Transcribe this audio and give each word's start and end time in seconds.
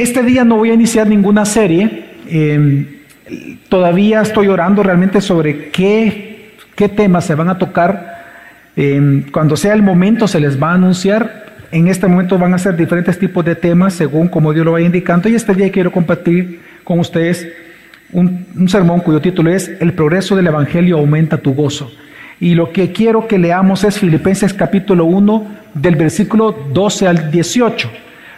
Este 0.00 0.22
día 0.22 0.44
no 0.44 0.56
voy 0.56 0.70
a 0.70 0.72
iniciar 0.72 1.06
ninguna 1.06 1.44
serie. 1.44 2.04
Em, 2.26 2.86
todavía 3.68 4.22
estoy 4.22 4.46
orando 4.46 4.82
realmente 4.82 5.20
sobre 5.20 5.68
qué, 5.68 6.52
qué 6.74 6.88
temas 6.88 7.26
se 7.26 7.34
van 7.34 7.50
a 7.50 7.58
tocar. 7.58 8.24
Em, 8.76 9.30
cuando 9.30 9.58
sea 9.58 9.74
el 9.74 9.82
momento 9.82 10.26
se 10.26 10.40
les 10.40 10.58
va 10.60 10.70
a 10.70 10.74
anunciar. 10.76 11.44
En 11.70 11.86
este 11.86 12.06
momento 12.06 12.38
van 12.38 12.54
a 12.54 12.58
ser 12.58 12.78
diferentes 12.78 13.18
tipos 13.18 13.44
de 13.44 13.54
temas 13.56 13.92
según 13.92 14.28
como 14.28 14.54
Dios 14.54 14.64
lo 14.64 14.72
vaya 14.72 14.86
indicando. 14.86 15.28
Y 15.28 15.34
este 15.34 15.52
día 15.52 15.70
quiero 15.70 15.92
compartir 15.92 16.62
con 16.82 16.98
ustedes 16.98 17.46
un, 18.10 18.46
un 18.56 18.70
sermón 18.70 19.00
cuyo 19.00 19.20
título 19.20 19.50
es 19.50 19.70
El 19.80 19.92
progreso 19.92 20.34
del 20.34 20.46
Evangelio 20.46 20.96
aumenta 20.96 21.36
tu 21.36 21.52
gozo. 21.52 21.92
Y 22.40 22.54
lo 22.54 22.72
que 22.72 22.90
quiero 22.92 23.28
que 23.28 23.36
leamos 23.36 23.84
es 23.84 23.98
Filipenses 23.98 24.54
capítulo 24.54 25.04
1 25.04 25.46
del 25.74 25.96
versículo 25.96 26.52
12 26.72 27.06
al 27.06 27.30
18. 27.30 27.90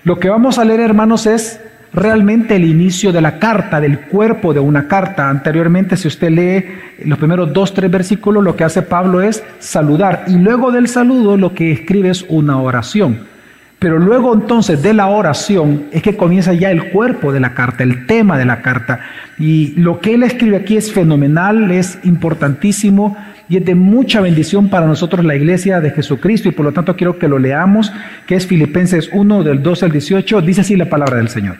Lo 0.04 0.18
que 0.18 0.28
vamos 0.28 0.58
a 0.58 0.64
leer, 0.64 0.80
hermanos, 0.80 1.26
es 1.26 1.60
realmente 1.92 2.56
el 2.56 2.64
inicio 2.64 3.12
de 3.12 3.20
la 3.20 3.38
carta, 3.38 3.80
del 3.80 4.00
cuerpo 4.00 4.52
de 4.52 4.58
una 4.58 4.88
carta. 4.88 5.28
Anteriormente, 5.28 5.96
si 5.96 6.08
usted 6.08 6.30
lee 6.30 6.64
los 7.04 7.18
primeros 7.18 7.52
dos, 7.52 7.72
tres 7.72 7.90
versículos, 7.90 8.42
lo 8.42 8.56
que 8.56 8.64
hace 8.64 8.82
Pablo 8.82 9.20
es 9.20 9.44
saludar. 9.60 10.24
Y 10.26 10.38
luego 10.38 10.72
del 10.72 10.88
saludo, 10.88 11.36
lo 11.36 11.54
que 11.54 11.70
escribe 11.70 12.10
es 12.10 12.24
una 12.28 12.60
oración. 12.60 13.30
Pero 13.78 13.98
luego 13.98 14.32
entonces 14.32 14.80
de 14.82 14.92
la 14.92 15.06
oración 15.06 15.86
es 15.90 16.02
que 16.02 16.16
comienza 16.16 16.52
ya 16.52 16.70
el 16.70 16.90
cuerpo 16.90 17.32
de 17.32 17.40
la 17.40 17.52
carta, 17.54 17.82
el 17.82 18.06
tema 18.06 18.38
de 18.38 18.44
la 18.44 18.62
carta. 18.62 19.00
Y 19.38 19.74
lo 19.76 20.00
que 20.00 20.14
él 20.14 20.22
escribe 20.22 20.56
aquí 20.56 20.76
es 20.76 20.92
fenomenal, 20.92 21.70
es 21.70 21.98
importantísimo 22.04 23.16
y 23.52 23.58
es 23.58 23.64
de 23.66 23.74
mucha 23.74 24.22
bendición 24.22 24.70
para 24.70 24.86
nosotros 24.86 25.26
la 25.26 25.36
iglesia 25.36 25.78
de 25.82 25.90
Jesucristo. 25.90 26.48
Y 26.48 26.52
por 26.52 26.64
lo 26.64 26.72
tanto 26.72 26.96
quiero 26.96 27.18
que 27.18 27.28
lo 27.28 27.38
leamos, 27.38 27.92
que 28.26 28.34
es 28.34 28.46
Filipenses 28.46 29.10
1 29.12 29.42
del 29.42 29.62
12 29.62 29.84
al 29.84 29.92
18. 29.92 30.40
Dice 30.40 30.62
así 30.62 30.74
la 30.74 30.88
palabra 30.88 31.18
del 31.18 31.28
Señor. 31.28 31.56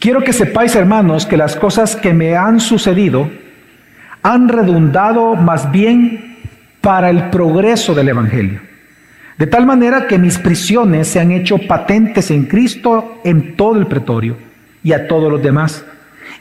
Quiero 0.00 0.24
que 0.24 0.32
sepáis, 0.32 0.74
hermanos, 0.74 1.26
que 1.26 1.36
las 1.36 1.54
cosas 1.54 1.94
que 1.94 2.12
me 2.12 2.34
han 2.34 2.58
sucedido 2.58 3.30
han 4.24 4.48
redundado 4.48 5.36
más 5.36 5.70
bien 5.70 6.38
para 6.80 7.08
el 7.08 7.30
progreso 7.30 7.94
del 7.94 8.08
Evangelio 8.08 8.72
de 9.38 9.46
tal 9.46 9.64
manera 9.64 10.08
que 10.08 10.18
mis 10.18 10.38
prisiones 10.38 11.06
se 11.06 11.20
han 11.20 11.30
hecho 11.30 11.58
patentes 11.58 12.32
en 12.32 12.46
Cristo 12.46 13.20
en 13.24 13.56
todo 13.56 13.76
el 13.76 13.86
pretorio 13.86 14.36
y 14.82 14.92
a 14.92 15.06
todos 15.06 15.30
los 15.30 15.40
demás. 15.40 15.84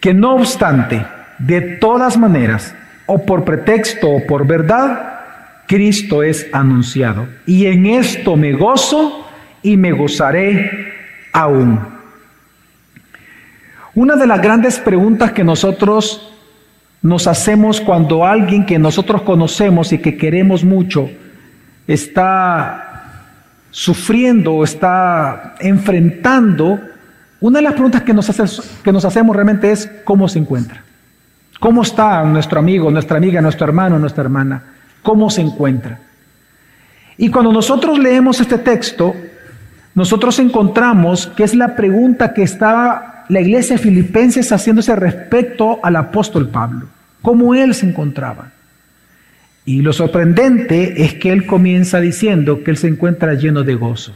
que 0.00 0.14
no 0.14 0.36
obstante, 0.36 1.04
de 1.38 1.60
todas 1.60 2.16
maneras, 2.16 2.74
o 3.06 3.24
por 3.24 3.44
pretexto 3.44 4.08
o 4.10 4.26
por 4.26 4.46
verdad, 4.46 5.16
Cristo 5.66 6.22
es 6.22 6.46
anunciado. 6.52 7.26
Y 7.46 7.66
en 7.66 7.86
esto 7.86 8.36
me 8.36 8.52
gozo 8.52 9.28
y 9.62 9.76
me 9.76 9.92
gozaré 9.92 10.92
aún. 11.32 11.80
Una 13.94 14.16
de 14.16 14.26
las 14.26 14.40
grandes 14.40 14.78
preguntas 14.78 15.32
que 15.32 15.42
nosotros 15.42 16.32
nos 17.02 17.26
hacemos 17.26 17.80
cuando 17.80 18.24
alguien 18.24 18.66
que 18.66 18.78
nosotros 18.78 19.22
conocemos 19.22 19.92
y 19.92 19.98
que 19.98 20.16
queremos 20.16 20.64
mucho 20.64 21.08
está 21.86 22.86
sufriendo 23.70 24.54
o 24.54 24.64
está 24.64 25.54
enfrentando, 25.60 26.80
una 27.40 27.58
de 27.58 27.62
las 27.62 27.72
preguntas 27.74 28.02
que 28.02 28.14
nos, 28.14 29.04
hacemos 29.04 29.36
realmente 29.36 29.70
es 29.70 29.90
cómo 30.04 30.28
se 30.28 30.38
encuentra. 30.38 30.82
¿Cómo 31.60 31.82
está 31.82 32.22
nuestro 32.24 32.58
amigo, 32.58 32.90
nuestra 32.90 33.16
amiga, 33.16 33.40
nuestro 33.40 33.66
hermano, 33.66 33.98
nuestra 33.98 34.24
hermana? 34.24 34.62
¿Cómo 35.02 35.30
se 35.30 35.42
encuentra? 35.42 35.98
Y 37.18 37.30
cuando 37.30 37.52
nosotros 37.52 37.98
leemos 37.98 38.40
este 38.40 38.58
texto, 38.58 39.14
nosotros 39.94 40.38
encontramos 40.38 41.26
que 41.28 41.44
es 41.44 41.54
la 41.54 41.74
pregunta 41.76 42.34
que 42.34 42.42
estaba 42.42 43.24
la 43.28 43.40
iglesia 43.40 43.76
de 43.76 43.82
filipenses 43.82 44.52
haciéndose 44.52 44.94
respecto 44.96 45.80
al 45.82 45.96
apóstol 45.96 46.48
Pablo. 46.48 46.88
¿Cómo 47.22 47.54
él 47.54 47.74
se 47.74 47.86
encontraba? 47.86 48.52
Y 49.64 49.82
lo 49.82 49.92
sorprendente 49.92 51.02
es 51.04 51.14
que 51.14 51.32
él 51.32 51.44
comienza 51.44 52.00
diciendo 52.00 52.62
que 52.62 52.70
él 52.70 52.76
se 52.76 52.88
encuentra 52.88 53.34
lleno 53.34 53.64
de 53.64 53.74
gozo. 53.74 54.14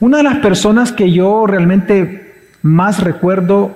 Una 0.00 0.16
de 0.16 0.22
las 0.22 0.38
personas 0.38 0.92
que 0.92 1.12
yo 1.12 1.46
realmente 1.46 2.32
más 2.62 3.02
recuerdo 3.02 3.72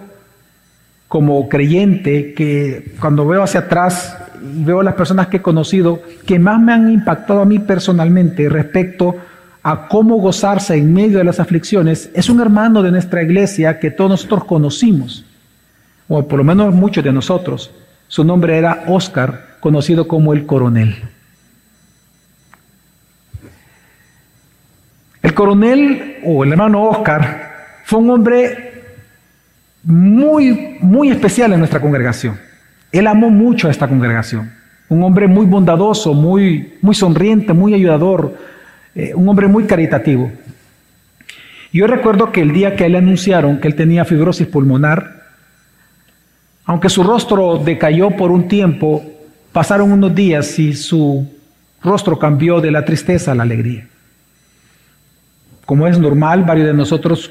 como 1.07 1.51
creyente, 1.51 2.33
que 2.33 2.95
cuando 2.99 3.27
veo 3.27 3.43
hacia 3.43 3.61
atrás 3.61 4.17
y 4.43 4.65
veo 4.65 4.83
las 4.83 4.95
personas 4.95 5.27
que 5.29 5.37
he 5.37 5.43
conocido, 5.43 6.01
que 6.27 6.39
más 6.39 6.59
me 6.59 6.73
han 6.73 6.91
impactado 6.91 7.43
a 7.43 7.45
mí 7.45 7.59
personalmente 7.59 8.49
respecto 8.49 9.17
a 9.63 9.87
cómo 9.87 10.17
gozarse 10.17 10.77
en 10.77 10.95
medio 10.95 11.19
de 11.19 11.25
las 11.25 11.41
aflicciones, 11.41 12.11
es 12.15 12.31
un 12.31 12.41
hermano 12.41 12.83
de 12.83 12.91
nuestra 12.91 13.23
iglesia 13.23 13.79
que 13.79 13.91
todos 13.91 14.11
nosotros 14.11 14.45
conocimos, 14.45 15.27
o 16.09 16.27
por 16.27 16.39
lo 16.39 16.45
menos 16.45 16.75
muchos 16.75 17.05
de 17.05 17.13
nosotros. 17.13 17.71
Su 18.09 18.25
nombre 18.25 18.57
era 18.57 18.85
Oscar 18.89 19.57
conocido 19.61 20.09
como 20.09 20.33
el 20.33 20.47
coronel. 20.47 20.97
El 25.25 25.35
coronel 25.35 26.19
o 26.23 26.45
el 26.45 26.53
hermano 26.53 26.85
Oscar 26.85 27.81
fue 27.83 27.99
un 27.99 28.11
hombre 28.11 28.83
muy, 29.83 30.77
muy 30.81 31.11
especial 31.11 31.53
en 31.53 31.59
nuestra 31.59 31.81
congregación. 31.81 32.39
Él 32.93 33.09
amó 33.09 33.31
mucho 33.31 33.67
a 33.67 33.73
esta 33.73 33.89
congregación. 33.89 34.53
Un 34.89 35.03
hombre 35.03 35.27
muy 35.27 35.47
bondadoso, 35.47 36.15
muy, 36.15 36.75
muy 36.81 36.95
sonriente, 36.95 37.53
muy 37.53 37.75
ayudador, 37.75 38.37
eh, 38.95 39.13
un 39.17 39.29
hombre 39.29 39.49
muy 39.49 39.65
caritativo. 39.65 40.31
Yo 41.73 41.89
recuerdo 41.89 42.31
que 42.31 42.43
el 42.43 42.53
día 42.53 42.77
que 42.77 42.87
él 42.87 42.95
anunciaron 42.95 43.59
que 43.59 43.67
él 43.67 43.75
tenía 43.75 44.05
fibrosis 44.05 44.47
pulmonar, 44.47 45.23
aunque 46.67 46.89
su 46.89 47.03
rostro 47.03 47.59
decayó 47.59 48.11
por 48.11 48.31
un 48.31 48.47
tiempo, 48.47 49.03
Pasaron 49.55 49.93
unos 49.93 50.13
días 50.13 50.59
y 50.59 50.75
su 50.75 51.33
rostro 51.81 52.19
cambió 52.19 52.61
de 52.61 52.73
la 52.73 52.85
tristeza 52.85 53.31
a 53.31 53.35
la 53.37 53.45
alegría. 53.45 53.87
Como 55.67 55.87
es 55.87 55.99
normal, 55.99 56.45
varios 56.45 56.67
de 56.67 56.75
nosotros 56.75 57.31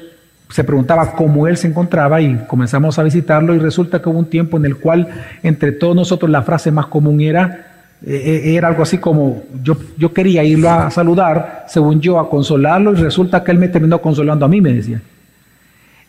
se 0.50 0.64
preguntaba 0.64 1.12
cómo 1.12 1.48
él 1.48 1.56
se 1.56 1.68
encontraba 1.68 2.20
y 2.20 2.36
comenzamos 2.46 2.98
a 2.98 3.02
visitarlo 3.02 3.54
y 3.54 3.58
resulta 3.58 4.00
que 4.00 4.08
hubo 4.08 4.18
un 4.18 4.26
tiempo 4.30 4.56
en 4.56 4.66
el 4.66 4.76
cual 4.76 5.08
entre 5.42 5.72
todos 5.72 5.96
nosotros 5.96 6.30
la 6.30 6.42
frase 6.42 6.70
más 6.70 6.86
común 6.86 7.20
era, 7.20 7.66
eh, 8.06 8.42
eh, 8.44 8.54
era 8.54 8.68
algo 8.68 8.82
así 8.82 8.98
como 8.98 9.42
yo, 9.62 9.76
yo 9.96 10.12
quería 10.12 10.44
irlo 10.44 10.70
a 10.70 10.90
saludar, 10.90 11.64
según 11.68 12.00
yo, 12.00 12.18
a 12.18 12.28
consolarlo 12.28 12.92
y 12.92 12.96
resulta 12.96 13.42
que 13.42 13.52
él 13.52 13.58
me 13.58 13.68
terminó 13.68 14.00
consolando 14.00 14.44
a 14.44 14.48
mí, 14.48 14.60
me 14.60 14.72
decía. 14.72 15.00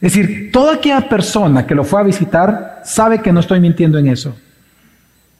Es 0.01 0.13
decir, 0.13 0.51
toda 0.51 0.75
aquella 0.75 1.07
persona 1.07 1.65
que 1.65 1.73
lo 1.73 1.83
fue 1.83 2.01
a 2.01 2.03
visitar 2.03 2.81
sabe 2.83 3.21
que 3.21 3.31
no 3.31 3.39
estoy 3.39 3.59
mintiendo 3.59 3.97
en 3.97 4.07
eso. 4.07 4.35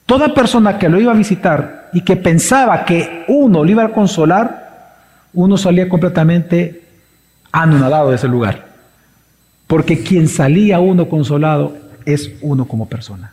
Toda 0.06 0.32
persona 0.32 0.78
que 0.78 0.88
lo 0.88 1.00
iba 1.00 1.12
a 1.12 1.16
visitar 1.16 1.90
y 1.92 2.00
que 2.00 2.16
pensaba 2.16 2.84
que 2.84 3.24
uno 3.28 3.62
lo 3.62 3.70
iba 3.70 3.84
a 3.84 3.92
consolar, 3.92 4.65
uno 5.36 5.56
salía 5.58 5.88
completamente 5.88 6.82
anonadado 7.52 8.10
de 8.10 8.16
ese 8.16 8.26
lugar. 8.26 8.66
Porque 9.66 10.00
quien 10.00 10.28
salía 10.28 10.80
uno 10.80 11.08
consolado 11.08 11.76
es 12.04 12.32
uno 12.40 12.66
como 12.66 12.88
persona. 12.88 13.32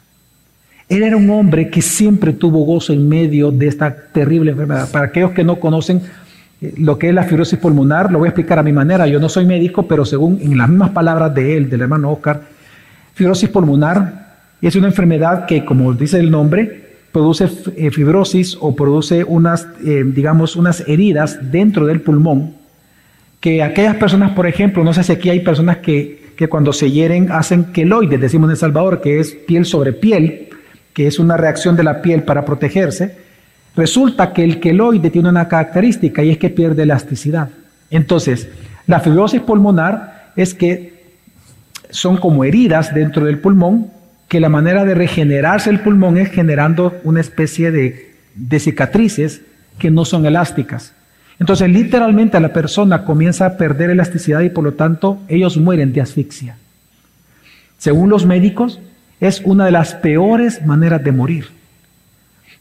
Él 0.89 1.03
era 1.03 1.15
un 1.15 1.29
hombre 1.29 1.69
que 1.69 1.81
siempre 1.81 2.33
tuvo 2.33 2.65
gozo 2.65 2.91
en 2.91 3.07
medio 3.07 3.51
de 3.51 3.67
esta 3.67 3.95
terrible 3.95 4.51
enfermedad. 4.51 4.91
Para 4.91 5.05
aquellos 5.05 5.31
que 5.31 5.45
no 5.45 5.59
conocen 5.59 6.01
eh, 6.61 6.73
lo 6.77 6.99
que 6.99 7.07
es 7.07 7.15
la 7.15 7.23
fibrosis 7.23 7.57
pulmonar, 7.57 8.11
lo 8.11 8.19
voy 8.19 8.27
a 8.27 8.29
explicar 8.29 8.59
a 8.59 8.63
mi 8.63 8.73
manera. 8.73 9.07
Yo 9.07 9.19
no 9.19 9.29
soy 9.29 9.45
médico, 9.45 9.87
pero 9.87 10.03
según 10.03 10.39
en 10.41 10.57
las 10.57 10.67
mismas 10.67 10.89
palabras 10.89 11.33
de 11.33 11.55
él, 11.55 11.69
del 11.69 11.81
hermano 11.81 12.11
Oscar, 12.11 12.41
fibrosis 13.13 13.49
pulmonar 13.49 14.33
es 14.61 14.75
una 14.75 14.87
enfermedad 14.87 15.45
que, 15.45 15.63
como 15.63 15.93
dice 15.93 16.19
el 16.19 16.29
nombre, 16.29 16.92
produce 17.13 17.47
eh, 17.77 17.91
fibrosis 17.91 18.57
o 18.59 18.75
produce 18.75 19.23
unas, 19.23 19.67
eh, 19.85 20.03
digamos, 20.03 20.55
unas 20.57 20.83
heridas 20.87 21.39
dentro 21.51 21.85
del 21.85 22.01
pulmón, 22.01 22.55
que 23.39 23.61
aquellas 23.61 23.95
personas, 23.95 24.31
por 24.31 24.47
ejemplo, 24.47 24.83
no 24.83 24.93
sé 24.93 25.03
si 25.03 25.11
aquí 25.11 25.29
hay 25.29 25.41
personas 25.41 25.77
que, 25.77 26.33
que 26.35 26.49
cuando 26.49 26.73
se 26.73 26.91
hieren 26.91 27.31
hacen 27.31 27.65
queloides, 27.65 28.19
decimos 28.19 28.47
en 28.47 28.51
El 28.51 28.57
Salvador, 28.57 28.99
que 28.99 29.19
es 29.19 29.31
piel 29.31 29.65
sobre 29.65 29.93
piel, 29.93 30.49
que 30.91 31.05
es 31.05 31.19
una 31.19 31.37
reacción 31.37 31.75
de 31.75 31.83
la 31.83 32.01
piel 32.01 32.23
para 32.23 32.45
protegerse, 32.45 33.15
resulta 33.75 34.33
que 34.33 34.43
el 34.43 34.59
queloide 34.59 35.11
tiene 35.11 35.29
una 35.29 35.47
característica 35.47 36.23
y 36.23 36.31
es 36.31 36.39
que 36.39 36.49
pierde 36.49 36.83
elasticidad. 36.83 37.49
Entonces, 37.91 38.49
la 38.87 38.99
fibrosis 38.99 39.41
pulmonar 39.41 40.31
es 40.35 40.55
que 40.55 40.93
son 41.91 42.17
como 42.17 42.43
heridas 42.43 42.91
dentro 42.91 43.23
del 43.25 43.37
pulmón, 43.37 43.92
que 44.33 44.39
la 44.39 44.49
manera 44.49 44.83
de 44.83 44.95
regenerarse 44.95 45.69
el 45.69 45.81
pulmón 45.81 46.17
es 46.17 46.31
generando 46.31 46.99
una 47.03 47.21
especie 47.21 47.69
de, 47.69 48.15
de 48.33 48.59
cicatrices 48.59 49.43
que 49.77 49.91
no 49.91 50.05
son 50.05 50.25
elásticas. 50.25 50.95
Entonces, 51.37 51.69
literalmente 51.69 52.39
la 52.39 52.51
persona 52.51 53.05
comienza 53.05 53.45
a 53.45 53.57
perder 53.57 53.91
elasticidad 53.91 54.41
y 54.41 54.49
por 54.49 54.63
lo 54.63 54.73
tanto 54.73 55.21
ellos 55.27 55.57
mueren 55.57 55.93
de 55.93 56.01
asfixia. 56.01 56.57
Según 57.77 58.09
los 58.09 58.25
médicos, 58.25 58.79
es 59.19 59.39
una 59.45 59.65
de 59.65 59.71
las 59.71 59.93
peores 59.93 60.65
maneras 60.65 61.03
de 61.03 61.11
morir. 61.11 61.49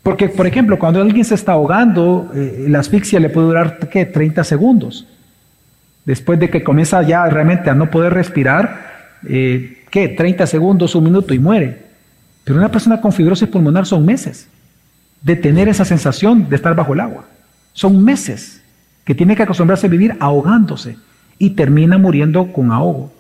Porque, 0.03 0.29
por 0.29 0.47
ejemplo, 0.47 0.79
cuando 0.79 1.01
alguien 1.01 1.25
se 1.25 1.37
está 1.37 1.53
ahogando, 1.53 2.31
eh, 2.35 2.67
la 2.69 2.81
asfixia 2.81 3.19
le 3.19 3.31
puede 3.31 3.47
durar, 3.47 3.79
¿qué? 3.91 4.05
30 4.05 4.45
segundos. 4.45 5.07
Después 6.05 6.39
de 6.39 6.51
que 6.51 6.63
comienza 6.63 7.01
ya 7.01 7.25
realmente 7.31 7.71
a 7.71 7.75
no 7.75 7.91
poder 7.91 8.13
respirar, 8.13 9.17
eh, 9.27 9.82
¿qué? 9.93 10.09
30 10.09 10.47
segundos, 10.47 10.95
un 10.95 11.05
minuto 11.05 11.35
y 11.35 11.39
muere. 11.39 11.83
Pero 12.45 12.59
una 12.59 12.71
persona 12.71 13.01
con 13.01 13.13
fibrosis 13.13 13.47
pulmonar 13.47 13.87
son 13.87 14.05
meses 14.05 14.49
de 15.21 15.37
tener 15.37 15.69
esa 15.69 15.85
sensación 15.85 16.49
de 16.49 16.57
estar 16.57 16.75
bajo 16.75 16.95
el 16.95 17.01
agua. 17.01 17.27
Son 17.75 18.03
meses 18.03 18.63
que 19.05 19.15
tiene 19.15 19.37
que 19.37 19.43
acostumbrarse 19.43 19.87
a 19.87 19.91
vivir 19.91 20.17
ahogándose 20.19 20.97
y 21.39 21.51
termina 21.51 21.99
muriendo 21.99 22.53
con 22.53 22.73
ahogo. 22.73 23.13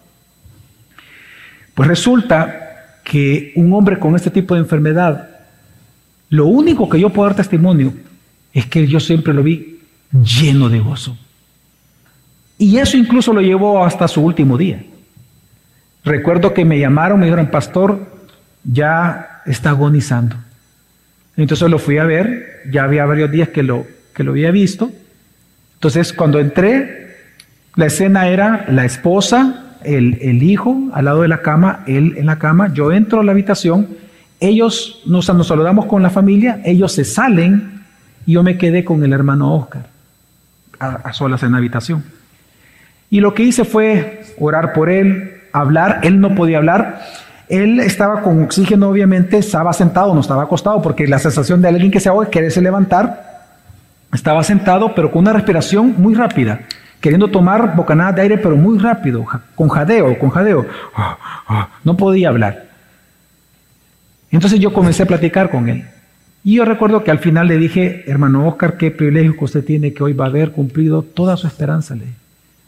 Pues 1.74 1.88
resulta 1.88 3.00
que 3.04 3.52
un 3.54 3.70
hombre 3.74 3.98
con 3.98 4.16
este 4.16 4.30
tipo 4.30 4.54
de 4.54 4.60
enfermedad, 4.60 5.28
lo 6.30 6.46
único 6.46 6.88
que 6.88 6.98
yo 6.98 7.10
puedo 7.10 7.28
dar 7.28 7.36
testimonio 7.36 7.92
es 8.54 8.64
que 8.64 8.86
yo 8.86 8.98
siempre 8.98 9.34
lo 9.34 9.42
vi 9.42 9.80
lleno 10.10 10.70
de 10.70 10.80
gozo. 10.80 11.18
Y 12.56 12.78
eso 12.78 12.96
incluso 12.96 13.34
lo 13.34 13.42
llevó 13.42 13.84
hasta 13.84 14.08
su 14.08 14.22
último 14.22 14.56
día. 14.56 14.82
Recuerdo 16.04 16.52
que 16.52 16.64
me 16.64 16.78
llamaron, 16.78 17.20
me 17.20 17.26
dijeron, 17.26 17.46
pastor, 17.46 18.00
ya 18.64 19.42
está 19.46 19.70
agonizando. 19.70 20.36
Entonces 21.36 21.70
lo 21.70 21.78
fui 21.78 21.98
a 21.98 22.04
ver, 22.04 22.62
ya 22.70 22.84
había 22.84 23.06
varios 23.06 23.30
días 23.30 23.48
que 23.48 23.62
lo, 23.62 23.86
que 24.14 24.24
lo 24.24 24.32
había 24.32 24.50
visto. 24.50 24.90
Entonces 25.74 26.12
cuando 26.12 26.38
entré, 26.38 27.16
la 27.76 27.86
escena 27.86 28.28
era 28.28 28.66
la 28.68 28.84
esposa, 28.84 29.78
el, 29.84 30.18
el, 30.20 30.42
hijo 30.42 30.90
al 30.92 31.06
lado 31.06 31.22
de 31.22 31.28
la 31.28 31.42
cama, 31.42 31.84
él 31.86 32.14
en 32.16 32.26
la 32.26 32.38
cama, 32.38 32.72
yo 32.72 32.92
entro 32.92 33.20
a 33.20 33.24
la 33.24 33.32
habitación, 33.32 33.88
ellos 34.40 35.02
nos, 35.06 35.32
nos 35.34 35.46
saludamos 35.46 35.86
con 35.86 36.02
la 36.02 36.10
familia, 36.10 36.60
ellos 36.64 36.92
se 36.92 37.04
salen 37.04 37.82
y 38.26 38.32
yo 38.32 38.42
me 38.42 38.58
quedé 38.58 38.84
con 38.84 39.02
el 39.02 39.12
hermano 39.12 39.54
Oscar 39.54 39.86
a, 40.78 40.96
a 40.96 41.12
solas 41.12 41.42
en 41.42 41.52
la 41.52 41.58
habitación. 41.58 42.04
Y 43.10 43.20
lo 43.20 43.34
que 43.34 43.42
hice 43.42 43.64
fue 43.64 44.22
orar 44.38 44.72
por 44.72 44.90
él, 44.90 45.41
hablar, 45.52 46.00
él 46.02 46.20
no 46.20 46.34
podía 46.34 46.58
hablar. 46.58 47.02
Él 47.48 47.80
estaba 47.80 48.22
con 48.22 48.44
oxígeno, 48.44 48.88
obviamente, 48.88 49.38
estaba 49.38 49.72
sentado, 49.72 50.14
no 50.14 50.20
estaba 50.20 50.44
acostado, 50.44 50.80
porque 50.80 51.06
la 51.06 51.18
sensación 51.18 51.60
de 51.60 51.68
alguien 51.68 51.90
que 51.90 52.00
se 52.00 52.08
ahoga, 52.08 52.30
quererse 52.30 52.62
levantar, 52.62 53.48
estaba 54.12 54.42
sentado, 54.42 54.94
pero 54.94 55.10
con 55.10 55.20
una 55.20 55.32
respiración 55.32 55.94
muy 55.98 56.14
rápida, 56.14 56.60
queriendo 57.00 57.28
tomar 57.28 57.76
bocanadas 57.76 58.16
de 58.16 58.22
aire, 58.22 58.38
pero 58.38 58.56
muy 58.56 58.78
rápido, 58.78 59.24
con 59.54 59.68
jadeo, 59.68 60.18
con 60.18 60.30
jadeo. 60.30 60.66
No 61.84 61.96
podía 61.96 62.28
hablar. 62.28 62.64
Entonces 64.30 64.58
yo 64.60 64.72
comencé 64.72 65.02
a 65.02 65.06
platicar 65.06 65.50
con 65.50 65.68
él. 65.68 65.84
Y 66.44 66.56
yo 66.56 66.64
recuerdo 66.64 67.04
que 67.04 67.10
al 67.10 67.18
final 67.18 67.48
le 67.48 67.56
dije, 67.56 68.02
hermano 68.10 68.48
Oscar, 68.48 68.76
qué 68.76 68.90
privilegio 68.90 69.36
que 69.36 69.44
usted 69.44 69.64
tiene, 69.64 69.92
que 69.92 70.02
hoy 70.02 70.12
va 70.12 70.24
a 70.24 70.28
haber 70.28 70.52
cumplido 70.52 71.02
toda 71.02 71.36
su 71.36 71.46
esperanza. 71.46 71.94
Le 71.94 72.06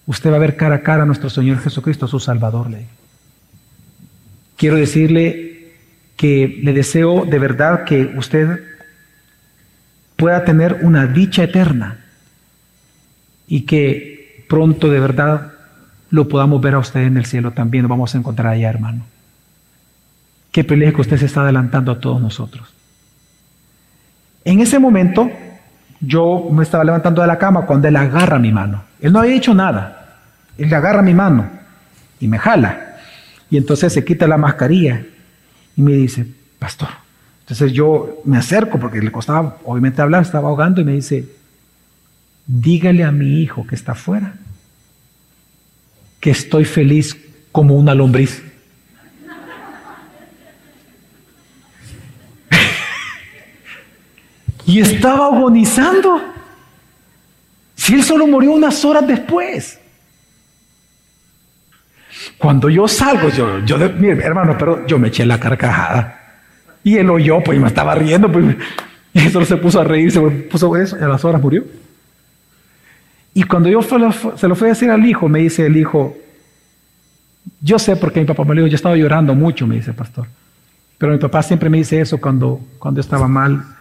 Usted 0.07 0.31
va 0.31 0.37
a 0.37 0.41
ver 0.41 0.57
cara 0.57 0.77
a 0.77 0.83
cara 0.83 1.05
a 1.05 1.07
nuestro 1.07 1.31
Señor 1.31 1.59
Jesucristo, 1.59 2.07
su 2.07 2.21
Salvador. 2.21 2.71
Le 2.71 2.87
Quiero 4.57 4.77
decirle 4.77 5.73
que 6.17 6.61
le 6.63 6.73
deseo 6.73 7.25
de 7.25 7.39
verdad 7.39 7.85
que 7.85 8.13
usted 8.17 8.63
pueda 10.17 10.45
tener 10.45 10.81
una 10.83 11.07
dicha 11.07 11.43
eterna 11.43 12.05
y 13.49 13.63
que 13.63 14.45
pronto 14.49 14.89
de 14.89 15.01
verdad 15.01 15.53
lo 16.11 16.29
podamos 16.29 16.61
ver 16.61 16.75
a 16.75 16.79
usted 16.79 17.01
en 17.01 17.17
el 17.17 17.27
cielo 17.27 17.51
también, 17.51 17.83
lo 17.83 17.89
vamos 17.89 18.15
a 18.15 18.19
encontrar 18.19 18.53
allá, 18.53 18.71
hermano. 18.71 19.05
Qué 20.53 20.63
privilegio 20.63 20.95
que 20.95 21.01
usted 21.01 21.19
se 21.19 21.27
está 21.27 21.41
adelantando 21.41 21.91
a 21.91 21.99
todos 21.99 22.21
nosotros. 22.21 22.73
En 24.45 24.61
ese 24.61 24.79
momento, 24.79 25.29
yo 26.01 26.49
me 26.53 26.63
estaba 26.63 26.85
levantando 26.85 27.23
de 27.23 27.27
la 27.27 27.39
cama 27.39 27.67
cuando 27.67 27.89
él 27.89 27.97
agarra 27.97 28.39
mi 28.39 28.53
mano. 28.53 28.85
Él 29.05 29.13
no 29.13 29.19
había 29.19 29.37
hecho 29.37 29.53
nada. 29.53 30.17
Él 30.57 30.73
agarra 30.73 31.03
mi 31.03 31.13
mano 31.13 31.51
y 32.19 32.27
me 32.27 32.39
jala. 32.39 32.97
Y 33.51 33.59
entonces 33.59 33.93
se 33.93 34.03
quita 34.03 34.27
la 34.27 34.39
mascarilla 34.39 35.05
y 35.77 35.83
me 35.83 35.93
dice, 35.93 36.27
pastor. 36.59 36.89
Entonces 37.41 37.75
yo 37.75 38.23
me 38.25 38.39
acerco 38.39 38.81
porque 38.81 39.03
le 39.03 39.13
costaba 39.13 39.59
obviamente 39.65 40.01
hablar, 40.01 40.23
estaba 40.23 40.49
ahogando 40.49 40.81
y 40.81 40.85
me 40.85 40.93
dice, 40.93 41.29
dígale 42.47 43.05
a 43.05 43.13
mi 43.13 43.43
hijo 43.43 43.67
que 43.67 43.75
está 43.75 43.93
afuera 43.93 44.37
que 46.19 46.31
estoy 46.31 46.65
feliz 46.65 47.15
como 47.53 47.77
una 47.77 47.95
lombriz. 47.95 48.43
y 54.65 54.81
estaba 54.81 55.27
agonizando. 55.27 56.34
Si 57.85 57.93
él 57.93 58.03
solo 58.03 58.27
murió 58.27 58.53
unas 58.53 58.83
horas 58.83 59.07
después. 59.07 59.79
Cuando 62.39 62.71
yo 62.71 62.89
salgo, 62.89 63.29
yo, 63.29 63.63
yo 63.67 63.77
mire, 63.99 64.25
hermano, 64.25 64.57
pero 64.59 64.87
yo 64.87 64.99
me 64.99 65.09
eché 65.09 65.27
la 65.27 65.39
carcajada. 65.39 66.19
Y 66.83 66.97
él 66.97 67.11
oyó, 67.11 67.45
pues, 67.45 67.59
y 67.59 67.61
me 67.61 67.69
estaba 67.69 67.95
riendo, 67.95 68.33
pues, 68.33 68.57
y 69.13 69.29
solo 69.29 69.45
se 69.45 69.59
puso 69.59 69.83
a 69.83 69.85
reír, 69.85 70.11
se 70.11 70.19
puso 70.19 70.75
eso, 70.79 70.97
y 70.99 71.03
a 71.03 71.09
las 71.09 71.27
horas 71.27 71.43
murió. 71.43 71.63
Y 73.35 73.43
cuando 73.43 73.69
yo 73.69 73.83
se 73.83 73.99
lo 74.49 74.57
fui 74.57 74.67
a 74.67 74.71
decir 74.71 74.89
al 74.89 75.05
hijo, 75.05 75.29
me 75.29 75.41
dice 75.41 75.67
el 75.67 75.77
hijo, 75.77 76.17
yo 77.61 77.79
sé 77.79 77.97
por 77.97 78.15
qué 78.15 78.21
mi 78.21 78.27
papá 78.27 78.45
me 78.45 78.55
dijo, 78.55 78.67
yo 78.67 78.77
estaba 78.77 78.97
llorando 78.97 79.35
mucho, 79.35 79.67
me 79.67 79.75
dice 79.75 79.91
el 79.91 79.97
pastor. 79.97 80.27
Pero 80.97 81.13
mi 81.13 81.19
papá 81.19 81.43
siempre 81.43 81.69
me 81.69 81.77
dice 81.77 82.01
eso 82.01 82.19
cuando, 82.19 82.63
cuando 82.79 83.03
estaba 83.03 83.29
mal 83.29 83.74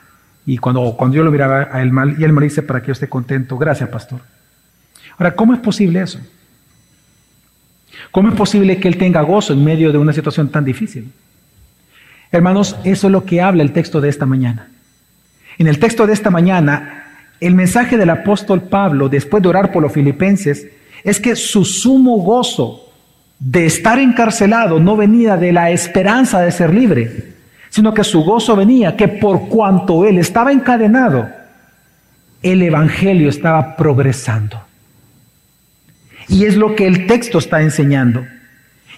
y 0.45 0.57
cuando, 0.57 0.95
cuando 0.97 1.15
yo 1.17 1.23
lo 1.23 1.31
miraba 1.31 1.69
a 1.71 1.81
él 1.81 1.91
mal, 1.91 2.15
y 2.19 2.23
él 2.23 2.33
me 2.33 2.43
dice 2.43 2.61
para 2.61 2.81
que 2.81 2.87
yo 2.87 2.93
esté 2.93 3.07
contento. 3.07 3.57
Gracias, 3.57 3.89
pastor. 3.89 4.19
Ahora, 5.17 5.35
¿cómo 5.35 5.53
es 5.53 5.59
posible 5.59 6.01
eso? 6.01 6.19
¿Cómo 8.11 8.29
es 8.29 8.35
posible 8.35 8.79
que 8.79 8.87
él 8.87 8.97
tenga 8.97 9.21
gozo 9.21 9.53
en 9.53 9.63
medio 9.63 9.91
de 9.91 9.97
una 9.97 10.13
situación 10.13 10.49
tan 10.49 10.65
difícil? 10.65 11.11
Hermanos, 12.31 12.75
eso 12.83 13.07
es 13.07 13.11
lo 13.11 13.25
que 13.25 13.41
habla 13.41 13.63
el 13.63 13.71
texto 13.71 14.01
de 14.01 14.09
esta 14.09 14.25
mañana. 14.25 14.67
En 15.57 15.67
el 15.67 15.79
texto 15.79 16.07
de 16.07 16.13
esta 16.13 16.31
mañana, 16.31 17.27
el 17.39 17.53
mensaje 17.53 17.97
del 17.97 18.09
apóstol 18.09 18.63
Pablo, 18.63 19.07
después 19.07 19.43
de 19.43 19.49
orar 19.49 19.71
por 19.71 19.83
los 19.83 19.91
filipenses, 19.91 20.67
es 21.03 21.19
que 21.19 21.35
su 21.35 21.63
sumo 21.63 22.17
gozo 22.17 22.91
de 23.39 23.65
estar 23.65 23.99
encarcelado 23.99 24.79
no 24.79 24.95
venía 24.95 25.37
de 25.37 25.51
la 25.51 25.69
esperanza 25.69 26.41
de 26.41 26.51
ser 26.51 26.73
libre, 26.73 27.32
sino 27.73 27.91
que 27.91 28.03
su 28.03 28.23
gozo 28.23 28.55
venía 28.55 28.95
que 28.95 29.07
por 29.07 29.49
cuanto 29.49 30.05
él 30.05 30.19
estaba 30.19 30.51
encadenado, 30.51 31.27
el 32.43 32.61
Evangelio 32.61 33.29
estaba 33.29 33.75
progresando. 33.75 34.61
Y 36.27 36.45
es 36.45 36.55
lo 36.55 36.75
que 36.75 36.85
el 36.85 37.07
texto 37.07 37.39
está 37.39 37.63
enseñando. 37.63 38.23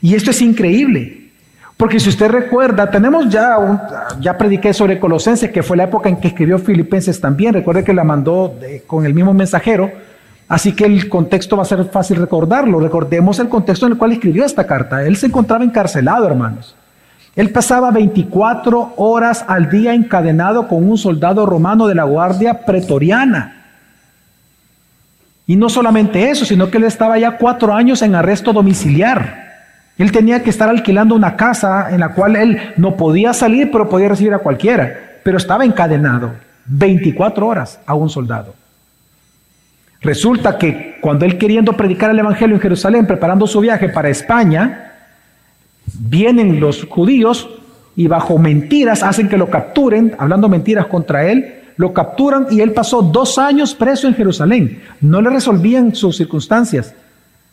Y 0.01 0.13
esto 0.13 0.31
es 0.31 0.41
increíble. 0.41 1.29
Porque 1.77 2.01
si 2.01 2.09
usted 2.09 2.29
recuerda, 2.29 2.91
tenemos 2.91 3.29
ya, 3.29 3.57
un, 3.59 3.79
ya 4.19 4.37
prediqué 4.37 4.73
sobre 4.73 4.99
Colosenses, 4.99 5.51
que 5.51 5.63
fue 5.63 5.77
la 5.77 5.85
época 5.85 6.09
en 6.09 6.17
que 6.17 6.27
escribió 6.27 6.59
Filipenses 6.59 7.21
también. 7.21 7.53
Recuerde 7.53 7.85
que 7.85 7.93
la 7.93 8.03
mandó 8.03 8.59
con 8.87 9.05
el 9.05 9.13
mismo 9.13 9.33
mensajero. 9.33 9.89
Así 10.49 10.73
que 10.73 10.83
el 10.83 11.07
contexto 11.07 11.55
va 11.55 11.63
a 11.63 11.65
ser 11.65 11.85
fácil 11.85 12.17
recordarlo. 12.17 12.81
Recordemos 12.81 13.39
el 13.39 13.47
contexto 13.47 13.85
en 13.85 13.93
el 13.93 13.97
cual 13.97 14.11
escribió 14.11 14.43
esta 14.43 14.67
carta. 14.67 15.07
Él 15.07 15.15
se 15.15 15.27
encontraba 15.27 15.63
encarcelado, 15.63 16.27
hermanos. 16.27 16.75
Él 17.35 17.51
pasaba 17.51 17.91
24 17.91 18.93
horas 18.95 19.43
al 19.47 19.69
día 19.69 19.93
encadenado 19.93 20.67
con 20.67 20.89
un 20.89 20.97
soldado 20.97 21.45
romano 21.45 21.87
de 21.87 21.95
la 21.95 22.05
guardia 22.05 22.65
pretoriana. 22.65 23.65
Y 25.45 25.57
no 25.57 25.69
solamente 25.69 26.29
eso, 26.29 26.45
sino 26.45 26.71
que 26.71 26.77
él 26.77 26.85
estaba 26.85 27.19
ya 27.19 27.37
cuatro 27.37 27.73
años 27.73 28.01
en 28.01 28.15
arresto 28.15 28.53
domiciliar. 28.53 29.43
Él 29.97 30.11
tenía 30.11 30.43
que 30.43 30.49
estar 30.49 30.69
alquilando 30.69 31.13
una 31.13 31.35
casa 31.35 31.91
en 31.91 31.99
la 31.99 32.13
cual 32.13 32.35
él 32.35 32.73
no 32.77 32.95
podía 32.95 33.33
salir, 33.33 33.69
pero 33.69 33.89
podía 33.89 34.09
recibir 34.09 34.33
a 34.33 34.39
cualquiera. 34.39 35.19
Pero 35.23 35.37
estaba 35.37 35.65
encadenado 35.65 36.33
24 36.65 37.45
horas 37.45 37.79
a 37.85 37.95
un 37.95 38.09
soldado. 38.09 38.55
Resulta 40.01 40.57
que 40.57 40.97
cuando 41.01 41.25
él 41.25 41.37
queriendo 41.37 41.73
predicar 41.73 42.11
el 42.11 42.19
Evangelio 42.19 42.55
en 42.55 42.61
Jerusalén, 42.61 43.07
preparando 43.07 43.45
su 43.45 43.59
viaje 43.59 43.89
para 43.89 44.09
España, 44.09 44.84
vienen 45.93 46.59
los 46.59 46.85
judíos 46.85 47.49
y 47.95 48.07
bajo 48.07 48.37
mentiras 48.37 49.03
hacen 49.03 49.29
que 49.29 49.37
lo 49.37 49.49
capturen, 49.49 50.15
hablando 50.17 50.49
mentiras 50.49 50.87
contra 50.87 51.29
él, 51.29 51.61
lo 51.77 51.93
capturan 51.93 52.47
y 52.51 52.61
él 52.61 52.71
pasó 52.71 53.01
dos 53.01 53.37
años 53.37 53.75
preso 53.75 54.07
en 54.07 54.15
Jerusalén. 54.15 54.81
No 55.01 55.21
le 55.21 55.29
resolvían 55.29 55.95
sus 55.95 56.17
circunstancias. 56.17 56.93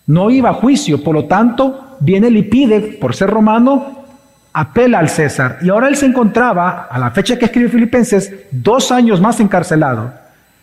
no 0.04 0.30
iba 0.30 0.50
a 0.50 0.54
juicio, 0.54 1.02
por 1.02 1.14
lo 1.14 1.26
tanto, 1.26 1.96
viene 2.00 2.28
y 2.28 2.42
pide, 2.42 2.80
por 3.00 3.14
ser 3.14 3.30
romano, 3.30 4.02
apela 4.52 4.98
al 4.98 5.08
César. 5.08 5.58
Y 5.62 5.70
ahora 5.70 5.86
él 5.86 5.96
se 5.96 6.06
encontraba, 6.06 6.88
a 6.90 6.98
la 6.98 7.12
fecha 7.12 7.38
que 7.38 7.44
escribe 7.44 7.68
Filipenses, 7.68 8.32
dos 8.50 8.90
años 8.90 9.20
más 9.20 9.38
encarcelado, 9.38 10.12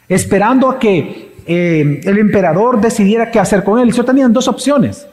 esperando 0.09 0.69
a 0.69 0.77
que 0.77 1.35
eh, 1.47 2.01
el 2.03 2.17
emperador 2.17 2.81
decidiera 2.81 3.31
qué 3.31 3.39
hacer 3.39 3.63
con 3.63 3.79
él. 3.79 3.87
Y 3.87 3.91
solo 3.93 4.05
tenían 4.05 4.33
dos 4.33 4.49
opciones, 4.49 5.07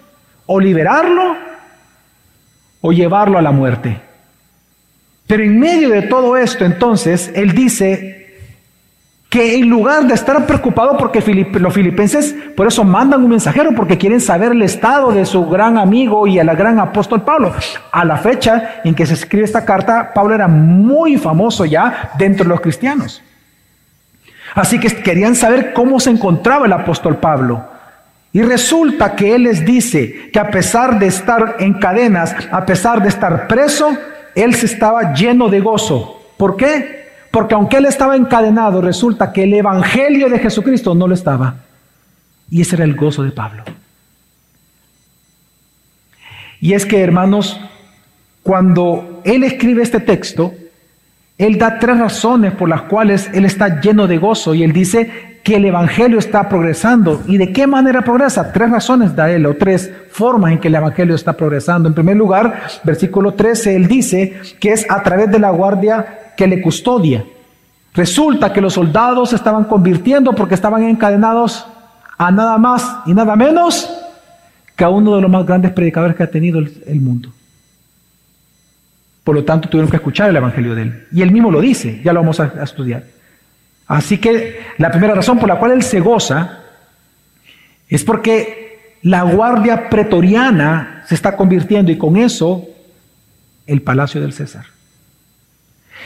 o 0.47 0.59
liberarlo 0.59 1.46
o 2.81 2.93
llevarlo 2.93 3.39
a 3.39 3.43
la 3.43 3.53
muerte. 3.53 4.01
Pero 5.27 5.43
en 5.43 5.59
medio 5.59 5.91
de 5.91 6.03
todo 6.03 6.37
esto, 6.37 6.65
entonces, 6.65 7.33
él 7.35 7.53
dice 7.53 8.17
que 9.29 9.57
en 9.57 9.69
lugar 9.69 10.07
de 10.07 10.15
estar 10.15 10.47
preocupado 10.47 10.97
porque 10.97 11.21
los 11.59 11.75
filipenses 11.75 12.35
por 12.57 12.69
eso 12.69 12.85
mandan 12.85 13.25
un 13.25 13.31
mensajero, 13.31 13.73
porque 13.75 13.99
quieren 13.99 14.21
saber 14.21 14.53
el 14.53 14.63
estado 14.63 15.11
de 15.11 15.27
su 15.27 15.47
gran 15.47 15.79
amigo 15.79 16.27
y 16.27 16.39
el 16.39 16.47
gran 16.55 16.79
apóstol 16.79 17.23
Pablo. 17.23 17.53
A 17.91 18.05
la 18.05 18.17
fecha 18.17 18.81
en 18.85 18.95
que 18.95 19.05
se 19.05 19.15
escribe 19.15 19.45
esta 19.45 19.65
carta, 19.65 20.13
Pablo 20.15 20.35
era 20.35 20.47
muy 20.47 21.17
famoso 21.17 21.65
ya 21.65 22.13
dentro 22.17 22.45
de 22.45 22.51
los 22.51 22.61
cristianos. 22.61 23.23
Así 24.55 24.79
que 24.79 24.89
querían 25.03 25.35
saber 25.35 25.73
cómo 25.75 25.99
se 25.99 26.11
encontraba 26.11 26.67
el 26.67 26.73
apóstol 26.73 27.17
Pablo. 27.17 27.76
Y 28.37 28.43
resulta 28.43 29.17
que 29.17 29.35
él 29.35 29.45
les 29.45 29.65
dice 29.65 30.29
que 30.31 30.39
a 30.39 30.51
pesar 30.51 30.99
de 30.99 31.07
estar 31.07 31.57
en 31.59 31.73
cadenas, 31.73 32.37
a 32.53 32.67
pesar 32.67 33.03
de 33.03 33.09
estar 33.09 33.49
preso, 33.49 33.97
él 34.35 34.55
se 34.55 34.67
estaba 34.67 35.15
lleno 35.15 35.49
de 35.49 35.61
gozo. 35.61 36.21
¿Por 36.37 36.55
qué? 36.55 37.07
Porque 37.31 37.55
aunque 37.55 37.79
él 37.79 37.87
estaba 37.87 38.15
encadenado, 38.15 38.83
resulta 38.83 39.33
que 39.33 39.45
el 39.45 39.55
Evangelio 39.55 40.29
de 40.29 40.39
Jesucristo 40.39 40.95
no 40.95 41.09
lo 41.09 41.15
estaba. 41.15 41.61
Y 42.51 42.61
ese 42.61 42.77
era 42.77 42.85
el 42.85 42.95
gozo 42.95 43.23
de 43.23 43.31
Pablo. 43.31 43.65
Y 46.61 46.75
es 46.75 46.85
que, 46.85 47.01
hermanos, 47.01 47.59
cuando 48.43 49.23
él 49.25 49.45
escribe 49.45 49.83
este 49.83 50.01
texto, 50.01 50.53
él 51.39 51.59
da 51.59 51.79
tres 51.79 51.99
razones 51.99 52.53
por 52.53 52.69
las 52.69 52.83
cuales 52.83 53.31
él 53.35 53.45
está 53.45 53.81
lleno 53.81 54.07
de 54.07 54.17
gozo 54.17 54.55
y 54.55 54.63
él 54.63 54.73
dice 54.73 55.37
que 55.45 55.57
el 55.57 55.67
Evangelio 55.67 56.19
está 56.19 56.49
progresando. 56.49 57.23
¿Y 57.27 57.37
de 57.37 57.53
qué 57.53 57.67
manera 57.67 58.03
progresa? 58.03 58.53
Tres 58.53 58.71
razones 58.71 59.15
da 59.15 59.31
él 59.31 59.45
o 59.47 59.55
tres 59.55 59.93
formas 60.11 60.53
en 60.53 60.59
que 60.59 60.69
el 60.69 60.75
Evangelio 60.75 61.15
está 61.15 61.35
progresando. 61.35 61.89
En 61.89 61.95
primer 61.95 62.17
lugar, 62.17 62.63
versículo 62.85 63.35
13, 63.35 63.77
él 63.77 63.87
dice 63.87 64.41
que 64.59 64.73
es 64.73 64.91
a 64.91 65.03
través 65.03 65.31
de 65.31 65.39
la 65.39 65.51
guardia 65.51 66.33
que 66.37 66.47
le 66.47 66.63
custodia. 66.63 67.25
Resulta 67.95 68.53
que 68.53 68.61
los 68.61 68.73
soldados 68.73 69.31
se 69.31 69.37
estaban 69.37 69.65
convirtiendo 69.65 70.33
porque 70.33 70.55
estaban 70.55 70.83
encadenados 70.85 71.67
a 72.19 72.31
nada 72.31 72.57
más 72.57 72.97
y 73.05 73.13
nada 73.13 73.37
menos 73.37 73.91
que 74.75 74.85
a 74.85 74.89
uno 74.89 75.15
de 75.17 75.23
los 75.23 75.31
más 75.31 75.47
grandes 75.47 75.71
predicadores 75.73 76.17
que 76.17 76.23
ha 76.23 76.31
tenido 76.31 76.59
el 76.59 77.01
mundo. 77.01 77.31
Por 79.27 79.35
lo 79.35 79.43
tanto, 79.43 79.69
tuvieron 79.69 79.91
que 79.91 79.97
escuchar 79.97 80.31
el 80.31 80.37
Evangelio 80.37 80.77
de 80.77 80.83
él. 80.83 81.07
Y 81.11 81.21
él 81.21 81.33
mismo 81.33 81.51
lo 81.51 81.61
dice, 81.61 82.01
ya 82.05 82.13
lo 82.13 82.21
vamos 82.21 82.39
a, 82.39 82.63
estudiar. 82.63 83.03
Así 83.89 84.19
que 84.19 84.61
la 84.79 84.89
primera 84.89 85.17
razón 85.17 85.37
por 85.37 85.49
la 85.49 85.59
cual 85.59 85.73
él 85.73 85.83
se 85.83 85.99
goza 85.99 86.61
es 87.89 88.05
porque 88.05 88.99
la 89.03 89.25
guardia 89.25 89.89
pretoriana 89.91 91.03
se 91.09 91.17
está 91.17 91.37
convirtiendo 91.37 91.91
y 91.91 91.99
con 91.99 92.17
eso 92.17 92.69
el 93.67 93.83
palacio 93.83 94.21
del 94.21 94.33
César. 94.33 94.67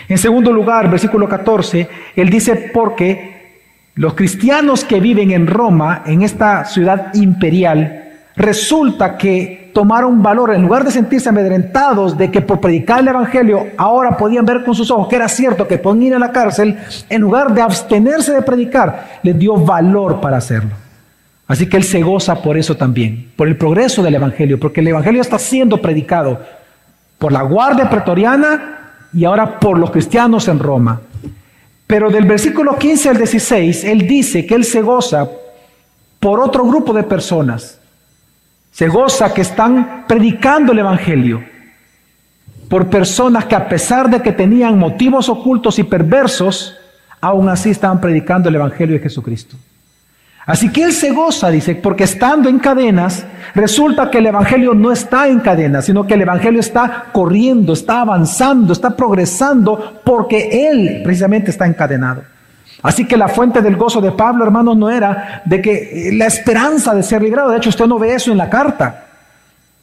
En 0.09 0.17
segundo 0.17 0.51
lugar, 0.51 0.91
versículo 0.91 1.29
14, 1.29 1.91
él 2.17 2.31
dice 2.31 2.71
porque 2.73 3.67
los 3.97 4.15
cristianos 4.15 4.83
que 4.83 4.99
viven 4.99 5.31
en 5.31 5.47
Roma, 5.47 6.05
en 6.07 6.23
esta 6.23 6.65
ciudad 6.65 7.13
imperial, 7.13 8.10
resulta 8.41 9.19
que 9.19 9.71
tomaron 9.75 10.23
valor, 10.23 10.55
en 10.55 10.63
lugar 10.63 10.83
de 10.83 10.91
sentirse 10.91 11.29
amedrentados 11.29 12.17
de 12.17 12.31
que 12.31 12.41
por 12.41 12.59
predicar 12.59 13.01
el 13.01 13.09
Evangelio 13.09 13.69
ahora 13.77 14.17
podían 14.17 14.47
ver 14.47 14.65
con 14.65 14.75
sus 14.75 14.91
ojos 14.91 15.09
que 15.09 15.17
era 15.17 15.29
cierto 15.29 15.69
que 15.69 15.79
podían 15.79 16.03
ir 16.03 16.15
a 16.15 16.19
la 16.19 16.33
cárcel, 16.33 16.79
en 17.09 17.21
lugar 17.21 17.53
de 17.53 17.61
abstenerse 17.61 18.33
de 18.33 18.43
predicar, 18.43 19.21
les 19.23 19.39
dio 19.39 19.57
valor 19.57 20.21
para 20.21 20.39
hacerlo. 20.39 20.71
Así 21.47 21.69
que 21.69 21.77
él 21.77 21.85
se 21.85 22.03
goza 22.03 22.41
por 22.41 22.57
eso 22.57 22.77
también, 22.77 23.31
por 23.37 23.47
el 23.47 23.57
progreso 23.57 24.03
del 24.03 24.15
Evangelio, 24.15 24.59
porque 24.59 24.81
el 24.81 24.89
Evangelio 24.89 25.21
está 25.21 25.39
siendo 25.39 25.81
predicado 25.83 26.41
por 27.19 27.33
la 27.33 27.43
guardia 27.43 27.91
pretoriana 27.91 28.95
y 29.13 29.25
ahora 29.25 29.59
por 29.59 29.79
los 29.79 29.91
cristianos 29.91 30.49
en 30.49 30.61
Roma. 30.61 31.01
Pero 31.87 32.09
del 32.09 32.25
versículo 32.25 32.79
15 32.79 33.09
al 33.11 33.17
16, 33.19 33.85
él 33.85 34.07
dice 34.07 34.47
que 34.47 34.55
él 34.55 34.65
se 34.65 34.81
goza 34.81 35.29
por 36.21 36.41
otro 36.41 36.65
grupo 36.65 36.93
de 36.93 37.03
personas 37.03 37.80
se 38.71 38.89
goza 38.89 39.33
que 39.35 39.43
están 39.43 40.05
predicando 40.07 40.73
el 40.73 40.79
Evangelio 40.79 41.43
por 42.69 42.89
personas 42.89 43.47
que 43.47 43.57
a 43.57 43.69
pesar 43.69 44.09
de 44.09 44.23
que 44.23 44.33
tenían 44.33 44.79
motivos 44.79 45.29
ocultos 45.29 45.79
y 45.81 45.85
perversos, 45.85 46.77
aún 47.21 47.49
así 47.49 47.71
estaban 47.71 48.01
predicando 48.01 48.49
el 48.49 48.55
Evangelio 48.55 48.95
de 48.95 49.03
Jesucristo. 49.03 49.57
Así 50.47 50.71
que 50.71 50.85
él 50.85 50.93
se 50.93 51.11
goza, 51.11 51.51
dice, 51.51 51.75
porque 51.75 52.05
estando 52.05 52.49
en 52.49 52.59
cadenas, 52.59 53.27
resulta 53.55 54.11
que 54.11 54.19
el 54.19 54.27
Evangelio 54.27 54.73
no 54.75 54.91
está 54.91 55.29
en 55.29 55.41
cadenas, 55.41 55.85
sino 55.85 56.07
que 56.07 56.15
el 56.15 56.23
Evangelio 56.23 56.61
está 56.61 57.07
corriendo, 57.13 57.73
está 57.73 58.01
avanzando, 58.01 58.73
está 58.73 58.97
progresando, 58.97 60.01
porque 60.05 60.71
él 60.71 61.03
precisamente 61.05 61.51
está 61.51 61.67
encadenado. 61.67 62.23
Así 62.83 63.07
que 63.07 63.17
la 63.17 63.29
fuente 63.29 63.61
del 63.61 63.77
gozo 63.77 64.01
de 64.01 64.13
Pablo, 64.13 64.45
hermanos, 64.45 64.77
no 64.77 64.89
era 64.91 65.43
de 65.45 65.61
que 65.61 66.09
eh, 66.09 66.13
la 66.15 66.27
esperanza 66.27 66.95
de 66.95 67.03
ser 67.03 67.23
librado. 67.23 67.51
De 67.51 67.59
hecho, 67.59 67.69
usted 67.69 67.87
no 67.87 67.99
ve 67.99 68.15
eso 68.15 68.33
en 68.33 68.39
la 68.39 68.49
carta. 68.49 69.07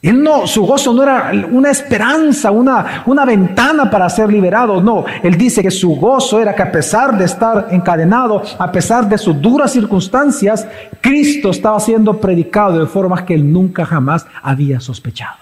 Él 0.02 0.22
no, 0.22 0.46
su 0.46 0.66
gozo 0.66 0.94
no 0.94 1.04
era 1.04 1.32
una 1.52 1.72
esperanza, 1.72 2.52
una, 2.52 3.04
una 3.08 3.26
ventana 3.26 3.90
para 3.90 4.10
ser 4.10 4.32
liberado. 4.32 4.82
No, 4.82 5.06
él 5.24 5.38
dice 5.38 5.64
que 5.64 5.72
su 5.72 5.96
gozo 5.96 6.40
era 6.40 6.54
que 6.54 6.62
a 6.62 6.72
pesar 6.72 7.18
de 7.18 7.26
estar 7.26 7.68
encadenado, 7.72 8.44
a 8.60 8.72
pesar 8.72 9.10
de 9.10 9.18
sus 9.18 9.42
duras 9.42 9.72
circunstancias, 9.72 10.68
Cristo 11.02 11.50
estaba 11.50 11.80
siendo 11.80 12.20
predicado 12.20 12.80
de 12.80 12.86
formas 12.86 13.24
que 13.24 13.34
él 13.34 13.52
nunca 13.52 13.86
jamás 13.86 14.28
había 14.42 14.80
sospechado. 14.80 15.38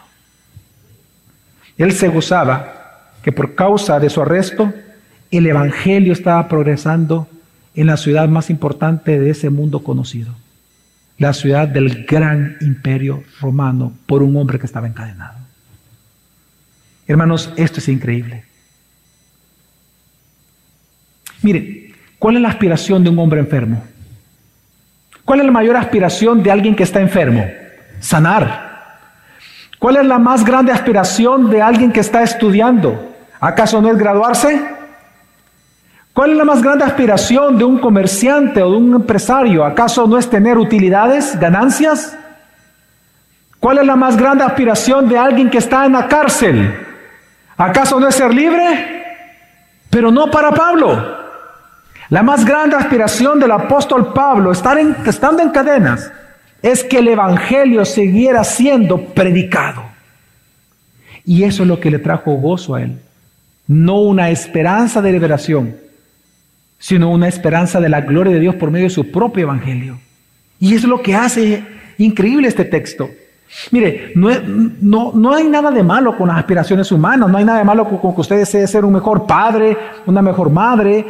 Él 1.78 1.92
se 1.92 2.08
gozaba 2.08 2.72
que 3.22 3.34
por 3.34 3.56
causa 3.56 4.00
de 4.00 4.10
su 4.10 4.22
arresto, 4.22 4.72
el 5.32 5.48
Evangelio 5.48 6.14
estaba 6.14 6.48
progresando 6.48 7.28
en 7.76 7.88
la 7.88 7.98
ciudad 7.98 8.28
más 8.30 8.50
importante 8.50 9.20
de 9.20 9.30
ese 9.30 9.50
mundo 9.50 9.84
conocido, 9.84 10.34
la 11.18 11.34
ciudad 11.34 11.68
del 11.68 12.06
gran 12.06 12.58
imperio 12.62 13.24
romano 13.42 13.94
por 14.06 14.24
un 14.24 14.36
hombre 14.38 14.60
que 14.60 14.66
estaba 14.66 14.88
encadenado. 14.88 15.40
Hermanos, 17.08 17.52
esto 17.58 17.80
es 17.80 17.88
increíble. 17.90 18.46
Mire, 21.42 21.94
¿cuál 22.18 22.38
es 22.38 22.42
la 22.42 22.50
aspiración 22.50 23.04
de 23.04 23.10
un 23.10 23.20
hombre 23.20 23.40
enfermo? 23.40 23.84
¿Cuál 25.24 25.42
es 25.42 25.46
la 25.46 25.52
mayor 25.52 25.76
aspiración 25.76 26.42
de 26.42 26.52
alguien 26.52 26.76
que 26.76 26.84
está 26.84 27.02
enfermo? 27.02 27.46
Sanar. 28.00 29.00
¿Cuál 29.80 29.98
es 29.98 30.06
la 30.06 30.18
más 30.18 30.46
grande 30.46 30.72
aspiración 30.72 31.50
de 31.50 31.62
alguien 31.62 31.92
que 31.92 32.00
está 32.00 32.24
estudiando? 32.24 33.16
¿Acaso 33.40 33.82
no 33.82 33.92
es 33.92 33.98
graduarse? 33.98 34.75
¿Cuál 36.16 36.32
es 36.32 36.38
la 36.38 36.46
más 36.46 36.64
grande 36.64 36.86
aspiración 36.86 37.58
de 37.58 37.66
un 37.66 37.78
comerciante 37.78 38.64
o 38.64 38.72
de 38.72 38.78
un 38.78 38.96
empresario? 38.96 39.66
¿Acaso 39.66 40.08
no 40.08 40.18
es 40.18 40.30
tener 40.30 40.58
utilidades, 40.58 41.38
ganancias? 41.38 42.18
¿Cuál 43.60 43.80
es 43.80 43.86
la 43.86 43.98
más 43.98 44.16
grande 44.16 44.46
aspiración 44.46 45.10
de 45.10 45.18
alguien 45.18 45.50
que 45.50 45.58
está 45.58 45.86
en 45.86 45.92
la 45.92 46.08
cárcel? 46.08 46.74
¿Acaso 47.58 48.00
no 48.00 48.08
es 48.08 48.16
ser 48.16 48.34
libre? 48.34 49.04
Pero 49.90 50.10
no 50.10 50.32
para 50.32 50.52
Pablo. 50.52 51.18
La 52.08 52.24
más 52.24 52.46
grande 52.46 52.78
aspiración 52.78 53.38
del 53.38 53.52
apóstol 53.52 54.14
Pablo, 54.14 54.54
estar 54.54 54.78
estando 55.06 55.44
en 55.44 55.50
cadenas, 55.50 56.14
es 56.62 56.86
que 56.86 57.00
el 57.00 57.10
Evangelio 57.10 57.84
siguiera 57.84 58.46
siendo 58.46 59.04
predicado. 59.08 59.84
Y 61.26 61.44
eso 61.44 61.64
es 61.64 61.68
lo 61.68 61.78
que 61.78 61.92
le 61.92 62.00
trajo 62.00 62.36
gozo 62.36 62.76
a 62.76 62.84
él. 62.84 63.02
No 63.68 64.00
una 64.00 64.30
esperanza 64.30 65.02
de 65.02 65.12
liberación, 65.12 65.84
sino 66.86 67.10
una 67.10 67.28
esperanza 67.28 67.82
de 67.82 67.90
la 67.90 68.02
gloria 68.02 68.32
de 68.32 68.40
Dios 68.40 68.54
por 68.54 68.70
medio 68.70 68.86
de 68.86 68.92
su 68.92 69.10
propio 69.10 69.42
evangelio. 69.42 69.98
Y 70.60 70.76
es 70.76 70.84
lo 70.84 71.02
que 71.02 71.16
hace 71.16 71.64
increíble 71.98 72.48
este 72.48 72.64
texto. 72.64 73.10
Mire, 73.72 74.12
no, 74.14 74.30
no, 74.82 75.12
no, 75.16 75.34
hay 75.34 75.46
nada 75.46 75.72
de 75.72 75.82
malo 75.82 76.16
con 76.16 76.28
las 76.28 76.38
aspiraciones 76.38 76.92
humanas, 76.92 77.28
no 77.28 77.40
hay 77.40 77.44
nada 77.44 77.58
de 77.58 77.66
malo 77.66 77.90
con, 77.90 78.14
que 78.14 78.22
usted 78.22 78.38
desee 78.38 78.68
ser 78.68 78.86
un 78.86 78.94
mejor 78.94 79.26
padre, 79.26 79.76
una 80.06 80.22
mejor 80.22 80.52
madre, 80.52 81.08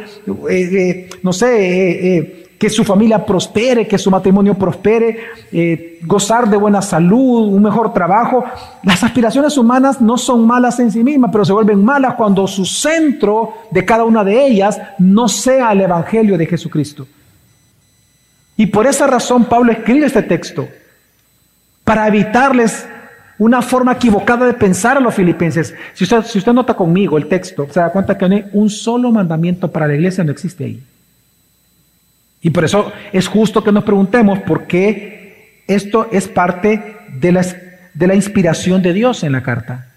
eh, 0.48 0.48
eh, 0.48 1.10
no 1.22 1.34
sé, 1.34 2.16
eh, 2.16 2.45
que 2.58 2.70
su 2.70 2.84
familia 2.84 3.24
prospere, 3.24 3.86
que 3.86 3.98
su 3.98 4.10
matrimonio 4.10 4.54
prospere, 4.54 5.18
eh, 5.52 5.98
gozar 6.02 6.48
de 6.48 6.56
buena 6.56 6.80
salud, 6.80 7.48
un 7.48 7.62
mejor 7.62 7.92
trabajo. 7.92 8.44
Las 8.82 9.04
aspiraciones 9.04 9.58
humanas 9.58 10.00
no 10.00 10.16
son 10.16 10.46
malas 10.46 10.80
en 10.80 10.90
sí 10.90 11.04
mismas, 11.04 11.30
pero 11.30 11.44
se 11.44 11.52
vuelven 11.52 11.84
malas 11.84 12.14
cuando 12.14 12.46
su 12.46 12.64
centro 12.64 13.54
de 13.70 13.84
cada 13.84 14.04
una 14.04 14.24
de 14.24 14.46
ellas 14.46 14.80
no 14.98 15.28
sea 15.28 15.72
el 15.72 15.82
Evangelio 15.82 16.38
de 16.38 16.46
Jesucristo. 16.46 17.06
Y 18.56 18.66
por 18.66 18.86
esa 18.86 19.06
razón 19.06 19.44
Pablo 19.44 19.72
escribe 19.72 20.06
este 20.06 20.22
texto. 20.22 20.66
para 21.84 22.08
evitarles 22.08 22.84
una 23.38 23.62
forma 23.62 23.92
equivocada 23.92 24.44
de 24.44 24.54
pensar 24.54 24.96
a 24.96 25.00
los 25.00 25.14
filipenses. 25.14 25.72
Si 25.94 26.02
usted, 26.02 26.22
si 26.22 26.38
usted 26.38 26.52
nota 26.52 26.74
conmigo 26.74 27.16
el 27.16 27.28
texto, 27.28 27.64
se 27.70 27.78
da 27.78 27.90
cuenta 27.90 28.18
que 28.18 28.46
un 28.52 28.68
solo 28.68 29.12
mandamiento 29.12 29.70
para 29.70 29.86
la 29.86 29.94
iglesia 29.94 30.24
no 30.24 30.32
existe 30.32 30.64
ahí. 30.64 30.82
Y 32.40 32.50
por 32.50 32.64
eso 32.64 32.92
es 33.12 33.28
justo 33.28 33.64
que 33.64 33.72
nos 33.72 33.84
preguntemos 33.84 34.38
por 34.40 34.66
qué 34.66 35.62
esto 35.66 36.08
es 36.12 36.28
parte 36.28 36.96
de 37.18 37.32
la, 37.32 37.44
de 37.94 38.06
la 38.06 38.14
inspiración 38.14 38.82
de 38.82 38.92
Dios 38.92 39.22
en 39.24 39.32
la 39.32 39.42
carta. 39.42 39.88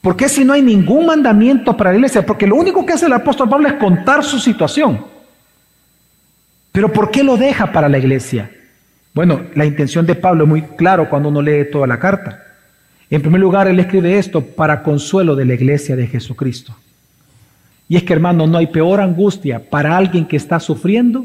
¿Por 0.00 0.16
qué 0.16 0.28
si 0.28 0.44
no 0.44 0.52
hay 0.52 0.60
ningún 0.60 1.06
mandamiento 1.06 1.76
para 1.76 1.90
la 1.90 1.96
iglesia? 1.96 2.26
Porque 2.26 2.46
lo 2.46 2.56
único 2.56 2.84
que 2.84 2.92
hace 2.92 3.06
el 3.06 3.12
apóstol 3.14 3.48
Pablo 3.48 3.68
es 3.68 3.74
contar 3.74 4.22
su 4.22 4.38
situación. 4.38 5.06
Pero 6.72 6.92
¿por 6.92 7.10
qué 7.10 7.22
lo 7.22 7.36
deja 7.36 7.72
para 7.72 7.88
la 7.88 7.96
iglesia? 7.96 8.50
Bueno, 9.14 9.42
la 9.54 9.64
intención 9.64 10.04
de 10.04 10.14
Pablo 10.14 10.44
es 10.44 10.50
muy 10.50 10.62
claro 10.62 11.08
cuando 11.08 11.30
uno 11.30 11.40
lee 11.40 11.70
toda 11.70 11.86
la 11.86 11.98
carta. 11.98 12.42
En 13.08 13.22
primer 13.22 13.40
lugar, 13.40 13.68
él 13.68 13.78
escribe 13.78 14.18
esto 14.18 14.42
para 14.42 14.82
consuelo 14.82 15.36
de 15.36 15.44
la 15.44 15.54
iglesia 15.54 15.94
de 15.94 16.06
Jesucristo. 16.06 16.76
Y 17.88 17.96
es 17.96 18.02
que, 18.02 18.12
hermano, 18.12 18.46
no 18.46 18.58
hay 18.58 18.66
peor 18.66 19.00
angustia 19.00 19.58
para 19.70 19.96
alguien 19.96 20.26
que 20.26 20.36
está 20.36 20.58
sufriendo 20.58 21.24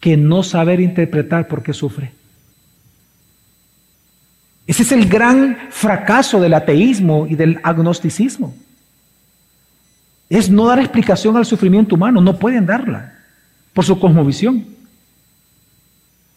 que 0.00 0.16
no 0.16 0.42
saber 0.42 0.80
interpretar 0.80 1.48
por 1.48 1.62
qué 1.62 1.72
sufre. 1.72 2.12
Ese 4.66 4.82
es 4.82 4.92
el 4.92 5.08
gran 5.08 5.56
fracaso 5.70 6.40
del 6.40 6.54
ateísmo 6.54 7.26
y 7.26 7.34
del 7.34 7.58
agnosticismo. 7.62 8.54
Es 10.28 10.50
no 10.50 10.66
dar 10.66 10.78
explicación 10.78 11.36
al 11.36 11.46
sufrimiento 11.46 11.94
humano, 11.94 12.20
no 12.20 12.38
pueden 12.38 12.66
darla 12.66 13.14
por 13.72 13.84
su 13.84 13.98
cosmovisión. 13.98 14.66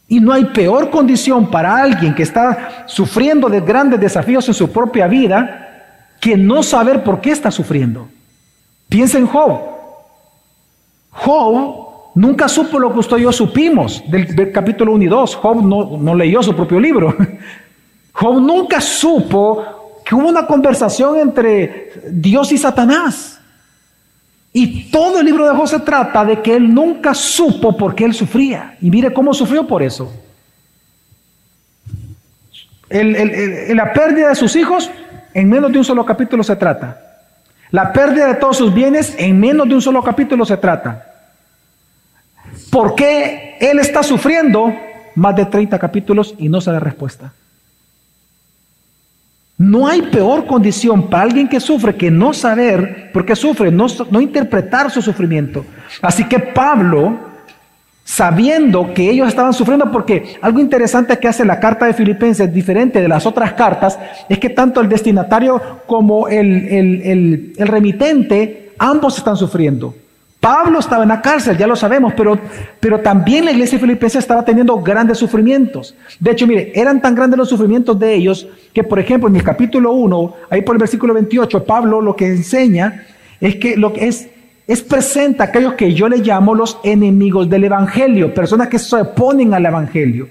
Y 0.08 0.20
no 0.20 0.32
hay 0.32 0.46
peor 0.46 0.90
condición 0.90 1.52
para 1.52 1.76
alguien 1.76 2.16
que 2.16 2.24
está 2.24 2.86
sufriendo 2.88 3.50
de 3.50 3.62
grandes 3.62 4.00
desafíos 4.00 4.48
en 4.48 4.54
su 4.54 4.72
propia 4.72 5.08
vida 5.08 6.08
que 6.22 6.38
no 6.38 6.64
saber 6.64 7.04
por 7.04 7.20
qué 7.20 7.32
está 7.32 7.52
sufriendo. 7.52 8.10
Piensa 8.88 9.18
en 9.18 9.28
Job. 9.28 9.60
Job 11.10 11.91
nunca 12.16 12.48
supo 12.48 12.80
lo 12.80 12.92
que 12.92 13.00
usted 13.00 13.18
y 13.18 13.22
yo 13.22 13.32
supimos 13.32 14.04
del, 14.10 14.52
capítulo 14.52 14.94
1 14.94 15.04
y 15.04 15.08
2. 15.08 15.36
Job 15.36 15.64
no, 15.64 16.16
leyó 16.16 16.44
su 16.44 16.56
propio 16.56 16.80
libro. 16.80 17.16
Job 18.14 18.42
nunca 18.42 18.82
supo 18.82 20.02
que 20.04 20.16
hubo 20.16 20.28
una 20.28 20.46
conversación 20.46 21.18
entre 21.18 21.94
Dios 22.10 22.52
y 22.52 22.58
Satanás. 22.58 23.40
Y 24.54 24.92
todo 24.92 25.20
el 25.20 25.26
libro 25.26 25.48
de 25.48 25.56
Job 25.56 25.68
se 25.68 25.80
trata 25.80 26.26
de 26.26 26.42
que 26.42 26.56
él 26.56 26.74
nunca 26.74 27.14
supo 27.14 27.76
por 27.78 27.96
qué 27.96 28.06
él 28.06 28.14
sufría. 28.14 28.78
Y 28.82 28.90
mire 28.90 29.14
cómo 29.14 29.34
sufrió 29.34 29.66
por 29.66 29.82
eso. 29.82 30.12
la 32.90 33.94
pérdida 33.94 34.30
de 34.30 34.36
sus 34.36 34.56
hijos, 34.58 34.92
en 35.34 35.50
menos 35.50 35.72
de 35.72 35.78
un 35.78 35.86
solo 35.86 36.06
capítulo 36.06 36.44
se 36.44 36.58
trata. 36.58 37.00
La 37.72 37.94
pérdida 37.94 38.28
de 38.28 38.36
todos 38.36 38.58
sus 38.58 38.74
bienes, 38.74 39.16
en 39.18 39.40
menos 39.40 39.68
de 39.70 39.76
un 39.76 39.82
solo 39.82 40.04
capítulo 40.04 40.44
se 40.44 40.58
trata. 40.58 41.11
¿Por 42.72 42.96
qué 42.96 43.58
él 43.60 43.80
está 43.80 44.02
sufriendo? 44.02 44.74
Más 45.14 45.36
de 45.36 45.46
30 45.46 45.78
capítulos 45.78 46.34
y 46.38 46.48
no 46.48 46.62
se 46.62 46.72
da 46.72 46.80
respuesta. 46.80 47.34
No 49.58 49.88
hay 49.88 50.04
peor 50.04 50.48
condición 50.48 51.10
para 51.10 51.24
alguien 51.24 51.48
que 51.48 51.60
sufre 51.60 51.96
que 51.96 52.10
no 52.10 52.34
saber 52.34 53.12
por 53.12 53.26
qué 53.26 53.36
sufre, 53.36 53.72
no, 53.72 53.86
interpretar 54.22 54.90
su 54.90 55.02
sufrimiento. 55.02 55.66
Así 56.02 56.24
que 56.24 56.40
Pablo, 56.40 57.20
sabiendo 58.06 58.94
que 58.94 59.12
ellos 59.12 59.28
estaban 59.28 59.54
sufriendo, 59.54 59.92
porque 59.92 60.38
algo 60.42 60.60
interesante 60.60 61.20
que 61.20 61.28
hace 61.28 61.46
la 61.46 61.60
carta 61.60 61.86
de 61.86 61.94
Filipenses, 61.94 62.52
diferente 62.52 63.02
de 63.02 63.08
las 63.10 63.26
otras 63.26 63.54
cartas, 63.54 64.00
es 64.30 64.40
que 64.40 64.50
tanto 64.50 64.80
el 64.80 64.90
destinatario 64.90 65.62
como 65.86 66.30
el 66.30 67.54
remitente, 67.60 68.72
ambos 68.80 69.18
están 69.18 69.36
sufriendo. 69.36 69.94
Pablo 70.42 70.80
estaba 70.80 71.04
en 71.04 71.10
la 71.10 71.22
cárcel, 71.22 71.56
ya 71.56 71.68
lo 71.68 71.76
sabemos, 71.76 72.14
pero, 72.18 72.36
pero 72.80 73.00
también 73.02 73.46
la 73.46 73.52
iglesia 73.52 73.78
filipense 73.78 74.18
estaba 74.18 74.44
teniendo 74.44 74.76
grandes 74.82 75.20
sufrimientos. 75.20 75.94
De 76.20 76.32
hecho, 76.32 76.48
mire, 76.48 76.72
eran 76.74 77.00
tan 77.00 77.14
grandes 77.14 77.38
los 77.38 77.48
sufrimientos 77.48 77.98
de 78.00 78.16
ellos 78.16 78.48
que, 78.74 78.84
por 78.84 79.00
ejemplo, 79.00 79.30
en 79.30 79.36
el 79.36 79.44
capítulo 79.44 79.92
1, 79.92 80.36
ahí 80.50 80.64
por 80.64 80.76
el 80.76 80.80
versículo 80.80 81.14
28, 81.14 81.64
Pablo 81.64 82.02
lo 82.02 82.16
que 82.16 82.26
enseña 82.26 83.06
es 83.40 83.58
que 83.58 83.78
lo 83.78 83.94
que 83.94 84.08
es, 84.08 84.30
es 84.66 84.82
presenta 84.82 85.44
a 85.44 85.48
aquellos 85.48 85.76
que 85.76 85.94
yo 85.94 86.10
le 86.10 86.18
llamo 86.18 86.56
los 86.56 86.80
enemigos 86.84 87.48
del 87.48 87.66
evangelio, 87.66 88.34
personas 88.34 88.68
que 88.68 88.80
se 88.80 88.96
oponen 88.96 89.54
al 89.54 89.64
evangelio. 89.64 90.28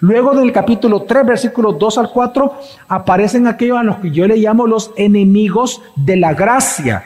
Luego 0.00 0.34
del 0.34 0.50
capítulo 0.50 1.02
3, 1.02 1.24
versículos 1.24 1.78
2 1.78 1.98
al 1.98 2.10
4, 2.10 2.52
aparecen 2.88 3.46
aquellos 3.46 3.78
a 3.78 3.84
los 3.84 3.98
que 3.98 4.10
yo 4.10 4.26
le 4.26 4.38
llamo 4.38 4.66
los 4.66 4.90
enemigos 4.96 5.80
de 5.94 6.16
la 6.16 6.34
gracia 6.34 7.04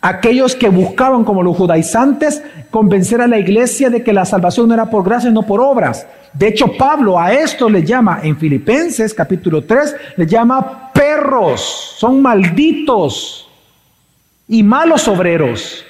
aquellos 0.00 0.54
que 0.54 0.68
buscaban, 0.68 1.24
como 1.24 1.42
los 1.42 1.56
judaizantes, 1.56 2.42
convencer 2.70 3.20
a 3.20 3.26
la 3.26 3.38
iglesia 3.38 3.90
de 3.90 4.02
que 4.02 4.12
la 4.12 4.24
salvación 4.24 4.68
no 4.68 4.74
era 4.74 4.90
por 4.90 5.04
gracia, 5.04 5.30
no 5.30 5.42
por 5.42 5.60
obras. 5.60 6.06
De 6.32 6.48
hecho, 6.48 6.72
Pablo 6.76 7.18
a 7.18 7.32
esto 7.32 7.68
le 7.68 7.82
llama, 7.82 8.20
en 8.22 8.36
Filipenses 8.36 9.14
capítulo 9.14 9.64
3, 9.64 9.96
le 10.16 10.26
llama 10.26 10.92
perros, 10.92 11.96
son 11.98 12.20
malditos 12.20 13.48
y 14.48 14.62
malos 14.62 15.08
obreros. 15.08 15.84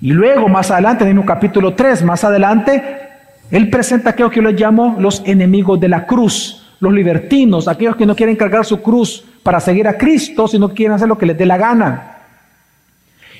Y 0.00 0.12
luego, 0.12 0.48
más 0.48 0.70
adelante, 0.70 1.08
en 1.08 1.18
el 1.18 1.24
capítulo 1.24 1.74
3, 1.74 2.02
más 2.04 2.24
adelante, 2.24 3.08
él 3.50 3.70
presenta 3.70 4.10
aquellos 4.10 4.30
que 4.30 4.40
yo 4.40 4.48
les 4.48 4.60
llamo 4.60 4.96
los 4.98 5.22
enemigos 5.24 5.80
de 5.80 5.88
la 5.88 6.06
cruz, 6.06 6.76
los 6.80 6.92
libertinos, 6.92 7.68
aquellos 7.68 7.96
que 7.96 8.06
no 8.06 8.14
quieren 8.14 8.36
cargar 8.36 8.64
su 8.64 8.80
cruz 8.82 9.24
para 9.42 9.60
seguir 9.60 9.88
a 9.88 9.96
Cristo, 9.96 10.48
sino 10.48 10.70
quieren 10.70 10.94
hacer 10.94 11.08
lo 11.08 11.18
que 11.18 11.26
les 11.26 11.38
dé 11.38 11.46
la 11.46 11.56
gana. 11.56 12.18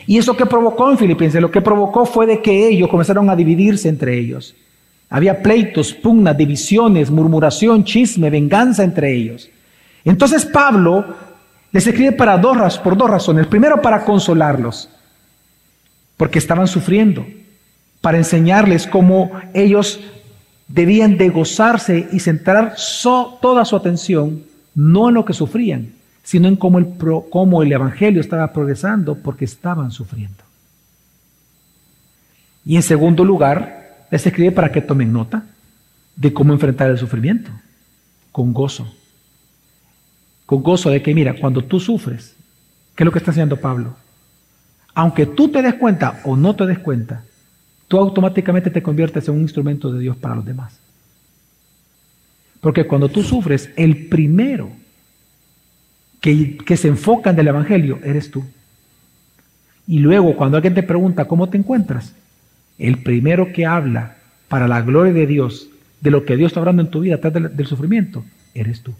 ¿Y 0.06 0.16
eso 0.16 0.36
que 0.36 0.46
provocó 0.46 0.90
en 0.90 0.98
Filipenses? 0.98 1.40
Lo 1.40 1.50
que 1.50 1.60
provocó 1.60 2.06
fue 2.06 2.26
de 2.26 2.40
que 2.40 2.68
ellos 2.68 2.88
comenzaron 2.88 3.28
a 3.28 3.36
dividirse 3.36 3.88
entre 3.88 4.18
ellos. 4.18 4.54
Había 5.10 5.42
pleitos, 5.42 5.92
pugnas, 5.92 6.36
divisiones, 6.36 7.10
murmuración, 7.10 7.84
chisme, 7.84 8.30
venganza 8.30 8.84
entre 8.84 9.12
ellos. 9.12 9.50
Entonces 10.04 10.46
Pablo 10.46 11.04
les 11.72 11.86
escribe 11.86 12.12
para 12.12 12.38
dos, 12.38 12.78
por 12.78 12.96
dos 12.96 13.10
razones. 13.10 13.46
Primero, 13.46 13.82
para 13.82 14.04
consolarlos, 14.04 14.88
porque 16.16 16.38
estaban 16.38 16.66
sufriendo, 16.66 17.26
para 18.00 18.18
enseñarles 18.18 18.86
cómo 18.86 19.30
ellos 19.52 20.00
debían 20.68 21.18
de 21.18 21.28
gozarse 21.30 22.08
y 22.12 22.20
centrar 22.20 22.74
toda 23.40 23.64
su 23.64 23.76
atención 23.76 24.44
no 24.74 25.08
en 25.08 25.14
lo 25.14 25.24
que 25.24 25.32
sufrían, 25.32 25.92
sino 26.22 26.48
en 26.48 26.56
cómo 26.56 26.78
el, 26.78 26.86
cómo 27.30 27.62
el 27.62 27.72
Evangelio 27.72 28.20
estaba 28.20 28.52
progresando 28.52 29.14
porque 29.16 29.44
estaban 29.44 29.90
sufriendo. 29.90 30.44
Y 32.64 32.76
en 32.76 32.82
segundo 32.82 33.24
lugar, 33.24 34.06
les 34.10 34.26
escribe 34.26 34.52
para 34.52 34.70
que 34.70 34.82
tomen 34.82 35.12
nota 35.12 35.46
de 36.16 36.32
cómo 36.32 36.52
enfrentar 36.52 36.90
el 36.90 36.98
sufrimiento, 36.98 37.50
con 38.32 38.52
gozo. 38.52 38.92
Con 40.44 40.62
gozo 40.62 40.90
de 40.90 41.00
que, 41.00 41.14
mira, 41.14 41.34
cuando 41.34 41.64
tú 41.64 41.80
sufres, 41.80 42.36
¿qué 42.94 43.04
es 43.04 43.04
lo 43.04 43.12
que 43.12 43.18
está 43.18 43.30
haciendo 43.30 43.56
Pablo? 43.56 43.96
Aunque 44.94 45.26
tú 45.26 45.48
te 45.48 45.62
des 45.62 45.74
cuenta 45.74 46.20
o 46.24 46.36
no 46.36 46.56
te 46.56 46.66
des 46.66 46.78
cuenta, 46.78 47.24
tú 47.86 47.98
automáticamente 47.98 48.70
te 48.70 48.82
conviertes 48.82 49.28
en 49.28 49.34
un 49.34 49.42
instrumento 49.42 49.92
de 49.92 50.00
Dios 50.00 50.16
para 50.16 50.34
los 50.34 50.44
demás. 50.44 50.78
Porque 52.60 52.86
cuando 52.86 53.08
tú 53.08 53.22
sufres, 53.22 53.70
el 53.76 54.06
primero 54.08 54.70
que, 56.20 56.76
se 56.76 56.88
enfocan 56.88 57.36
del 57.36 57.48
Evangelio 57.48 58.00
eres 58.02 58.30
tú. 58.30 58.44
Y 59.86 60.00
luego 60.00 60.36
cuando 60.36 60.56
alguien 60.56 60.74
te 60.74 60.82
pregunta 60.82 61.26
cómo 61.26 61.48
te 61.48 61.56
encuentras, 61.56 62.14
el 62.78 63.02
primero 63.02 63.52
que 63.52 63.64
habla 63.64 64.16
para 64.48 64.68
la 64.68 64.82
gloria 64.82 65.12
de 65.12 65.26
Dios, 65.26 65.68
de 66.00 66.10
lo 66.10 66.24
que 66.24 66.36
Dios 66.36 66.50
está 66.50 66.60
hablando 66.60 66.82
en 66.82 66.90
tu 66.90 67.00
vida, 67.00 67.16
atrás 67.16 67.32
del, 67.32 67.56
del 67.56 67.66
sufrimiento, 67.66 68.24
eres 68.54 68.82
tú. 68.82 68.94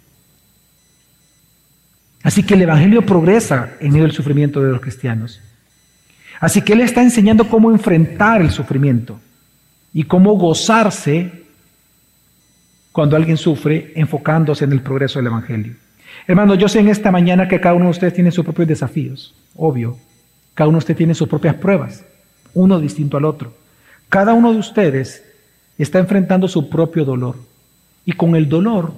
Así 2.22 2.42
que 2.42 2.54
el 2.54 2.62
Evangelio 2.62 3.04
progresa 3.04 3.74
en 3.80 3.92
medio 3.92 4.04
del 4.04 4.12
sufrimiento 4.12 4.62
de 4.62 4.72
los 4.72 4.80
cristianos. 4.80 5.40
Así 6.40 6.62
que 6.62 6.72
Él 6.72 6.80
está 6.80 7.02
enseñando 7.02 7.48
cómo 7.48 7.70
enfrentar 7.70 8.40
el 8.40 8.50
sufrimiento 8.50 9.20
y 9.92 10.04
cómo 10.04 10.32
gozarse 10.34 11.44
cuando 12.98 13.14
alguien 13.14 13.36
sufre 13.36 13.92
enfocándose 13.94 14.64
en 14.64 14.72
el 14.72 14.80
progreso 14.80 15.20
del 15.20 15.28
Evangelio. 15.28 15.74
Hermano, 16.26 16.56
yo 16.56 16.66
sé 16.68 16.80
en 16.80 16.88
esta 16.88 17.12
mañana 17.12 17.46
que 17.46 17.60
cada 17.60 17.76
uno 17.76 17.84
de 17.84 17.92
ustedes 17.92 18.12
tiene 18.12 18.32
sus 18.32 18.44
propios 18.44 18.66
desafíos, 18.66 19.32
obvio. 19.54 19.96
Cada 20.52 20.66
uno 20.66 20.78
de 20.78 20.80
ustedes 20.80 20.98
tiene 20.98 21.14
sus 21.14 21.28
propias 21.28 21.54
pruebas, 21.54 22.04
uno 22.54 22.80
distinto 22.80 23.16
al 23.16 23.24
otro. 23.24 23.54
Cada 24.08 24.34
uno 24.34 24.52
de 24.52 24.58
ustedes 24.58 25.22
está 25.78 26.00
enfrentando 26.00 26.48
su 26.48 26.68
propio 26.68 27.04
dolor. 27.04 27.36
Y 28.04 28.14
con 28.14 28.34
el 28.34 28.48
dolor 28.48 28.94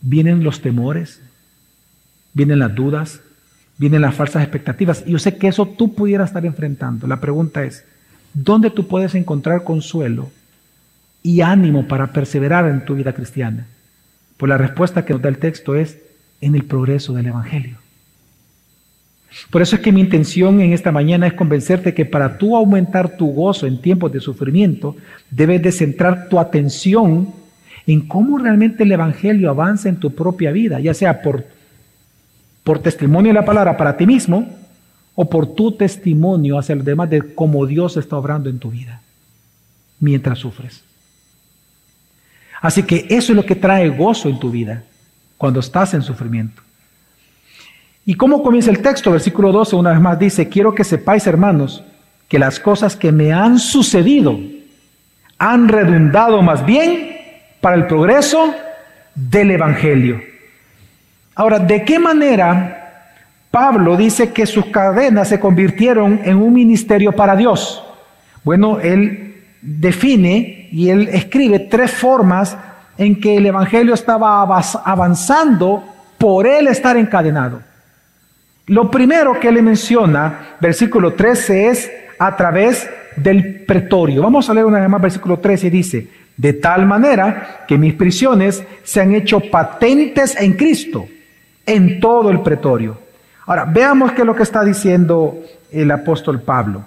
vienen 0.00 0.42
los 0.42 0.62
temores, 0.62 1.20
vienen 2.32 2.58
las 2.58 2.74
dudas, 2.74 3.20
vienen 3.76 4.00
las 4.00 4.14
falsas 4.14 4.44
expectativas. 4.44 5.04
Y 5.04 5.10
yo 5.10 5.18
sé 5.18 5.36
que 5.36 5.48
eso 5.48 5.66
tú 5.66 5.94
pudieras 5.94 6.30
estar 6.30 6.46
enfrentando. 6.46 7.06
La 7.06 7.20
pregunta 7.20 7.64
es, 7.64 7.84
¿dónde 8.32 8.70
tú 8.70 8.88
puedes 8.88 9.14
encontrar 9.14 9.62
consuelo 9.62 10.30
y 11.22 11.40
ánimo 11.40 11.86
para 11.86 12.12
perseverar 12.12 12.66
en 12.66 12.84
tu 12.84 12.94
vida 12.94 13.12
cristiana? 13.12 13.66
Pues 14.36 14.48
la 14.48 14.58
respuesta 14.58 15.04
que 15.04 15.12
nos 15.12 15.22
da 15.22 15.28
el 15.28 15.38
texto 15.38 15.74
es 15.74 15.98
en 16.40 16.54
el 16.54 16.64
progreso 16.64 17.12
del 17.12 17.26
Evangelio. 17.26 17.78
Por 19.50 19.62
eso 19.62 19.76
es 19.76 19.82
que 19.82 19.92
mi 19.92 20.00
intención 20.00 20.60
en 20.60 20.72
esta 20.72 20.90
mañana 20.90 21.26
es 21.26 21.34
convencerte 21.34 21.94
que 21.94 22.04
para 22.04 22.36
tú 22.36 22.56
aumentar 22.56 23.16
tu 23.16 23.32
gozo 23.32 23.66
en 23.66 23.80
tiempos 23.80 24.12
de 24.12 24.20
sufrimiento, 24.20 24.96
debes 25.30 25.62
de 25.62 25.72
centrar 25.72 26.28
tu 26.28 26.38
atención 26.38 27.32
en 27.86 28.00
cómo 28.08 28.38
realmente 28.38 28.82
el 28.82 28.92
Evangelio 28.92 29.50
avanza 29.50 29.88
en 29.88 29.96
tu 29.96 30.14
propia 30.14 30.50
vida, 30.50 30.80
ya 30.80 30.94
sea 30.94 31.22
por, 31.22 31.44
por 32.64 32.80
testimonio 32.80 33.30
de 33.30 33.34
la 33.34 33.44
palabra 33.44 33.76
para 33.76 33.96
ti 33.96 34.06
mismo 34.06 34.48
o 35.14 35.28
por 35.28 35.54
tu 35.54 35.72
testimonio 35.72 36.58
hacia 36.58 36.74
los 36.74 36.84
demás 36.84 37.10
de 37.10 37.34
cómo 37.34 37.66
Dios 37.66 37.96
está 37.96 38.16
obrando 38.16 38.50
en 38.50 38.58
tu 38.58 38.70
vida 38.70 39.02
mientras 40.00 40.38
sufres. 40.38 40.82
Así 42.60 42.82
que 42.82 43.06
eso 43.08 43.32
es 43.32 43.36
lo 43.36 43.44
que 43.44 43.56
trae 43.56 43.88
gozo 43.88 44.28
en 44.28 44.38
tu 44.38 44.50
vida 44.50 44.82
cuando 45.38 45.60
estás 45.60 45.94
en 45.94 46.02
sufrimiento. 46.02 46.62
¿Y 48.04 48.14
cómo 48.14 48.42
comienza 48.42 48.70
el 48.70 48.82
texto? 48.82 49.12
Versículo 49.12 49.52
12 49.52 49.76
una 49.76 49.90
vez 49.90 50.00
más 50.00 50.18
dice, 50.18 50.48
quiero 50.48 50.74
que 50.74 50.84
sepáis 50.84 51.26
hermanos 51.26 51.82
que 52.28 52.38
las 52.38 52.60
cosas 52.60 52.96
que 52.96 53.12
me 53.12 53.32
han 53.32 53.58
sucedido 53.58 54.38
han 55.38 55.68
redundado 55.68 56.42
más 56.42 56.64
bien 56.66 57.16
para 57.60 57.76
el 57.76 57.86
progreso 57.86 58.54
del 59.14 59.50
Evangelio. 59.50 60.20
Ahora, 61.34 61.58
¿de 61.58 61.84
qué 61.84 61.98
manera 61.98 63.14
Pablo 63.50 63.96
dice 63.96 64.32
que 64.32 64.46
sus 64.46 64.66
cadenas 64.66 65.28
se 65.28 65.40
convirtieron 65.40 66.20
en 66.24 66.36
un 66.36 66.52
ministerio 66.52 67.12
para 67.12 67.36
Dios? 67.36 67.82
Bueno, 68.44 68.80
él 68.80 69.29
define 69.62 70.68
y 70.72 70.88
él 70.90 71.08
escribe 71.12 71.60
tres 71.60 71.90
formas 71.90 72.56
en 72.96 73.20
que 73.20 73.36
el 73.36 73.46
Evangelio 73.46 73.94
estaba 73.94 74.42
avanzando 74.42 75.84
por 76.18 76.46
él 76.46 76.68
estar 76.68 76.96
encadenado. 76.96 77.62
Lo 78.66 78.90
primero 78.90 79.40
que 79.40 79.50
le 79.50 79.62
menciona, 79.62 80.56
versículo 80.60 81.14
13, 81.14 81.68
es 81.68 81.90
a 82.18 82.36
través 82.36 82.88
del 83.16 83.64
pretorio. 83.64 84.22
Vamos 84.22 84.48
a 84.48 84.54
leer 84.54 84.66
una 84.66 84.80
vez 84.80 84.88
más 84.88 85.00
versículo 85.00 85.38
13, 85.38 85.70
dice, 85.70 86.08
de 86.36 86.52
tal 86.52 86.86
manera 86.86 87.64
que 87.66 87.76
mis 87.76 87.94
prisiones 87.94 88.62
se 88.82 89.00
han 89.00 89.14
hecho 89.14 89.40
patentes 89.40 90.36
en 90.40 90.52
Cristo, 90.54 91.06
en 91.66 92.00
todo 92.00 92.30
el 92.30 92.40
pretorio. 92.40 92.98
Ahora, 93.46 93.64
veamos 93.64 94.12
qué 94.12 94.20
es 94.20 94.26
lo 94.26 94.36
que 94.36 94.44
está 94.44 94.62
diciendo 94.62 95.38
el 95.72 95.90
apóstol 95.90 96.40
Pablo. 96.40 96.84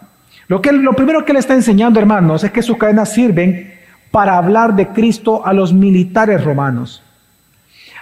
Lo, 0.47 0.61
que, 0.61 0.71
lo 0.71 0.93
primero 0.93 1.25
que 1.25 1.33
le 1.33 1.39
está 1.39 1.53
enseñando, 1.53 1.99
hermanos, 1.99 2.43
es 2.43 2.51
que 2.51 2.61
sus 2.61 2.77
cadenas 2.77 3.13
sirven 3.13 3.73
para 4.11 4.37
hablar 4.37 4.75
de 4.75 4.89
Cristo 4.89 5.45
a 5.45 5.53
los 5.53 5.73
militares 5.73 6.43
romanos. 6.43 7.01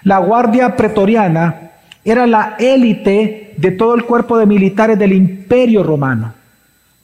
La 0.04 0.17
guardia 0.17 0.75
pretoriana 0.75 1.71
era 2.04 2.25
la 2.25 2.56
élite 2.58 3.54
de 3.58 3.71
todo 3.71 3.93
el 3.93 4.04
cuerpo 4.04 4.38
de 4.38 4.45
militares 4.45 4.97
del 4.97 5.13
imperio 5.13 5.84
romano. 5.84 6.34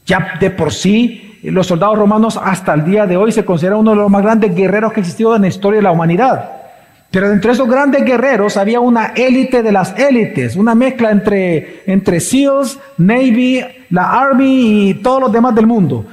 Ya 0.05 0.33
de 0.39 0.49
por 0.49 0.73
sí 0.73 1.39
los 1.43 1.67
soldados 1.67 1.97
romanos 1.97 2.39
hasta 2.43 2.73
el 2.73 2.83
día 2.83 3.05
de 3.05 3.15
hoy 3.15 3.31
se 3.31 3.45
consideran 3.45 3.79
uno 3.79 3.91
de 3.91 3.97
los 3.97 4.09
más 4.09 4.23
grandes 4.23 4.55
guerreros 4.55 4.91
que 4.91 4.99
ha 4.99 5.03
existido 5.03 5.35
en 5.35 5.43
la 5.43 5.47
historia 5.47 5.77
de 5.77 5.83
la 5.83 5.91
humanidad. 5.91 6.51
Pero 7.09 7.31
entre 7.31 7.53
esos 7.53 7.69
grandes 7.69 8.03
guerreros 8.03 8.57
había 8.57 8.79
una 8.79 9.13
élite 9.15 9.63
de 9.63 9.71
las 9.71 9.97
élites, 9.97 10.55
una 10.55 10.75
mezcla 10.75 11.09
entre, 11.09 11.83
entre 11.85 12.19
SEALs, 12.19 12.77
Navy, 12.97 13.63
la 13.89 14.11
Army 14.11 14.89
y 14.89 14.93
todos 14.95 15.21
los 15.21 15.31
demás 15.31 15.55
del 15.55 15.67
mundo. 15.67 16.05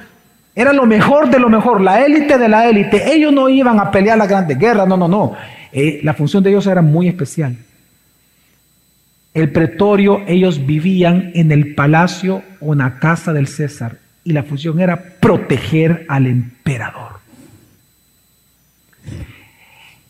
Era 0.55 0.73
lo 0.73 0.87
mejor 0.87 1.29
de 1.31 1.41
lo 1.41 1.49
mejor, 1.49 1.81
la 1.81 2.05
élite 2.05 2.39
de 2.39 2.49
la 2.49 2.69
élite. 2.69 3.13
Ellos 3.13 3.33
no 3.33 3.49
iban 3.49 3.81
a 3.81 3.91
pelear 3.91 4.17
las 4.17 4.29
grandes 4.29 4.57
guerras, 4.57 4.87
no, 4.87 4.97
no, 4.97 5.09
no. 5.09 5.35
Eh, 5.73 6.01
la 6.05 6.15
función 6.15 6.45
de 6.45 6.51
ellos 6.51 6.67
era 6.69 6.81
muy 6.81 7.09
especial. 7.09 7.57
El 9.35 9.51
pretorio, 9.51 10.23
ellos 10.29 10.65
vivían 10.65 11.33
en 11.35 11.51
el 11.51 11.75
palacio 11.75 12.43
o 12.61 12.73
en 12.73 12.79
la 12.79 13.01
casa 13.01 13.33
del 13.33 13.49
César 13.49 13.99
y 14.23 14.33
la 14.33 14.45
función 14.45 14.79
era 14.81 14.97
proteger 15.21 16.07
al 16.09 16.27
emperador. 16.27 17.15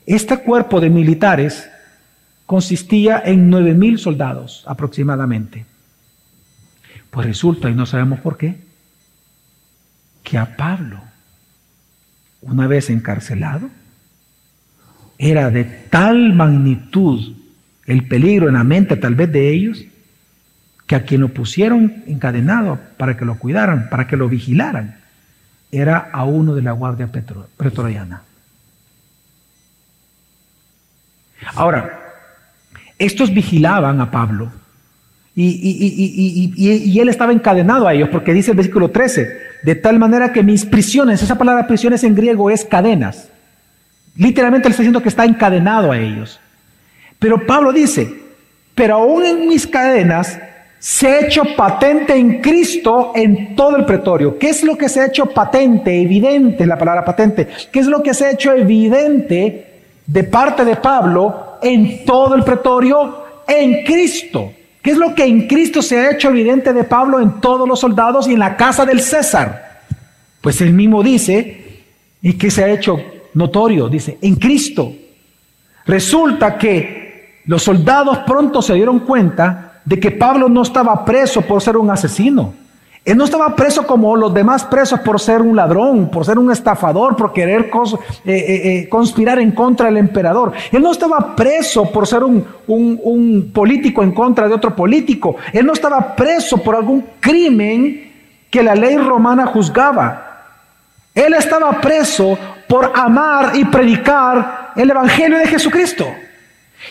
Este 0.07 0.39
cuerpo 0.39 0.81
de 0.81 0.91
militares 0.91 1.71
consistía 2.47 3.23
en 3.25 3.49
nueve 3.49 3.75
mil 3.75 3.99
soldados 3.99 4.65
aproximadamente. 4.67 5.65
Pues 7.11 7.27
resulta, 7.27 7.71
y 7.71 7.75
no 7.75 7.87
sabemos 7.87 8.21
por 8.21 8.37
qué, 8.37 8.59
que 10.23 10.37
a 10.37 10.57
Pablo, 10.57 11.01
una 12.43 12.67
vez 12.67 12.91
encarcelado, 12.91 13.71
era 15.17 15.51
de 15.51 15.65
tal 15.65 16.35
magnitud 16.35 17.37
el 17.87 18.09
peligro 18.09 18.49
en 18.49 18.55
la 18.55 18.65
mente 18.65 18.97
tal 18.97 19.15
vez 19.15 19.31
de 19.31 19.51
ellos, 19.51 19.85
que 20.87 20.97
a 20.97 21.05
quien 21.05 21.23
lo 21.23 21.29
pusieron 21.29 22.03
encadenado 22.07 22.79
para 22.99 23.17
que 23.17 23.25
lo 23.25 23.39
cuidaran, 23.39 23.89
para 23.89 24.07
que 24.07 24.17
lo 24.17 24.29
vigilaran, 24.29 24.99
era 25.73 26.11
a 26.13 26.25
uno 26.25 26.55
de 26.55 26.63
la 26.63 26.73
guardia 26.73 27.11
pretoriana. 27.57 28.23
Ahora, 31.55 32.01
estos 32.99 33.33
vigilaban 33.33 34.01
a 34.01 34.11
Pablo 34.11 34.53
y, 35.37 36.99
él 37.01 37.09
estaba 37.09 37.33
encadenado 37.33 37.89
a 37.89 37.95
ellos, 37.95 38.09
porque 38.11 38.33
dice 38.33 38.53
el 38.53 38.57
versículo 38.57 38.91
13, 38.91 39.29
de 39.65 39.75
tal 39.75 39.99
manera 39.99 40.33
que 40.33 40.43
mis 40.43 40.65
prisiones, 40.65 41.23
esa 41.23 41.37
palabra 41.37 41.67
prisiones 41.67 42.05
en 42.05 42.15
griego 42.15 42.51
es 42.51 42.65
cadenas. 42.65 43.29
Literalmente 44.17 44.69
él 44.69 44.73
está 44.73 44.83
diciendo 44.83 45.03
que 45.03 45.09
está 45.09 45.25
encadenado 45.25 45.91
a 45.91 45.99
ellos. 45.99 46.39
Pero 47.19 47.45
Pablo 47.47 47.73
dice, 47.73 48.15
pero 48.75 48.97
aún 48.97 49.25
en 49.25 49.49
mis 49.49 49.67
cadenas 49.67 50.39
se 50.79 51.09
ha 51.09 51.21
hecho 51.21 51.43
patente 51.57 52.15
en 52.15 52.41
Cristo 52.41 53.13
en 53.17 53.57
todo 53.57 53.77
el 53.77 53.85
pretorio. 53.87 54.39
¿Qué 54.39 54.51
es 54.51 54.63
lo 54.63 54.77
que 54.77 54.89
se 54.89 55.01
ha 55.01 55.07
hecho 55.07 55.27
patente, 55.27 56.01
evidente, 56.01 56.67
la 56.67 56.79
palabra 56.79 57.05
patente? 57.05 57.49
¿Qué 57.73 57.81
es 57.81 57.87
lo 57.87 58.03
que 58.03 58.15
se 58.15 58.27
ha 58.27 58.31
hecho 58.31 58.53
evidente 58.53 59.74
de 60.07 60.25
parte 60.25 60.65
de 60.65 60.77
Pablo 60.77 61.59
en 61.63 62.05
todo 62.05 62.35
el 62.35 62.43
pretorio? 62.43 63.25
En 63.47 63.85
Cristo. 63.85 64.53
¿Qué 64.83 64.91
es 64.91 64.99
lo 64.99 65.15
que 65.15 65.25
en 65.25 65.47
Cristo 65.47 65.81
se 65.81 65.99
ha 65.99 66.11
hecho 66.11 66.29
evidente 66.29 66.73
de 66.73 66.85
Pablo 66.85 67.21
en 67.21 67.41
todos 67.41 67.67
los 67.67 67.81
soldados 67.81 68.29
y 68.29 68.35
en 68.35 68.39
la 68.39 68.57
casa 68.57 68.85
del 68.85 69.01
César? 69.01 69.81
Pues 70.41 70.61
él 70.61 70.75
mismo 70.75 71.03
dice, 71.03 71.85
y 72.21 72.35
que 72.35 72.51
se 72.51 72.65
ha 72.65 72.69
hecho 72.69 72.99
notorio, 73.33 73.89
dice, 73.89 74.19
en 74.21 74.37
Cristo. 74.37 74.93
Resulta 75.87 76.59
que 76.59 77.41
los 77.47 77.63
soldados 77.63 78.19
pronto 78.27 78.61
se 78.63 78.75
dieron 78.75 79.01
cuenta 79.01 79.81
de 79.85 80.01
que 80.01 80.11
Pablo 80.11 80.49
no 80.49 80.63
estaba 80.63 81.05
preso 81.05 81.43
por 81.43 81.63
ser 81.63 81.77
un 81.77 81.91
asesino. 81.91 82.55
Él 83.05 83.19
no 83.19 83.25
estaba 83.25 83.55
preso 83.55 83.87
como 83.87 84.17
los 84.17 84.33
demás 84.33 84.65
presos 84.65 85.01
por 85.01 85.21
ser 85.21 85.43
un 85.43 85.55
ladrón, 85.55 86.11
por 86.11 86.25
ser 86.25 86.39
un 86.39 86.51
estafador, 86.51 87.17
por 87.17 87.35
querer 87.35 87.71
eh, 87.71 87.99
eh, 88.25 88.79
eh, 88.79 88.89
conspirar 88.89 89.39
en 89.39 89.53
contra 89.53 89.87
del 89.87 89.99
emperador. 89.99 90.53
Él 90.73 90.83
no 90.83 90.91
estaba 90.91 91.37
preso 91.37 91.93
por 91.93 92.07
ser 92.07 92.25
un, 92.25 92.47
un 92.67 93.51
político 93.53 94.03
en 94.03 94.13
contra 94.13 94.49
de 94.49 94.55
otro 94.55 94.75
político. 94.75 95.37
Él 95.53 95.67
no 95.67 95.75
estaba 95.75 96.17
preso 96.17 96.57
por 96.59 96.77
algún 96.77 97.05
crimen 97.21 98.11
que 98.51 98.63
la 98.63 98.75
ley 98.75 98.97
romana 98.97 99.47
juzgaba. 99.47 100.25
Él 101.15 101.35
estaba 101.35 101.73
preso 101.83 102.39
por 102.67 102.91
amar 102.95 103.53
y 103.55 103.67
predicar 103.67 104.73
el 104.77 104.89
Evangelio 104.89 105.39
de 105.39 105.47
Jesucristo. 105.47 106.07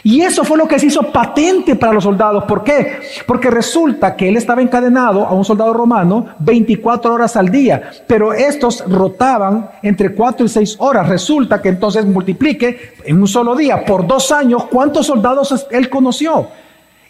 Y 0.06 0.20
eso 0.20 0.44
fue 0.44 0.58
lo 0.58 0.68
que 0.68 0.78
se 0.78 0.88
hizo 0.88 1.02
patente 1.14 1.78
para 1.78 1.94
los 1.94 2.04
soldados. 2.04 2.44
¿Por 2.44 2.62
qué? 2.62 3.00
Porque 3.26 3.50
resulta 3.50 4.18
que 4.18 4.28
él 4.28 4.36
estaba 4.36 4.62
encadenado 4.62 5.26
a 5.26 5.32
un 5.34 5.46
soldado 5.46 5.72
romano 5.72 6.28
24 6.40 7.14
horas 7.14 7.38
al 7.38 7.50
día, 7.50 7.90
pero 8.06 8.34
estos 8.34 8.84
rotaban 8.86 9.70
entre 9.82 10.14
4 10.14 10.46
y 10.46 10.50
6 10.50 10.76
horas. 10.80 11.08
Resulta 11.08 11.62
que 11.62 11.70
entonces 11.70 12.06
multiplique 12.06 12.96
en 13.06 13.22
un 13.22 13.28
solo 13.30 13.56
día, 13.56 13.86
por 13.86 14.06
dos 14.06 14.34
años, 14.34 14.66
cuántos 14.66 15.08
soldados 15.08 15.68
él 15.72 15.90
conoció. 15.90 16.50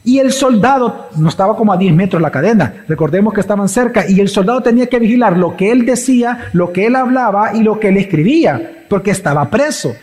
Y 0.06 0.19
el 0.19 0.32
soldado 0.32 1.08
no 1.15 1.29
estaba 1.29 1.56
como 1.56 1.73
a 1.73 1.77
10 1.77 1.95
metros 1.95 2.21
la 2.21 2.29
cadena, 2.29 2.84
recordemos 2.88 3.34
que 3.34 3.39
estaban 3.39 3.69
cerca, 3.69 4.08
y 4.08 4.19
el 4.19 4.27
soldado 4.27 4.62
tenía 4.62 4.88
que 4.88 4.99
vigilar 4.99 5.38
lo 5.38 5.56
que 5.56 5.71
él 5.71 5.86
decía, 5.86 6.49
lo 6.53 6.73
que 6.73 6.86
él 6.86 6.95
hablaba 6.95 7.56
y 7.56 7.63
lo 7.63 7.79
que 7.79 7.88
él 7.88 7.97
escribía, 7.97 8.84
porque 8.89 9.12
estaba 9.12 9.49
preso. 9.49 9.93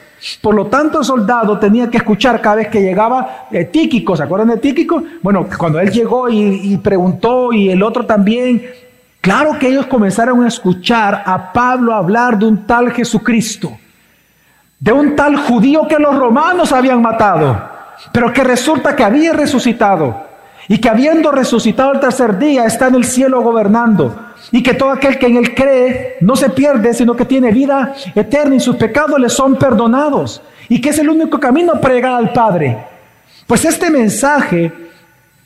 Por 0.43 0.55
lo 0.55 0.67
tanto, 0.67 0.99
el 0.99 1.05
soldado 1.05 1.59
tenía 1.59 1.89
que 1.89 1.97
escuchar 1.97 2.41
cada 2.41 2.57
vez 2.57 2.69
que 2.69 2.83
llegaba 2.83 3.47
eh, 3.51 3.65
Tíquico, 3.65 4.15
¿se 4.17 4.23
acuerdan 4.23 4.49
de 4.49 4.59
Tíquico? 4.59 5.03
Bueno, 5.23 5.47
cuando 5.57 5.81
él 5.81 5.91
llegó 5.91 6.29
y, 6.29 6.77
preguntó 6.79 7.53
y 7.53 7.71
el 7.71 7.83
otro 7.83 8.05
también, 8.05 8.63
claro 9.21 9.59
que 9.59 9.69
ellos 9.69 9.87
comenzaron 9.87 10.45
a 10.45 10.49
escuchar 10.49 11.23
a 11.25 11.53
Pablo 11.53 11.95
hablar 11.95 12.39
de 12.39 12.47
un 12.47 12.67
tal 12.67 12.93
Jesucristo, 12.93 13.73
de 14.79 14.93
un 14.93 15.17
tal 15.17 15.37
judío 15.37 15.89
que 15.89 15.99
los 15.99 16.15
romanos 16.15 16.71
habían 16.73 17.01
matado, 17.01 17.71
pero 18.13 18.31
que 18.31 18.45
resulta 18.45 18.95
que 18.95 19.05
había 19.05 19.33
resucitado 19.33 20.29
y 20.69 20.79
que 20.79 20.89
habiendo 20.91 21.33
resucitado 21.33 21.93
el 21.93 22.01
tercer 22.01 22.39
día 22.39 22.67
está 22.67 22.89
en 22.89 22.97
el 22.97 23.05
cielo 23.05 23.41
gobernando. 23.41 24.30
Y 24.53 24.63
que 24.63 24.75
todo 24.75 24.91
aquel 24.91 25.19
que 25.19 25.27
en 25.27 25.37
él 25.37 25.55
cree 25.55 26.17
no 26.21 26.37
se 26.37 26.51
pierde, 26.51 26.95
sino 26.95 27.15
que 27.15 27.25
tiene 27.25 27.53
vida 27.53 27.95
eterna 28.15 28.57
y 28.57 28.61
sus 28.61 28.77
pecados 28.77 29.19
le 29.21 29.29
son 29.29 29.57
perdonados. 29.57 30.43
Y 30.69 30.81
que 30.81 30.91
es 30.91 30.99
el 30.99 31.09
único 31.09 31.39
camino 31.39 31.81
para 31.81 31.95
llegar 31.95 32.15
al 32.15 32.33
Padre. 32.33 32.79
Pues 33.47 33.65
este 33.65 33.91
mensaje, 33.91 34.73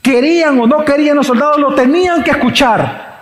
querían 0.03 0.59
o 0.61 0.67
no 0.67 0.85
querían 0.85 1.17
los 1.17 1.27
soldados, 1.27 1.59
lo 1.59 1.75
tenían 1.75 2.23
que 2.23 2.31
escuchar. 2.31 3.15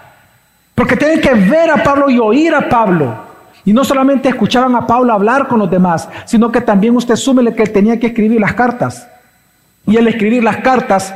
Porque 0.74 0.96
tienen 0.96 1.20
que 1.20 1.34
ver 1.34 1.70
a 1.70 1.82
Pablo 1.82 2.10
y 2.10 2.18
oír 2.18 2.54
a 2.54 2.68
Pablo. 2.68 3.32
Y 3.64 3.72
no 3.72 3.84
solamente 3.84 4.28
escuchaban 4.28 4.74
a 4.74 4.86
Pablo 4.86 5.12
hablar 5.12 5.46
con 5.46 5.60
los 5.60 5.70
demás, 5.70 6.08
sino 6.24 6.50
que 6.50 6.60
también 6.60 6.96
usted 6.96 7.14
súmele 7.14 7.54
que 7.54 7.62
él 7.62 7.70
tenía 7.70 7.98
que 8.00 8.08
escribir 8.08 8.40
las 8.40 8.54
cartas. 8.54 9.08
Y 9.86 9.96
al 9.96 10.08
escribir 10.08 10.42
las 10.42 10.58
cartas, 10.58 11.14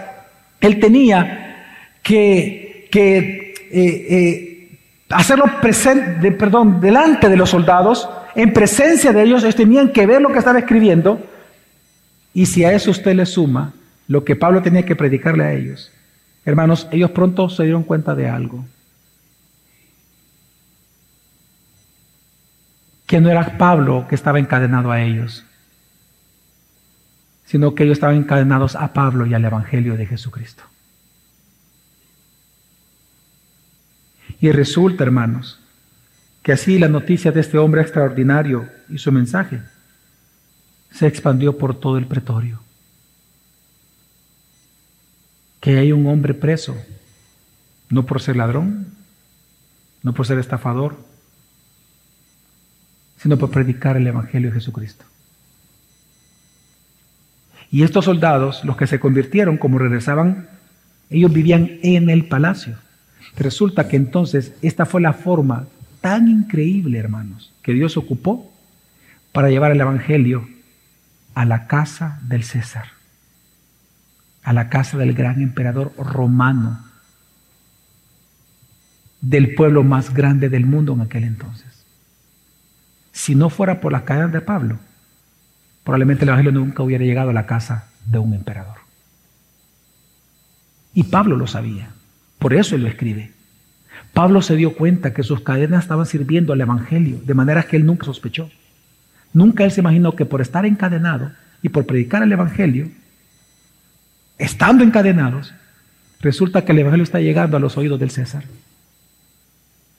él 0.61 0.79
tenía 0.79 1.65
que, 2.03 2.89
que 2.91 3.46
eh, 3.71 4.07
eh, 4.11 4.79
hacerlo 5.11 5.45
presente, 5.61 6.33
perdón, 6.33 6.81
delante 6.81 7.29
de 7.29 7.37
los 7.37 7.51
soldados, 7.51 8.09
en 8.35 8.53
presencia 8.53 9.13
de 9.13 9.23
ellos, 9.23 9.43
ellos 9.43 9.57
tenían 9.57 9.93
que 9.93 10.07
ver 10.07 10.21
lo 10.21 10.31
que 10.31 10.39
estaba 10.39 10.59
escribiendo. 10.59 11.21
Y 12.35 12.47
si 12.47 12.65
a 12.65 12.73
eso 12.73 12.91
usted 12.91 13.15
le 13.15 13.25
suma 13.25 13.73
lo 14.09 14.25
que 14.25 14.37
Pablo 14.37 14.63
tenía 14.63 14.85
que 14.85 14.95
predicarle 14.95 15.45
a 15.45 15.53
ellos, 15.53 15.91
hermanos, 16.45 16.87
ellos 16.91 17.11
pronto 17.13 17.49
se 17.49 17.65
dieron 17.65 17.83
cuenta 17.83 18.15
de 18.15 18.29
algo. 18.29 18.65
Que 23.07 23.21
no 23.21 23.31
era 23.31 23.57
Pablo 23.57 24.07
que 24.09 24.15
estaba 24.15 24.39
encadenado 24.39 24.91
a 24.91 25.01
ellos, 25.01 25.45
sino 27.47 27.75
que 27.75 27.85
ellos 27.85 27.97
estaban 27.97 28.17
encadenados 28.17 28.77
a 28.77 28.93
Pablo 28.93 29.25
y 29.27 29.33
al 29.33 29.45
Evangelio 29.45 29.97
de 29.97 30.07
Jesucristo. 30.07 30.65
Y 34.41 34.51
resulta, 34.51 35.05
hermanos, 35.05 35.59
que 36.43 36.53
así 36.53 36.79
la 36.79 36.89
noticia 36.89 37.33
de 37.33 37.41
este 37.41 37.59
hombre 37.59 37.83
extraordinario 37.83 38.69
y 38.89 38.99
su 38.99 39.11
mensaje 39.11 39.63
se 40.91 41.07
expandió 41.07 41.59
por 41.59 41.79
todo 41.79 41.99
el 41.99 42.07
pretorio. 42.07 42.61
Que 45.61 45.79
hay 45.79 45.93
un 45.93 46.07
hombre 46.07 46.35
preso, 46.35 46.77
no 47.89 48.07
por 48.07 48.21
ser 48.21 48.37
ladrón, 48.37 48.87
no 50.03 50.15
por 50.15 50.27
ser 50.27 50.39
estafador, 50.39 50.97
sino 53.19 53.37
por 53.39 53.51
predicar 53.51 53.97
el 53.97 54.07
Evangelio 54.07 54.51
de 54.51 54.55
Jesucristo. 54.55 55.05
Y 57.71 57.83
estos 57.83 58.05
soldados, 58.05 58.65
los 58.65 58.77
que 58.77 58.87
se 58.87 59.01
convirtieron, 59.01 59.59
como 59.59 59.79
regresaban, 59.79 60.49
ellos 61.11 61.33
vivían 61.33 61.79
en 61.83 62.09
el 62.09 62.27
palacio. 62.27 62.79
Resulta 63.37 63.89
que 63.89 63.97
entonces 63.97 64.55
esta 64.63 64.87
fue 64.87 65.01
la 65.01 65.13
forma 65.13 65.67
tan 66.01 66.29
increíble, 66.29 66.99
hermanos, 66.99 67.53
que 67.63 67.73
Dios 67.73 67.97
ocupó 67.97 68.51
para 69.33 69.51
llevar 69.51 69.73
el 69.73 69.81
Evangelio 69.81 70.49
a 71.35 71.45
la 71.45 71.67
casa 71.67 72.19
del 72.23 72.45
César, 72.45 72.87
a 74.43 74.53
la 74.55 74.71
casa 74.71 74.97
del 74.97 75.13
gran 75.13 75.43
emperador 75.43 75.93
romano, 75.99 76.83
del 79.21 79.55
pueblo 79.55 79.83
más 79.83 80.15
grande 80.15 80.49
del 80.49 80.65
mundo 80.65 80.95
en 80.95 81.03
aquel 81.03 81.25
entonces. 81.25 81.85
Si 83.13 83.35
no 83.35 83.51
fuera 83.51 83.81
por 83.81 83.93
las 83.93 84.03
cadenas 84.03 84.33
de 84.33 84.41
Pablo, 84.41 84.79
probablemente 85.85 86.25
el 86.25 86.31
Evangelio 86.31 86.53
nunca 86.53 86.83
hubiera 86.83 87.05
llegado 87.05 87.31
a 87.31 87.35
la 87.35 87.47
casa 87.47 87.89
de 88.07 88.19
un 88.19 88.33
emperador. 88.33 88.77
Y 90.95 91.03
Pablo 91.03 91.37
lo 91.37 91.47
sabía. 91.47 91.96
Por 92.39 92.55
eso 92.55 92.75
él 92.77 92.83
lo 92.83 92.89
escribe. 92.89 93.33
Pablo 94.13 94.41
se 94.41 94.57
dio 94.57 94.75
cuenta 94.75 95.13
que 95.13 95.23
sus 95.23 95.41
cadenas 95.41 95.85
estaban 95.85 96.07
sirviendo 96.07 96.53
al 96.53 96.61
Evangelio, 96.61 97.21
de 97.25 97.35
manera 97.35 97.65
que 97.65 97.77
él 97.77 97.85
nunca 97.85 98.07
sospechó. 98.07 98.51
Nunca 99.33 99.65
él 99.65 99.71
se 99.71 99.81
imaginó 99.81 100.17
que 100.17 100.25
por 100.25 100.41
estar 100.41 100.65
encadenado 100.65 101.33
y 101.63 101.69
por 101.69 101.85
predicar 101.85 102.23
el 102.23 102.33
Evangelio, 102.33 102.89
estando 104.39 104.85
encadenados, 104.85 105.53
resulta 106.21 106.65
que 106.65 106.73
el 106.73 106.79
Evangelio 106.79 107.05
está 107.05 107.21
llegando 107.21 107.57
a 107.57 107.61
los 107.61 107.77
oídos 107.77 108.01
del 108.01 108.11
César. 108.11 108.45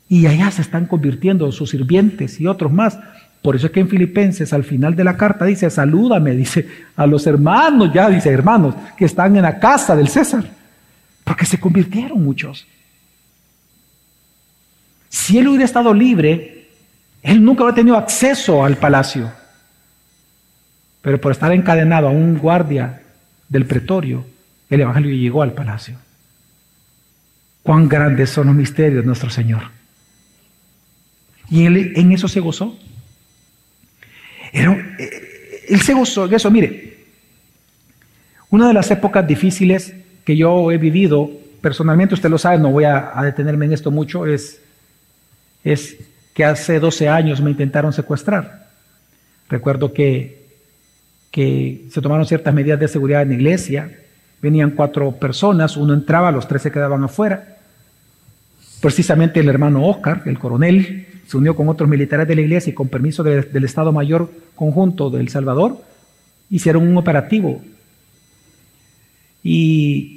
Y 0.10 0.26
allá 0.26 0.50
se 0.52 0.62
están 0.62 0.86
convirtiendo 0.86 1.52
sus 1.52 1.70
sirvientes 1.72 2.40
y 2.40 2.48
otros 2.48 2.72
más. 2.72 2.98
Por 3.42 3.56
eso 3.56 3.68
es 3.68 3.72
que 3.72 3.82
en 3.82 3.90
Filipenses, 3.90 4.54
al 4.54 4.64
final 4.64 4.96
de 4.96 5.04
la 5.04 5.18
carta, 5.18 5.46
dice, 5.46 5.70
salúdame, 5.70 6.32
dice, 6.36 6.68
a 6.96 7.06
los 7.06 7.28
hermanos, 7.28 7.92
ya 7.94 8.10
dice, 8.10 8.30
hermanos, 8.30 8.74
que 8.98 9.06
están 9.06 9.36
en 9.36 9.44
la 9.44 9.60
casa 9.60 9.96
del 9.96 10.08
César. 10.08 10.57
Porque 11.28 11.46
se 11.46 11.60
convirtieron 11.60 12.24
muchos. 12.24 12.66
Si 15.10 15.38
él 15.38 15.50
hubiera 15.50 15.66
estado 15.66 15.94
libre, 15.94 16.70
él 17.22 17.44
nunca 17.44 17.64
hubiera 17.64 17.76
tenido 17.76 17.98
acceso 17.98 18.64
al 18.64 18.78
palacio. 18.78 19.30
Pero 21.02 21.20
por 21.20 21.34
estar 21.34 21.52
encadenado 21.52 22.08
a 22.08 22.12
un 22.12 22.38
guardia 22.38 23.02
del 23.50 23.66
pretorio, 23.66 24.26
el 24.70 24.80
Evangelio 24.80 25.14
llegó 25.14 25.42
al 25.42 25.52
palacio. 25.52 25.98
Cuán 27.62 27.90
grandes 27.90 28.30
son 28.30 28.48
los 28.48 28.56
misterios 28.56 29.02
de 29.02 29.06
nuestro 29.06 29.30
Señor. 29.30 29.64
Y 31.50 31.66
él 31.66 31.92
en 31.98 32.14
eso 32.14 32.30
se 32.30 32.40
gozó. 32.40 32.80
Eh, 34.54 35.66
él 35.68 35.82
se 35.82 35.94
gozó 35.94 36.26
en 36.26 36.36
eso. 36.36 36.50
Mire, 36.50 37.06
una 38.50 38.70
de 38.70 38.74
las 38.74 38.90
épocas 38.92 39.28
difíciles 39.28 39.94
que 40.28 40.36
yo 40.36 40.74
he 40.74 40.78
vivido, 40.78 41.32
personalmente, 41.62 42.14
usted 42.14 42.30
lo 42.30 42.38
sabe, 42.38 42.58
no 42.58 42.70
voy 42.70 42.84
a, 42.84 43.14
detenerme 43.24 43.64
en 43.64 43.72
esto 43.72 43.92
mucho, 43.92 44.26
es, 44.26 44.60
que 46.34 46.44
hace 46.44 46.82
12 46.82 47.08
años 47.08 47.40
me 47.40 47.50
intentaron 47.50 47.94
secuestrar. 47.94 48.68
Recuerdo 49.48 49.94
que, 49.94 50.46
que 51.32 51.86
se 51.90 52.02
tomaron 52.02 52.26
ciertas 52.26 52.54
medidas 52.54 52.78
de 52.78 52.90
seguridad 52.90 53.22
en 53.22 53.30
la 53.30 53.36
iglesia, 53.36 53.90
venían 54.42 54.72
cuatro 54.72 55.14
personas, 55.14 55.78
uno 55.78 55.94
entraba, 55.94 56.30
los 56.30 56.46
tres 56.46 56.62
se 56.64 56.72
quedaban 56.74 57.06
afuera. 57.06 57.60
Precisamente 58.82 59.40
el 59.40 59.48
hermano 59.48 59.88
Oscar, 59.88 60.24
el 60.26 60.38
coronel, 60.38 61.08
se 61.26 61.38
unió 61.38 61.56
con 61.56 61.70
otros 61.70 61.88
militares 61.88 62.28
de 62.28 62.36
la 62.36 62.42
iglesia 62.42 62.72
y 62.72 62.74
con 62.74 62.90
permiso 62.90 63.24
del 63.24 63.64
Estado 63.64 63.94
Mayor 63.94 64.30
Conjunto 64.56 65.10
de 65.10 65.22
El 65.22 65.30
Salvador, 65.30 65.82
hicieron 66.50 66.86
un 66.86 66.98
operativo. 66.98 67.62
Y 69.42 70.17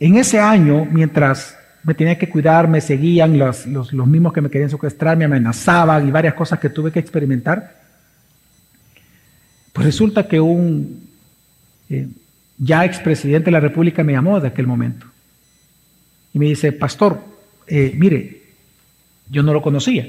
en 0.00 0.16
ese 0.16 0.38
año, 0.38 0.84
mientras 0.84 1.56
me 1.82 1.94
tenía 1.94 2.18
que 2.18 2.28
cuidar, 2.28 2.68
me 2.68 2.80
seguían 2.80 3.38
los, 3.38 3.66
los, 3.66 3.92
mismos 3.92 4.32
que 4.32 4.40
me 4.40 4.50
querían 4.50 4.70
secuestrar, 4.70 5.16
me 5.16 5.24
amenazaban 5.24 6.06
y 6.06 6.10
varias 6.10 6.34
cosas 6.34 6.58
que 6.58 6.68
tuve 6.68 6.92
que 6.92 6.98
experimentar, 6.98 7.76
pues 9.72 9.86
resulta 9.86 10.26
que 10.26 10.40
un 10.40 11.08
eh, 11.88 12.08
ya 12.58 12.84
expresidente 12.84 13.46
de 13.46 13.52
la 13.52 13.60
República 13.60 14.04
me 14.04 14.12
llamó 14.12 14.40
de 14.40 14.48
aquel 14.48 14.66
momento 14.66 15.06
y 16.32 16.38
me 16.38 16.46
dice, 16.46 16.72
pastor, 16.72 17.20
eh, 17.66 17.94
mire, 17.96 18.42
yo 19.30 19.42
no 19.42 19.52
lo 19.52 19.62
conocía. 19.62 20.06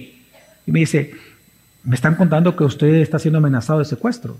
Y 0.66 0.72
me 0.72 0.80
dice, 0.80 1.12
me 1.84 1.96
están 1.96 2.16
contando 2.16 2.56
que 2.56 2.64
usted 2.64 2.96
está 2.96 3.20
siendo 3.20 3.38
amenazado 3.38 3.80
de 3.80 3.86
secuestro. 3.86 4.38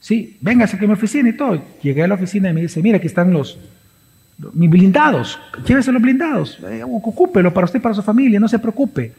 Sí, 0.00 0.36
véngase 0.40 0.76
aquí 0.76 0.84
a 0.84 0.88
mi 0.88 0.94
oficina 0.94 1.28
y 1.28 1.36
todo. 1.36 1.62
Llegué 1.82 2.04
a 2.04 2.08
la 2.08 2.14
oficina 2.14 2.50
y 2.50 2.52
me 2.52 2.62
dice, 2.62 2.82
mire, 2.82 2.98
aquí 2.98 3.06
están 3.06 3.32
los, 3.32 3.58
mis 4.52 4.70
blindados, 4.70 5.38
llévese 5.66 5.90
los 5.90 6.00
blindados, 6.00 6.58
eh, 6.70 6.82
ocúpelo 6.84 7.52
para 7.52 7.64
usted 7.64 7.80
y 7.80 7.82
para 7.82 7.94
su 7.94 8.02
familia, 8.02 8.38
no 8.38 8.48
se 8.48 8.58
preocupe. 8.58 9.12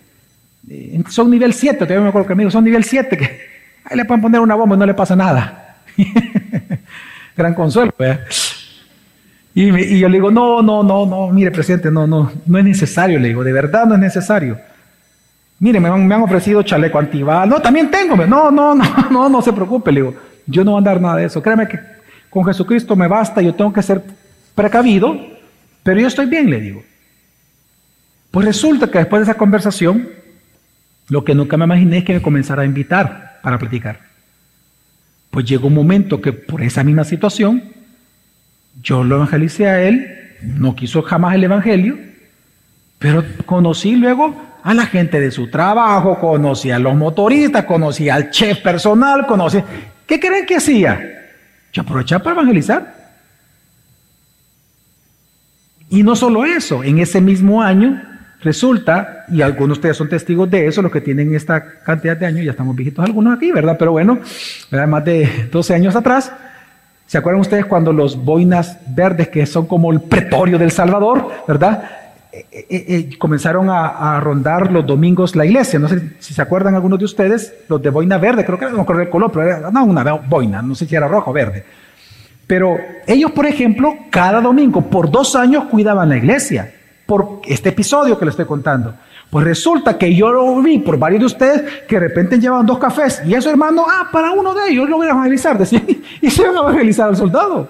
Eh, 0.69 1.03
son 1.09 1.29
nivel 1.29 1.53
7, 1.53 1.77
todavía 1.79 2.01
me 2.01 2.09
acuerdo 2.09 2.27
que 2.27 2.35
me 2.35 2.49
son 2.49 2.63
nivel 2.63 2.83
7, 2.83 3.17
que 3.17 3.23
ahí 3.85 3.97
le 3.97 4.05
pueden 4.05 4.21
poner 4.21 4.39
una 4.39 4.55
bomba 4.55 4.75
y 4.75 4.79
no 4.79 4.85
le 4.85 4.93
pasa 4.93 5.15
nada. 5.15 5.77
Gran 7.35 7.53
consuelo. 7.53 7.93
Y, 9.53 9.69
y, 9.69 9.99
yo 9.99 10.07
le 10.07 10.17
digo, 10.17 10.31
no, 10.31 10.61
no, 10.61 10.83
no, 10.83 11.05
no, 11.05 11.27
mire, 11.29 11.51
presidente, 11.51 11.91
no, 11.91 12.07
no, 12.07 12.31
no 12.45 12.57
es 12.57 12.63
necesario, 12.63 13.19
le 13.19 13.29
digo, 13.29 13.43
de 13.43 13.51
verdad 13.51 13.85
no 13.85 13.95
es 13.95 13.99
necesario. 13.99 14.57
Mire, 15.59 15.81
me 15.81 15.89
han, 15.89 16.07
me 16.07 16.15
han 16.15 16.21
ofrecido 16.21 16.63
chaleco 16.63 16.97
antibal, 16.97 17.49
no, 17.49 17.61
también 17.61 17.91
tengo, 17.91 18.15
no, 18.15 18.49
no, 18.51 18.75
no, 18.75 19.09
no, 19.11 19.29
no 19.29 19.41
se 19.41 19.51
preocupe, 19.51 19.91
le 19.91 20.01
digo, 20.01 20.15
yo 20.45 20.63
no 20.63 20.71
voy 20.71 20.77
a 20.77 20.79
andar 20.79 21.01
nada 21.01 21.17
de 21.17 21.25
eso, 21.25 21.41
créeme 21.41 21.67
que 21.67 21.77
con 22.29 22.45
Jesucristo 22.45 22.95
me 22.95 23.07
basta, 23.07 23.41
yo 23.41 23.53
tengo 23.53 23.73
que 23.73 23.81
ser 23.81 24.01
precavido, 24.59 25.17
pero 25.83 26.01
yo 26.01 26.07
estoy 26.07 26.25
bien, 26.25 26.49
le 26.49 26.59
digo. 26.59 26.83
Pues 28.29 28.45
resulta 28.45 28.91
que 28.91 28.97
después 28.97 29.21
de 29.21 29.31
esa 29.31 29.37
conversación, 29.37 30.09
lo 31.07 31.23
que 31.23 31.33
nunca 31.33 31.55
me 31.55 31.63
imaginé 31.63 31.99
es 31.99 32.03
que 32.03 32.13
me 32.13 32.21
comenzara 32.21 32.63
a 32.63 32.65
invitar 32.65 33.39
para 33.41 33.57
platicar. 33.57 34.01
Pues 35.31 35.45
llegó 35.45 35.67
un 35.67 35.75
momento 35.75 36.19
que 36.19 36.33
por 36.33 36.61
esa 36.61 36.83
misma 36.83 37.05
situación, 37.05 37.71
yo 38.83 39.05
lo 39.05 39.15
evangelicé 39.15 39.67
a 39.67 39.81
él, 39.81 40.35
no 40.41 40.75
quiso 40.75 41.03
jamás 41.03 41.35
el 41.35 41.45
evangelio, 41.45 41.97
pero 42.97 43.23
conocí 43.45 43.95
luego 43.95 44.35
a 44.61 44.73
la 44.73 44.87
gente 44.87 45.21
de 45.21 45.31
su 45.31 45.49
trabajo, 45.49 46.19
conocí 46.19 46.69
a 46.69 46.79
los 46.79 46.95
motoristas, 46.95 47.63
conocí 47.63 48.09
al 48.09 48.29
chef 48.29 48.59
personal, 48.59 49.25
conocí... 49.25 49.63
¿Qué 50.05 50.19
creen 50.19 50.45
que 50.45 50.57
hacía? 50.57 50.99
Yo 51.71 51.83
aprovechaba 51.83 52.23
para 52.23 52.33
evangelizar. 52.33 52.98
Y 55.89 56.03
no 56.03 56.15
solo 56.15 56.45
eso, 56.45 56.83
en 56.83 56.99
ese 56.99 57.19
mismo 57.19 57.61
año 57.61 58.01
resulta, 58.41 59.25
y 59.29 59.41
algunos 59.41 59.77
de 59.77 59.79
ustedes 59.79 59.97
son 59.97 60.09
testigos 60.09 60.49
de 60.49 60.67
eso, 60.67 60.81
los 60.81 60.91
que 60.91 61.01
tienen 61.01 61.35
esta 61.35 61.79
cantidad 61.81 62.15
de 62.15 62.25
años, 62.25 62.45
ya 62.45 62.51
estamos 62.51 62.75
viejitos 62.75 63.03
algunos 63.03 63.35
aquí, 63.35 63.51
¿verdad? 63.51 63.75
Pero 63.77 63.91
bueno, 63.91 64.19
más 64.87 65.05
de 65.05 65.49
12 65.51 65.73
años 65.73 65.95
atrás, 65.95 66.31
¿se 67.05 67.17
acuerdan 67.17 67.41
ustedes 67.41 67.65
cuando 67.65 67.91
los 67.91 68.23
boinas 68.23 68.77
verdes, 68.87 69.29
que 69.29 69.45
son 69.45 69.65
como 69.65 69.91
el 69.91 70.01
pretorio 70.01 70.57
del 70.57 70.71
Salvador, 70.71 71.27
¿verdad? 71.47 71.83
Eh, 72.31 72.45
eh, 72.51 72.65
eh, 72.69 73.17
comenzaron 73.17 73.71
a, 73.71 74.19
rondar 74.19 74.71
los 74.71 74.85
domingos 74.85 75.35
la 75.35 75.45
iglesia. 75.45 75.79
No 75.79 75.87
sé 75.87 76.11
si 76.19 76.35
se 76.35 76.41
acuerdan 76.41 76.75
algunos 76.75 76.99
de 76.99 77.05
ustedes, 77.05 77.53
los 77.67 77.81
de 77.81 77.89
boina 77.89 78.19
verde, 78.19 78.45
creo 78.45 78.59
que 78.59 78.65
no 78.65 78.75
me 78.75 78.81
acuerdo 78.81 79.01
el 79.01 79.09
color, 79.09 79.31
pero 79.31 79.45
era 79.45 79.71
no, 79.71 79.83
una 79.83 80.03
boina, 80.13 80.61
no 80.61 80.75
sé 80.75 80.85
si 80.85 80.95
era 80.95 81.07
rojo 81.07 81.31
o 81.31 81.33
verde. 81.33 81.65
Pero 82.49 82.79
ellos, 83.05 83.29
por 83.29 83.45
ejemplo, 83.45 83.95
cada 84.09 84.41
domingo, 84.41 84.81
por 84.81 85.11
dos 85.11 85.35
años, 85.35 85.65
cuidaban 85.65 86.09
la 86.09 86.17
iglesia, 86.17 86.73
por 87.05 87.41
este 87.45 87.69
episodio 87.69 88.17
que 88.17 88.25
les 88.25 88.31
estoy 88.31 88.47
contando. 88.47 88.95
Pues 89.29 89.45
resulta 89.45 89.99
que 89.99 90.15
yo 90.15 90.31
lo 90.31 90.59
vi 90.59 90.79
por 90.79 90.97
varios 90.97 91.19
de 91.19 91.25
ustedes 91.27 91.83
que 91.87 91.99
de 91.99 92.07
repente 92.07 92.39
llevaban 92.39 92.65
dos 92.65 92.79
cafés 92.79 93.21
y 93.23 93.35
eso, 93.35 93.51
hermano, 93.51 93.85
ah, 93.87 94.09
para 94.11 94.31
uno 94.31 94.55
de 94.55 94.71
ellos 94.71 94.89
lo 94.89 94.97
voy 94.97 95.05
a 95.05 95.11
evangelizar, 95.11 95.59
y 96.21 96.31
se 96.31 96.41
iban 96.41 96.57
a 96.57 96.61
evangelizar 96.61 97.09
al 97.09 97.17
soldado. 97.17 97.69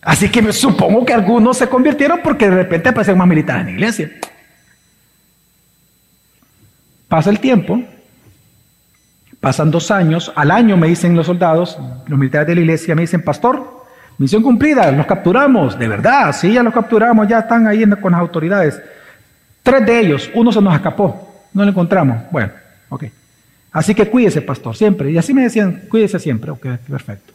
Así 0.00 0.28
que 0.28 0.42
me 0.42 0.52
supongo 0.52 1.04
que 1.04 1.14
algunos 1.14 1.58
se 1.58 1.68
convirtieron 1.68 2.18
porque 2.20 2.50
de 2.50 2.56
repente 2.56 2.88
aparecen 2.88 3.16
más 3.16 3.28
militares 3.28 3.60
en 3.60 3.66
la 3.66 3.72
iglesia. 3.74 4.10
Pasa 7.06 7.30
el 7.30 7.38
tiempo, 7.38 7.80
pasan 9.42 9.72
dos 9.72 9.90
años, 9.90 10.32
al 10.36 10.52
año 10.52 10.76
me 10.76 10.86
dicen 10.86 11.16
los 11.16 11.26
soldados, 11.26 11.76
los 12.06 12.16
militares 12.16 12.46
de 12.46 12.54
la 12.54 12.60
iglesia 12.60 12.94
me 12.94 13.02
dicen, 13.02 13.22
pastor, 13.22 13.82
misión 14.16 14.40
cumplida, 14.40 14.92
los 14.92 15.04
capturamos, 15.04 15.76
de 15.76 15.88
verdad, 15.88 16.32
sí, 16.32 16.52
ya 16.52 16.62
los 16.62 16.72
capturamos, 16.72 17.26
ya 17.26 17.40
están 17.40 17.66
ahí 17.66 17.84
con 18.00 18.12
las 18.12 18.20
autoridades. 18.20 18.80
Tres 19.64 19.84
de 19.84 19.98
ellos, 19.98 20.30
uno 20.34 20.52
se 20.52 20.62
nos 20.62 20.72
escapó, 20.76 21.42
no 21.52 21.64
lo 21.64 21.70
encontramos. 21.70 22.22
Bueno, 22.30 22.52
ok. 22.88 23.06
Así 23.72 23.96
que 23.96 24.08
cuídese, 24.08 24.42
pastor, 24.42 24.76
siempre. 24.76 25.10
Y 25.10 25.18
así 25.18 25.34
me 25.34 25.42
decían, 25.42 25.82
cuídese 25.88 26.20
siempre. 26.20 26.52
Ok, 26.52 26.64
perfecto. 26.88 27.32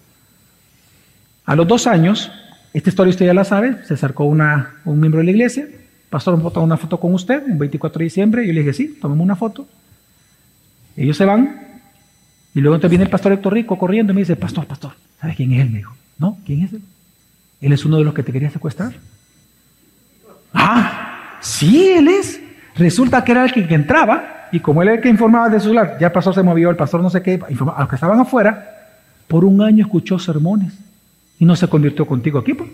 A 1.45 1.57
los 1.57 1.67
dos 1.67 1.87
años, 1.87 2.31
esta 2.73 2.89
historia 2.89 3.11
usted 3.11 3.25
ya 3.25 3.33
la 3.33 3.43
sabe, 3.43 3.83
se 3.83 3.95
acercó 3.95 4.23
una, 4.23 4.75
un 4.85 4.97
miembro 4.97 5.17
de 5.17 5.25
la 5.25 5.31
iglesia, 5.31 5.67
pastor, 6.09 6.37
¿me 6.37 6.61
una 6.61 6.77
foto 6.77 7.01
con 7.01 7.13
usted? 7.13 7.43
Un 7.45 7.59
24 7.59 7.99
de 7.99 8.03
diciembre, 8.05 8.47
yo 8.47 8.53
le 8.53 8.61
dije, 8.61 8.71
sí, 8.71 8.97
tomemos 9.01 9.25
una 9.25 9.35
foto. 9.35 9.67
Ellos 10.95 11.17
se 11.17 11.25
van, 11.25 11.66
y 12.57 12.59
luego 12.59 12.73
entonces 12.73 12.89
viene 12.89 13.03
el 13.03 13.11
pastor 13.11 13.33
Héctor 13.33 13.53
Rico 13.53 13.77
corriendo 13.77 14.11
y 14.11 14.15
me 14.15 14.21
dice, 14.21 14.35
pastor, 14.35 14.65
pastor, 14.65 14.93
¿sabes 15.21 15.35
quién 15.35 15.51
es 15.51 15.61
él? 15.61 15.69
Me 15.69 15.77
dijo, 15.77 15.93
no, 16.17 16.39
¿quién 16.43 16.63
es 16.63 16.73
él? 16.73 16.81
Él 17.61 17.71
es 17.71 17.85
uno 17.85 17.99
de 17.99 18.03
los 18.03 18.15
que 18.15 18.23
te 18.23 18.33
quería 18.33 18.49
secuestrar. 18.49 18.93
Ah, 20.55 21.37
sí, 21.39 21.87
él 21.89 22.07
es. 22.07 22.41
Resulta 22.75 23.23
que 23.23 23.33
era 23.33 23.45
el 23.45 23.53
que, 23.53 23.75
entraba, 23.75 24.49
y 24.51 24.59
como 24.59 24.81
él 24.81 24.87
era 24.87 24.97
el 24.97 25.03
que 25.03 25.09
informaba 25.09 25.49
de 25.49 25.59
su 25.59 25.65
celular, 25.65 25.97
ya 25.99 26.07
el 26.07 26.13
pastor 26.13 26.33
se 26.33 26.41
movió, 26.41 26.71
el 26.71 26.75
pastor 26.75 26.99
no 26.99 27.11
sé 27.11 27.21
qué, 27.21 27.39
a 27.43 27.79
los 27.79 27.89
que 27.89 27.95
estaban 27.95 28.19
afuera, 28.19 28.95
por 29.27 29.45
un 29.45 29.61
año 29.61 29.85
escuchó 29.85 30.17
sermones 30.17 30.73
y 31.37 31.45
no 31.45 31.55
se 31.55 31.67
convirtió 31.67 32.07
contigo 32.07 32.39
aquí. 32.39 32.55
Pues. 32.55 32.71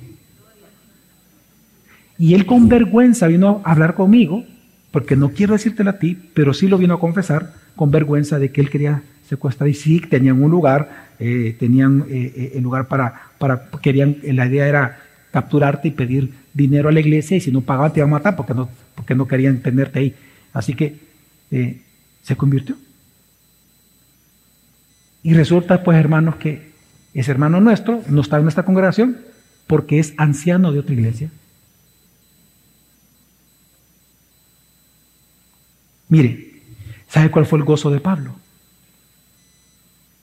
Y 2.18 2.36
él 2.36 2.46
con 2.46 2.70
vergüenza 2.70 3.28
vino 3.28 3.62
a 3.66 3.74
hablar 3.74 3.96
conmigo, 3.96 4.46
porque 4.92 5.18
no 5.18 5.32
quiero 5.32 5.52
decírtelo 5.52 5.90
a 5.90 6.00
ti, 6.00 6.18
pero 6.34 6.54
sí 6.54 6.70
lo 6.70 6.78
vino 6.78 6.94
a 6.94 7.02
confesar 7.02 7.52
con 7.76 7.92
vergüenza 7.92 8.40
de 8.40 8.50
que 8.50 8.62
él 8.62 8.70
quería 8.70 9.04
secuestrar 9.34 9.70
y 9.70 9.74
sí 9.74 10.00
tenían 10.00 10.42
un 10.42 10.52
lugar, 10.52 11.08
eh, 11.20 11.56
tenían 11.60 12.06
eh, 12.10 12.34
eh, 12.36 12.52
el 12.56 12.64
lugar 12.64 12.88
para, 12.88 13.32
para, 13.38 13.70
querían, 13.82 14.18
la 14.24 14.46
idea 14.46 14.68
era 14.68 15.00
capturarte 15.32 15.88
y 15.88 15.92
pedir 15.92 16.34
dinero 16.54 16.90
a 16.90 16.92
la 16.92 17.00
iglesia 17.00 17.38
y 17.38 17.42
si 17.42 17.52
no 17.52 17.62
pagaban 17.62 17.92
te 17.92 18.00
iban 18.00 18.10
a 18.12 18.18
matar 18.18 18.36
porque 18.36 18.54
no, 18.54 18.70
porque 18.96 19.16
no 19.16 19.28
querían 19.28 19.58
tenerte 19.60 20.00
ahí. 20.00 20.16
Así 20.54 20.76
que 20.76 20.98
se 22.22 22.36
convirtió. 22.36 22.76
Y 25.24 25.34
resulta 25.34 25.84
pues 25.84 25.98
hermanos 25.98 26.36
que 26.36 26.74
ese 27.14 27.32
hermano 27.32 27.60
nuestro 27.60 28.02
no 28.10 28.22
está 28.22 28.38
en 28.38 28.44
nuestra 28.44 28.66
congregación 28.66 29.18
porque 29.66 30.00
es 30.00 30.14
anciano 30.18 30.72
de 30.72 30.80
otra 30.80 30.94
iglesia. 30.94 31.32
Mire, 36.10 36.62
¿sabe 37.08 37.32
cuál 37.32 37.48
fue 37.48 37.58
el 37.58 37.66
gozo 37.66 37.90
de 37.90 38.00
Pablo? 38.00 38.43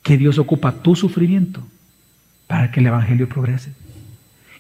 Que 0.03 0.17
Dios 0.17 0.39
ocupa 0.39 0.73
tu 0.73 0.97
sufrimiento 0.97 1.67
para 2.47 2.71
que 2.71 2.81
el 2.81 2.87
Evangelio 2.87 3.29
progrese. 3.29 3.73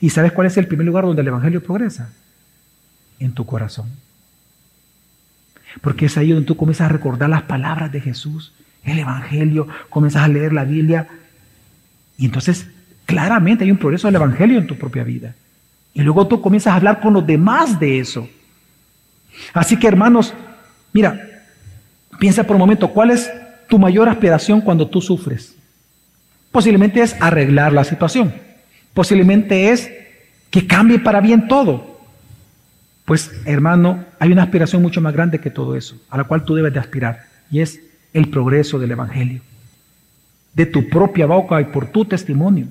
¿Y 0.01 0.11
sabes 0.11 0.33
cuál 0.33 0.47
es 0.47 0.57
el 0.57 0.67
primer 0.67 0.87
lugar 0.87 1.05
donde 1.05 1.23
el 1.23 1.29
Evangelio 1.29 1.63
progresa? 1.63 2.13
En 3.19 3.33
tu 3.33 3.45
corazón. 3.47 3.89
Porque 5.81 6.07
es 6.07 6.17
ahí 6.17 6.33
donde 6.33 6.47
tú 6.47 6.57
comienzas 6.57 6.87
a 6.87 6.93
recordar 6.93 7.29
las 7.29 7.43
palabras 7.43 7.93
de 7.93 8.01
Jesús, 8.01 8.53
el 8.85 8.99
Evangelio, 8.99 9.69
comienzas 9.89 10.23
a 10.23 10.29
leer 10.29 10.53
la 10.53 10.65
Biblia 10.65 11.07
y 12.21 12.27
entonces, 12.27 12.67
claramente 13.07 13.65
hay 13.65 13.71
un 13.71 13.79
progreso 13.79 14.07
del 14.07 14.17
Evangelio 14.17 14.59
en 14.59 14.67
tu 14.67 14.77
propia 14.77 15.03
vida. 15.03 15.35
Y 15.95 16.03
luego 16.03 16.27
tú 16.27 16.43
comienzas 16.43 16.75
a 16.75 16.77
hablar 16.77 17.01
con 17.01 17.15
los 17.15 17.27
demás 17.27 17.81
de 17.81 17.99
eso. 17.99 18.29
Así 19.55 19.79
que, 19.79 19.89
hermanos, 19.89 20.35
mira, 20.93 21.19
piensa 22.19 22.45
por 22.45 22.57
un 22.57 22.61
momento, 22.61 22.89
¿cuál 22.89 23.13
es 23.13 23.31
tu 23.71 23.79
mayor 23.79 24.11
aspiración 24.11 24.61
cuando 24.61 24.89
tú 24.89 25.01
sufres? 25.01 25.57
Posiblemente 26.53 27.01
es 27.01 27.17
arreglar 27.21 27.73
la 27.73 27.85
situación. 27.85 28.35
Posiblemente 28.93 29.71
es 29.71 29.91
que 30.51 30.67
cambie 30.67 30.99
para 30.99 31.23
bien 31.23 31.49
todo. 31.49 31.99
Pues, 33.07 33.33
hermano, 33.47 34.05
hay 34.19 34.31
una 34.31 34.43
aspiración 34.43 34.83
mucho 34.83 35.01
más 35.01 35.15
grande 35.15 35.41
que 35.41 35.51
todo 35.51 35.75
eso, 35.75 35.97
a 36.11 36.19
la 36.19 36.25
cual 36.25 36.45
tú 36.45 36.55
debes 36.55 36.75
de 36.75 36.81
aspirar, 36.81 37.25
y 37.51 37.61
es 37.61 37.81
el 38.13 38.29
progreso 38.29 38.79
del 38.79 38.91
Evangelio 38.91 39.41
de 40.55 40.67
tu 40.67 40.89
propia 40.89 41.27
boca 41.27 41.61
y 41.61 41.65
por 41.65 41.87
tu 41.87 42.05
testimonio. 42.05 42.67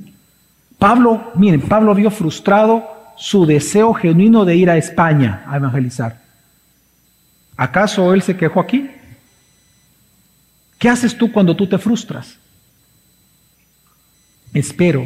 Pablo, 0.78 1.32
miren, 1.36 1.62
Pablo 1.62 1.94
vio 1.96 2.12
frustrado 2.12 2.84
su 3.18 3.46
deseo 3.46 3.94
genuino 3.94 4.46
de 4.46 4.56
ir 4.56 4.70
a 4.70 4.78
España 4.78 5.44
a 5.48 5.58
evangelizar. 5.58 6.22
¿Acaso 7.58 8.14
él 8.14 8.22
se 8.22 8.38
quejó 8.38 8.62
aquí? 8.62 8.90
¿Qué 10.80 10.90
haces 10.90 11.16
tú 11.16 11.32
cuando 11.32 11.56
tú 11.56 11.68
te 11.68 11.78
frustras? 11.78 12.40
Espero 14.54 15.06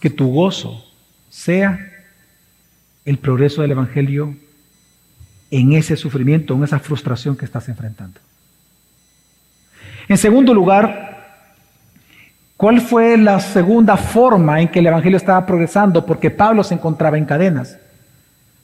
que 0.00 0.08
tu 0.08 0.32
gozo 0.32 0.82
sea 1.28 1.78
el 3.04 3.18
progreso 3.18 3.60
del 3.60 3.72
Evangelio 3.72 4.34
en 5.50 5.72
ese 5.74 5.96
sufrimiento, 5.96 6.54
en 6.54 6.64
esa 6.64 6.78
frustración 6.78 7.36
que 7.36 7.44
estás 7.44 7.68
enfrentando. 7.68 8.20
En 10.08 10.16
segundo 10.16 10.54
lugar, 10.54 11.10
¿Cuál 12.60 12.82
fue 12.82 13.16
la 13.16 13.40
segunda 13.40 13.96
forma 13.96 14.60
en 14.60 14.68
que 14.68 14.80
el 14.80 14.86
Evangelio 14.86 15.16
estaba 15.16 15.46
progresando? 15.46 16.04
Porque 16.04 16.28
Pablo 16.28 16.62
se 16.62 16.74
encontraba 16.74 17.16
en 17.16 17.24
cadenas. 17.24 17.78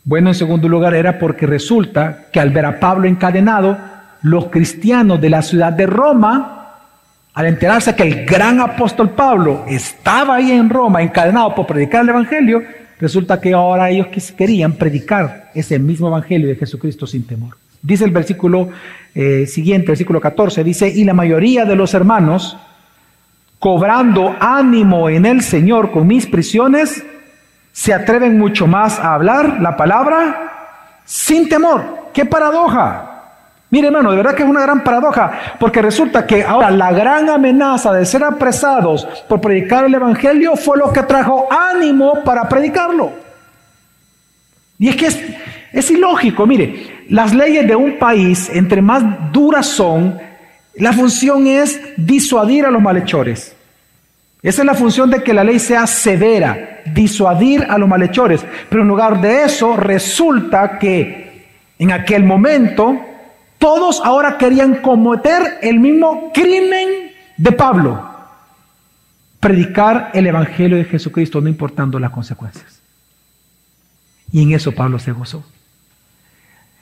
Bueno, 0.04 0.28
en 0.28 0.34
segundo 0.34 0.68
lugar 0.68 0.92
era 0.92 1.18
porque 1.18 1.46
resulta 1.46 2.26
que 2.30 2.38
al 2.38 2.50
ver 2.50 2.66
a 2.66 2.78
Pablo 2.78 3.08
encadenado, 3.08 3.78
los 4.22 4.46
cristianos 4.46 5.20
de 5.20 5.30
la 5.30 5.42
ciudad 5.42 5.72
de 5.72 5.86
Roma, 5.86 6.74
al 7.34 7.46
enterarse 7.46 7.94
que 7.94 8.02
el 8.02 8.24
gran 8.24 8.60
apóstol 8.60 9.10
Pablo 9.10 9.64
estaba 9.68 10.36
ahí 10.36 10.50
en 10.52 10.70
Roma 10.70 11.02
encadenado 11.02 11.54
por 11.54 11.66
predicar 11.66 12.02
el 12.02 12.08
Evangelio, 12.10 12.62
resulta 12.98 13.40
que 13.40 13.52
ahora 13.52 13.90
ellos 13.90 14.08
querían 14.36 14.72
predicar 14.72 15.50
ese 15.54 15.78
mismo 15.78 16.08
Evangelio 16.08 16.48
de 16.48 16.56
Jesucristo 16.56 17.06
sin 17.06 17.26
temor. 17.26 17.56
Dice 17.82 18.04
el 18.04 18.10
versículo 18.10 18.70
eh, 19.14 19.46
siguiente, 19.46 19.88
versículo 19.88 20.20
14, 20.20 20.64
dice, 20.64 20.88
y 20.88 21.04
la 21.04 21.14
mayoría 21.14 21.64
de 21.64 21.76
los 21.76 21.94
hermanos, 21.94 22.56
cobrando 23.58 24.34
ánimo 24.40 25.08
en 25.08 25.26
el 25.26 25.42
Señor 25.42 25.92
con 25.92 26.06
mis 26.06 26.26
prisiones, 26.26 27.04
se 27.70 27.92
atreven 27.92 28.38
mucho 28.38 28.66
más 28.66 28.98
a 28.98 29.14
hablar 29.14 29.60
la 29.60 29.76
palabra 29.76 31.00
sin 31.04 31.48
temor. 31.48 32.10
¡Qué 32.12 32.24
paradoja! 32.24 33.05
Mire 33.76 33.88
hermano, 33.88 34.10
de 34.10 34.16
verdad 34.16 34.34
que 34.34 34.42
es 34.42 34.48
una 34.48 34.62
gran 34.62 34.82
paradoja, 34.82 35.56
porque 35.60 35.82
resulta 35.82 36.26
que 36.26 36.42
ahora 36.42 36.70
la 36.70 36.92
gran 36.92 37.28
amenaza 37.28 37.92
de 37.92 38.06
ser 38.06 38.24
apresados 38.24 39.06
por 39.28 39.38
predicar 39.38 39.84
el 39.84 39.92
Evangelio 39.92 40.56
fue 40.56 40.78
lo 40.78 40.90
que 40.94 41.02
trajo 41.02 41.46
ánimo 41.52 42.24
para 42.24 42.48
predicarlo. 42.48 43.12
Y 44.78 44.88
es 44.88 44.96
que 44.96 45.06
es, 45.74 45.90
ilógico, 45.90 46.46
mire, 46.46 47.04
las 47.10 47.34
leyes 47.34 47.68
de 47.68 47.76
un 47.76 47.98
país, 47.98 48.48
entre 48.50 48.80
más 48.80 49.30
duras 49.30 49.66
son, 49.66 50.18
la 50.76 50.94
función 50.94 51.46
es 51.46 51.78
disuadir 51.98 52.64
a 52.64 52.70
los 52.70 52.80
malhechores. 52.80 53.54
Esa 54.42 54.62
es 54.62 54.66
la 54.66 54.74
función 54.74 55.10
de 55.10 55.22
que 55.22 55.34
la 55.34 55.44
ley 55.44 55.58
sea 55.58 55.86
severa, 55.86 56.80
disuadir 56.94 57.66
a 57.68 57.76
los 57.76 57.90
malhechores. 57.90 58.42
Pero 58.70 58.80
en 58.80 58.88
lugar 58.88 59.20
de 59.20 59.42
eso, 59.42 59.76
resulta 59.76 60.78
que 60.78 61.44
en 61.78 61.92
aquel 61.92 62.24
momento 62.24 63.15
todos 63.58 64.00
ahora 64.04 64.38
querían 64.38 64.76
cometer 64.76 65.58
el 65.62 65.80
mismo 65.80 66.30
crimen 66.32 67.12
de 67.36 67.52
Pablo. 67.52 68.16
Predicar 69.40 70.10
el 70.14 70.26
Evangelio 70.26 70.76
de 70.76 70.84
Jesucristo, 70.84 71.40
no 71.40 71.48
importando 71.48 71.98
las 71.98 72.10
consecuencias. 72.10 72.80
Y 74.32 74.42
en 74.42 74.52
eso 74.52 74.72
Pablo 74.72 74.98
se 74.98 75.12
gozó. 75.12 75.44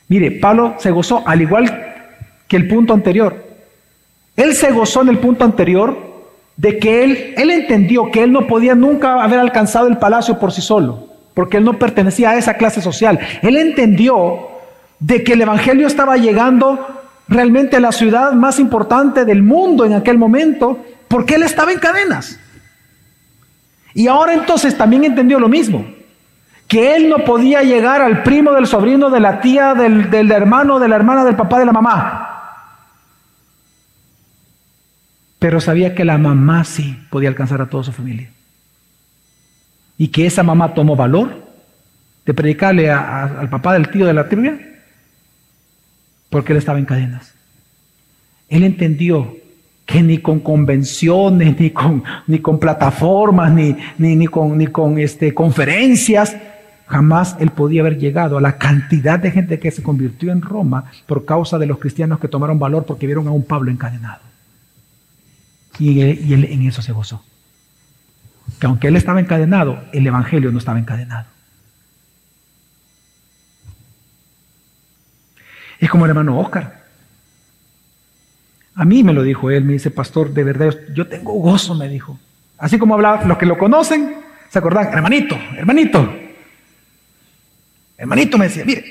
Mire, 0.09 0.33
Pablo 0.33 0.77
se 0.79 0.91
gozó 0.91 1.27
al 1.27 1.43
igual 1.43 1.95
que 2.49 2.57
el 2.57 2.68
punto 2.68 2.93
anterior. 2.93 3.45
Él 4.37 4.55
se 4.55 4.72
gozó 4.72 5.03
en 5.03 5.09
el 5.09 5.18
punto 5.18 5.45
anterior 5.45 6.14
de 6.57 6.79
que 6.79 7.05
él, 7.05 7.35
él 7.37 7.51
entendió 7.51 8.11
que 8.11 8.22
él 8.22 8.33
no 8.33 8.47
podía 8.47 8.75
nunca 8.75 9.22
haber 9.22 9.39
alcanzado 9.39 9.87
el 9.89 9.99
palacio 9.99 10.39
por 10.39 10.53
sí 10.53 10.62
solo, 10.62 11.09
porque 11.35 11.57
él 11.57 11.64
no 11.64 11.79
pertenecía 11.79 12.31
a 12.31 12.37
esa 12.37 12.55
clase 12.55 12.81
social. 12.81 13.18
Él 13.43 13.57
entendió 13.57 14.54
de 15.05 15.23
que 15.23 15.35
el 15.35 15.43
Evangelio 15.43 15.87
estaba 15.87 16.17
llegando 16.17 17.03
realmente 17.29 17.77
a 17.77 17.81
la 17.81 17.93
ciudad 17.93 18.33
más 18.33 18.59
importante 18.59 19.27
del 19.27 19.43
mundo 19.43 19.85
en 19.85 19.93
aquel 19.93 20.17
momento, 20.17 20.83
porque 21.09 21.35
él 21.35 21.43
estaba 21.43 21.73
en 21.73 21.79
cadenas. 21.79 22.41
Y 23.93 24.09
ahora 24.09 24.33
entonces 24.33 24.79
también 24.79 25.05
entendió 25.05 25.39
lo 25.39 25.51
mismo, 25.51 25.87
que 26.67 26.97
él 26.97 27.11
no 27.11 27.19
podía 27.19 27.63
llegar 27.63 28.01
al 28.01 28.23
primo, 28.23 28.53
del 28.53 28.67
sobrino, 28.67 29.11
de 29.11 29.21
la 29.21 29.43
tía, 29.43 29.75
del, 29.75 30.09
del 30.09 30.33
hermano, 30.33 30.79
de 30.79 30.89
la 30.89 30.97
hermana, 30.97 31.23
del 31.23 31.37
papá, 31.37 31.59
de 31.59 31.67
la 31.67 31.73
mamá. 31.73 32.31
Pero 35.39 35.61
sabía 35.61 35.95
que 35.95 36.07
la 36.07 36.17
mamá 36.17 36.65
sí 36.65 36.99
podía 37.11 37.29
alcanzar 37.29 37.61
a 37.61 37.69
toda 37.69 37.85
su 37.85 37.93
familia. 37.93 38.31
Y 39.99 40.09
que 40.09 40.25
esa 40.25 40.43
mamá 40.43 40.73
tomó 40.73 40.97
valor 40.97 41.45
de 42.25 42.33
predicarle 42.33 42.91
al 42.91 43.51
papá 43.51 43.75
del 43.75 43.91
tío 43.91 44.07
de 44.07 44.15
la 44.15 44.27
tribu 44.31 44.74
porque 46.35 46.53
él 46.53 46.59
estaba 46.59 46.80
en 46.80 46.85
cadenas. 46.85 47.32
Él 48.49 48.64
entendió 48.64 49.37
que 49.87 50.03
ni 50.03 50.18
con 50.18 50.41
convenciones, 50.41 51.61
ni 51.61 51.70
con, 51.70 52.03
ni 52.26 52.41
con 52.41 52.59
plataformas, 52.59 53.53
ni, 53.53 53.76
ni, 53.99 54.26
con, 54.26 54.59
ni 54.59 54.66
con 54.66 54.99
este, 54.99 55.32
conferencias, 55.32 56.37
jamás 56.89 57.37
él 57.39 57.51
podía 57.51 57.82
haber 57.82 57.99
llegado 57.99 58.37
a 58.37 58.41
la 58.41 58.59
cantidad 58.59 59.20
de 59.20 59.30
gente 59.30 59.61
que 59.61 59.70
se 59.70 59.85
convirtió 59.85 60.32
en 60.32 60.43
Roma 60.43 60.91
por 61.07 61.24
causa 61.24 61.57
de 61.57 61.66
los 61.66 61.78
cristianos 61.78 62.18
que 62.18 62.26
tomaron 62.26 62.59
valor 62.59 62.85
porque 62.85 63.07
vieron 63.07 63.28
a 63.28 63.30
un 63.30 63.45
Pablo 63.45 63.70
encadenado. 63.70 64.22
Y 65.78 66.01
él, 66.01 66.20
y 66.20 66.35
él 66.35 66.47
en 66.47 66.62
eso 66.62 66.82
se 66.82 66.91
gozó. 66.91 67.22
Que 68.59 68.66
aunque 68.66 68.89
él 68.89 68.97
estaba 68.97 69.20
encadenado, 69.20 69.85
el 69.93 70.05
Evangelio 70.05 70.51
no 70.51 70.59
estaba 70.59 70.80
encadenado. 70.80 71.34
Es 75.85 75.91
como 75.91 76.07
el 76.07 76.09
hermano 76.12 76.39
Oscar. 76.39 76.82
A 78.74 78.87
mí 78.87 79.05
me 79.05 79.12
lo 79.12 79.22
dijo 79.22 79.51
él, 79.51 79.64
me 79.64 79.74
dice, 79.74 79.91
pastor, 79.91 80.32
de 80.32 80.43
verdad, 80.43 80.74
yo 80.95 81.07
tengo 81.07 81.35
gozo, 81.35 81.74
me 81.74 81.91
dijo. 81.91 82.18
Así 82.57 82.78
como 82.78 82.95
hablaba, 82.95 83.22
los 83.26 83.37
que 83.37 83.45
lo 83.45 83.59
conocen, 83.59 84.16
se 84.49 84.59
acordan, 84.59 84.87
hermanito, 84.95 85.37
hermanito. 85.55 86.11
Hermanito 87.99 88.39
me 88.39 88.47
decía, 88.47 88.64
mire, 88.64 88.82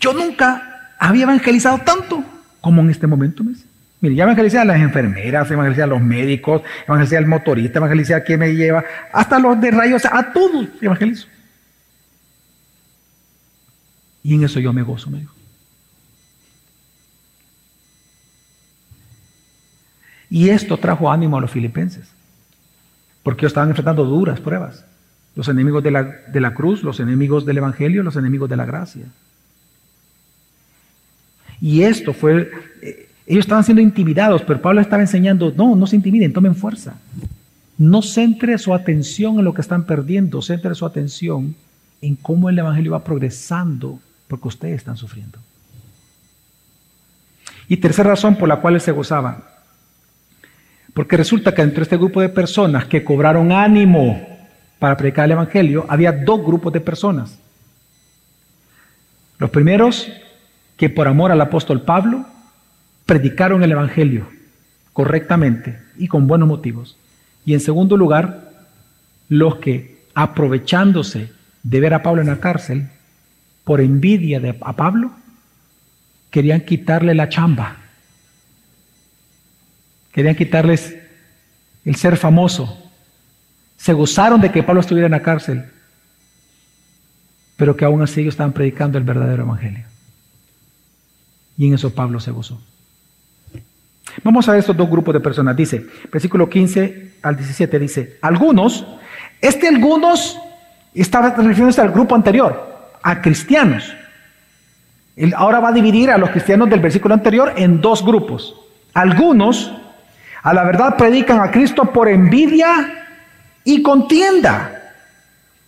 yo 0.00 0.14
nunca 0.14 0.94
había 0.98 1.24
evangelizado 1.24 1.76
tanto 1.80 2.24
como 2.62 2.80
en 2.80 2.88
este 2.88 3.06
momento. 3.06 3.44
Me 3.44 3.52
Mire, 4.00 4.14
ya 4.14 4.24
evangelicé 4.24 4.58
a 4.58 4.64
las 4.64 4.80
enfermeras, 4.80 5.50
evangelicé 5.50 5.82
a 5.82 5.86
los 5.86 6.00
médicos, 6.00 6.62
evangelicé 6.86 7.18
al 7.18 7.26
motorista, 7.26 7.78
evangelicé 7.78 8.14
a 8.14 8.24
quien 8.24 8.40
me 8.40 8.54
lleva, 8.54 8.82
hasta 9.12 9.38
los 9.38 9.60
de 9.60 9.70
rayos, 9.70 10.06
a 10.06 10.32
todos 10.32 10.66
evangelizo. 10.80 11.28
Y 14.22 14.34
en 14.34 14.44
eso 14.44 14.60
yo 14.60 14.72
me 14.72 14.82
gozo, 14.82 15.10
me 15.10 15.20
dijo. 15.20 15.34
Y 20.30 20.48
esto 20.48 20.78
trajo 20.78 21.10
ánimo 21.12 21.36
a 21.36 21.40
los 21.42 21.50
filipenses, 21.50 22.08
porque 23.22 23.42
ellos 23.42 23.50
estaban 23.50 23.68
enfrentando 23.68 24.04
duras 24.04 24.40
pruebas. 24.40 24.84
Los 25.34 25.48
enemigos 25.48 25.82
de 25.82 25.90
la, 25.90 26.04
de 26.04 26.40
la 26.40 26.54
cruz, 26.54 26.82
los 26.82 27.00
enemigos 27.00 27.44
del 27.44 27.58
Evangelio, 27.58 28.02
los 28.02 28.16
enemigos 28.16 28.48
de 28.48 28.56
la 28.56 28.64
gracia. 28.64 29.04
Y 31.60 31.82
esto 31.82 32.12
fue, 32.14 32.50
eh, 32.80 33.08
ellos 33.26 33.44
estaban 33.44 33.64
siendo 33.64 33.82
intimidados, 33.82 34.42
pero 34.42 34.60
Pablo 34.60 34.80
estaba 34.80 35.02
enseñando, 35.02 35.52
no, 35.56 35.76
no 35.76 35.86
se 35.86 35.96
intimiden, 35.96 36.32
tomen 36.32 36.56
fuerza. 36.56 36.98
No 37.76 38.02
centre 38.02 38.56
su 38.58 38.72
atención 38.72 39.38
en 39.38 39.44
lo 39.44 39.52
que 39.54 39.60
están 39.60 39.84
perdiendo, 39.84 40.40
centre 40.42 40.74
su 40.74 40.86
atención 40.86 41.54
en 42.00 42.16
cómo 42.16 42.48
el 42.48 42.58
Evangelio 42.58 42.92
va 42.92 43.04
progresando 43.04 44.00
porque 44.32 44.48
ustedes 44.48 44.76
están 44.76 44.96
sufriendo. 44.96 45.38
Y 47.68 47.76
tercera 47.76 48.08
razón 48.08 48.36
por 48.36 48.48
la 48.48 48.62
cual 48.62 48.72
él 48.72 48.80
se 48.80 48.90
gozaba, 48.90 49.42
porque 50.94 51.18
resulta 51.18 51.54
que 51.54 51.60
entre 51.60 51.82
este 51.82 51.98
grupo 51.98 52.22
de 52.22 52.30
personas 52.30 52.86
que 52.86 53.04
cobraron 53.04 53.52
ánimo 53.52 54.26
para 54.78 54.96
predicar 54.96 55.26
el 55.26 55.32
Evangelio, 55.32 55.84
había 55.86 56.12
dos 56.12 56.42
grupos 56.42 56.72
de 56.72 56.80
personas. 56.80 57.38
Los 59.36 59.50
primeros 59.50 60.10
que 60.78 60.88
por 60.88 61.08
amor 61.08 61.30
al 61.30 61.42
apóstol 61.42 61.82
Pablo 61.82 62.24
predicaron 63.04 63.62
el 63.62 63.72
Evangelio 63.72 64.30
correctamente 64.94 65.78
y 65.98 66.08
con 66.08 66.26
buenos 66.26 66.48
motivos. 66.48 66.96
Y 67.44 67.52
en 67.52 67.60
segundo 67.60 67.98
lugar, 67.98 68.50
los 69.28 69.56
que 69.56 70.06
aprovechándose 70.14 71.32
de 71.62 71.80
ver 71.80 71.92
a 71.92 72.02
Pablo 72.02 72.22
en 72.22 72.28
la 72.28 72.40
cárcel, 72.40 72.88
por 73.64 73.80
envidia 73.80 74.40
de, 74.40 74.56
a 74.60 74.72
Pablo, 74.74 75.12
querían 76.30 76.62
quitarle 76.62 77.14
la 77.14 77.28
chamba. 77.28 77.76
Querían 80.12 80.34
quitarles 80.34 80.96
el 81.84 81.96
ser 81.96 82.16
famoso. 82.16 82.78
Se 83.76 83.92
gozaron 83.92 84.40
de 84.40 84.50
que 84.50 84.62
Pablo 84.62 84.80
estuviera 84.80 85.06
en 85.06 85.12
la 85.12 85.22
cárcel, 85.22 85.64
pero 87.56 87.76
que 87.76 87.84
aún 87.84 88.02
así 88.02 88.20
ellos 88.20 88.34
estaban 88.34 88.52
predicando 88.52 88.98
el 88.98 89.04
verdadero 89.04 89.44
evangelio. 89.44 89.84
Y 91.56 91.68
en 91.68 91.74
eso 91.74 91.94
Pablo 91.94 92.20
se 92.20 92.30
gozó. 92.30 92.60
Vamos 94.22 94.48
a 94.48 94.52
ver 94.52 94.60
estos 94.60 94.76
dos 94.76 94.90
grupos 94.90 95.14
de 95.14 95.20
personas. 95.20 95.56
Dice, 95.56 95.86
versículo 96.10 96.48
15 96.48 97.14
al 97.22 97.36
17 97.36 97.78
dice, 97.78 98.18
algunos, 98.20 98.86
este 99.40 99.68
algunos 99.68 100.38
estaba 100.94 101.30
refiriéndose 101.30 101.80
al 101.80 101.90
grupo 101.90 102.14
anterior, 102.14 102.71
a 103.02 103.20
cristianos. 103.20 103.94
Él 105.16 105.34
ahora 105.36 105.60
va 105.60 105.68
a 105.68 105.72
dividir 105.72 106.10
a 106.10 106.18
los 106.18 106.30
cristianos 106.30 106.70
del 106.70 106.80
versículo 106.80 107.14
anterior 107.14 107.52
en 107.56 107.80
dos 107.80 108.04
grupos. 108.04 108.54
Algunos 108.94 109.72
a 110.42 110.52
la 110.52 110.64
verdad 110.64 110.96
predican 110.96 111.40
a 111.40 111.50
Cristo 111.50 111.84
por 111.84 112.08
envidia 112.08 113.06
y 113.64 113.82
contienda, 113.82 114.94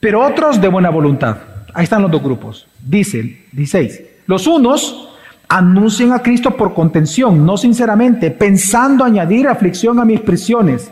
pero 0.01 0.24
otros 0.26 0.61
de 0.61 0.68
buena 0.68 0.91
voluntad. 0.91 1.37
Ahí 1.72 1.85
están 1.85 2.03
los 2.03 2.11
dos 2.11 2.22
grupos. 2.22 2.66
Dice 2.80 3.45
16. 3.53 4.03
Los 4.26 4.47
unos 4.47 5.11
anuncian 5.49 6.12
a 6.12 6.22
Cristo 6.22 6.57
por 6.57 6.74
contención, 6.74 7.45
no 7.45 7.57
sinceramente, 7.57 8.30
pensando 8.30 9.05
añadir 9.05 9.47
aflicción 9.47 10.01
a 10.01 10.05
mis 10.05 10.20
prisiones, 10.20 10.91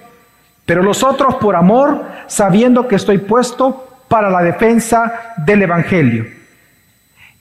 pero 0.67 0.83
los 0.83 1.03
otros 1.03 1.37
por 1.37 1.57
amor, 1.57 2.05
sabiendo 2.27 2.87
que 2.87 2.97
estoy 2.97 3.19
puesto 3.19 3.92
para 4.13 4.29
la 4.29 4.43
defensa 4.43 5.33
del 5.39 5.63
Evangelio. 5.63 6.27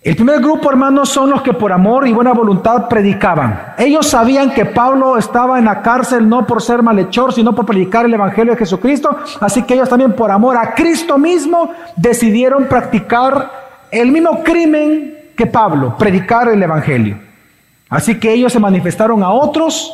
El 0.02 0.16
primer 0.16 0.40
grupo, 0.40 0.70
hermanos, 0.70 1.10
son 1.10 1.30
los 1.30 1.42
que 1.42 1.52
por 1.52 1.74
amor 1.74 2.08
y 2.08 2.14
buena 2.14 2.32
voluntad 2.32 2.88
predicaban. 2.88 3.74
Ellos 3.78 4.08
sabían 4.08 4.54
que 4.54 4.64
Pablo 4.64 5.18
estaba 5.18 5.60
en 5.60 5.66
la 5.66 5.82
cárcel 5.82 6.30
no 6.30 6.48
por 6.48 6.62
ser 6.62 6.82
malhechor, 6.82 7.34
sino 7.34 7.54
por 7.54 7.66
predicar 7.66 8.06
el 8.06 8.14
Evangelio 8.14 8.54
de 8.54 8.60
Jesucristo. 8.60 9.20
Así 9.42 9.64
que 9.64 9.74
ellos 9.74 9.90
también 9.90 10.14
por 10.14 10.32
amor 10.32 10.56
a 10.56 10.74
Cristo 10.74 11.18
mismo 11.18 11.74
decidieron 11.98 12.70
practicar 12.70 13.52
el 13.92 14.10
mismo 14.10 14.42
crimen 14.42 15.32
que 15.36 15.48
Pablo, 15.48 15.98
predicar 15.98 16.48
el 16.48 16.64
Evangelio. 16.64 17.20
Así 17.90 18.18
que 18.18 18.32
ellos 18.32 18.54
se 18.54 18.62
manifestaron 18.62 19.22
a 19.24 19.30
otros 19.30 19.94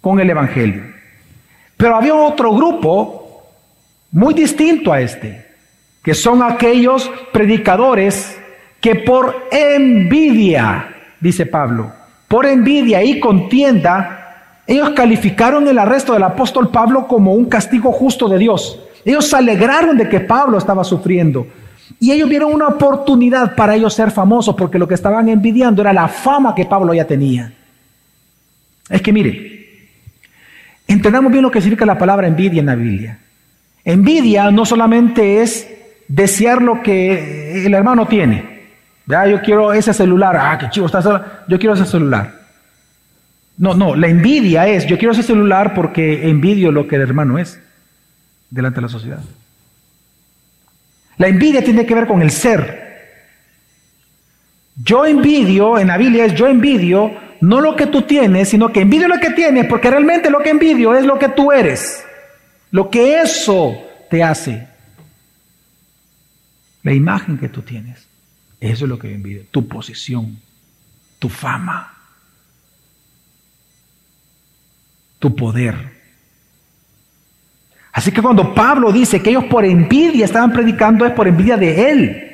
con 0.00 0.20
el 0.20 0.30
Evangelio. 0.30 0.84
Pero 1.76 1.96
había 1.96 2.14
otro 2.14 2.52
grupo 2.52 3.42
muy 4.12 4.34
distinto 4.34 4.92
a 4.92 5.00
este 5.00 5.49
que 6.02 6.14
son 6.14 6.42
aquellos 6.42 7.10
predicadores 7.32 8.38
que 8.80 8.94
por 8.96 9.48
envidia, 9.50 10.94
dice 11.20 11.46
Pablo, 11.46 11.92
por 12.26 12.46
envidia 12.46 13.02
y 13.02 13.20
contienda, 13.20 14.62
ellos 14.66 14.90
calificaron 14.90 15.66
el 15.68 15.78
arresto 15.78 16.12
del 16.12 16.22
apóstol 16.22 16.70
Pablo 16.70 17.06
como 17.06 17.34
un 17.34 17.46
castigo 17.46 17.92
justo 17.92 18.28
de 18.28 18.38
Dios. 18.38 18.80
Ellos 19.04 19.26
se 19.26 19.36
alegraron 19.36 19.96
de 19.96 20.08
que 20.08 20.20
Pablo 20.20 20.56
estaba 20.58 20.84
sufriendo. 20.84 21.46
Y 21.98 22.12
ellos 22.12 22.28
vieron 22.28 22.52
una 22.52 22.68
oportunidad 22.68 23.56
para 23.56 23.74
ellos 23.74 23.92
ser 23.92 24.10
famosos, 24.10 24.54
porque 24.54 24.78
lo 24.78 24.86
que 24.86 24.94
estaban 24.94 25.28
envidiando 25.28 25.82
era 25.82 25.92
la 25.92 26.06
fama 26.08 26.54
que 26.54 26.66
Pablo 26.66 26.94
ya 26.94 27.04
tenía. 27.04 27.52
Es 28.88 29.02
que 29.02 29.12
mire, 29.12 29.90
entendamos 30.86 31.32
bien 31.32 31.42
lo 31.42 31.50
que 31.50 31.60
significa 31.60 31.84
la 31.84 31.98
palabra 31.98 32.28
envidia 32.28 32.60
en 32.60 32.66
la 32.66 32.74
Biblia. 32.74 33.18
Envidia 33.84 34.50
no 34.50 34.64
solamente 34.64 35.42
es 35.42 35.68
desear 36.10 36.60
lo 36.60 36.82
que 36.82 37.64
el 37.64 37.72
hermano 37.72 38.06
tiene. 38.06 38.68
Ya, 39.06 39.26
yo 39.26 39.40
quiero 39.40 39.72
ese 39.72 39.94
celular. 39.94 40.36
Ah, 40.36 40.58
qué 40.58 40.68
chivo 40.68 40.86
está. 40.86 41.44
Yo 41.46 41.58
quiero 41.58 41.74
ese 41.74 41.86
celular. 41.86 42.32
No, 43.56 43.74
no, 43.74 43.94
la 43.94 44.08
envidia 44.08 44.66
es, 44.66 44.86
yo 44.86 44.98
quiero 44.98 45.12
ese 45.12 45.22
celular 45.22 45.74
porque 45.74 46.28
envidio 46.28 46.72
lo 46.72 46.88
que 46.88 46.96
el 46.96 47.02
hermano 47.02 47.38
es 47.38 47.60
delante 48.48 48.76
de 48.76 48.82
la 48.82 48.88
sociedad. 48.88 49.20
La 51.18 51.28
envidia 51.28 51.62
tiene 51.62 51.84
que 51.84 51.94
ver 51.94 52.06
con 52.06 52.22
el 52.22 52.30
ser. 52.30 52.88
Yo 54.82 55.04
envidio, 55.04 55.78
en 55.78 55.88
la 55.88 55.98
Biblia 55.98 56.24
es 56.24 56.34
yo 56.34 56.46
envidio, 56.46 57.12
no 57.42 57.60
lo 57.60 57.76
que 57.76 57.86
tú 57.86 58.02
tienes, 58.02 58.48
sino 58.48 58.72
que 58.72 58.80
envidio 58.80 59.08
lo 59.08 59.20
que 59.20 59.30
tienes, 59.30 59.66
porque 59.66 59.90
realmente 59.90 60.30
lo 60.30 60.38
que 60.38 60.50
envidio 60.50 60.94
es 60.94 61.04
lo 61.04 61.18
que 61.18 61.28
tú 61.28 61.52
eres, 61.52 62.02
lo 62.70 62.88
que 62.88 63.20
eso 63.20 63.76
te 64.08 64.22
hace, 64.22 64.69
la 66.82 66.92
imagen 66.92 67.38
que 67.38 67.48
tú 67.48 67.62
tienes. 67.62 68.06
Eso 68.60 68.84
es 68.84 68.88
lo 68.88 68.98
que 68.98 69.08
yo 69.08 69.14
envidio, 69.14 69.46
tu 69.50 69.66
posición, 69.66 70.38
tu 71.18 71.28
fama, 71.28 71.94
tu 75.18 75.34
poder. 75.34 76.00
Así 77.92 78.12
que 78.12 78.22
cuando 78.22 78.54
Pablo 78.54 78.92
dice 78.92 79.22
que 79.22 79.30
ellos 79.30 79.44
por 79.44 79.64
envidia 79.64 80.24
estaban 80.24 80.52
predicando 80.52 81.04
es 81.04 81.12
por 81.12 81.26
envidia 81.26 81.56
de 81.56 81.90
él. 81.90 82.26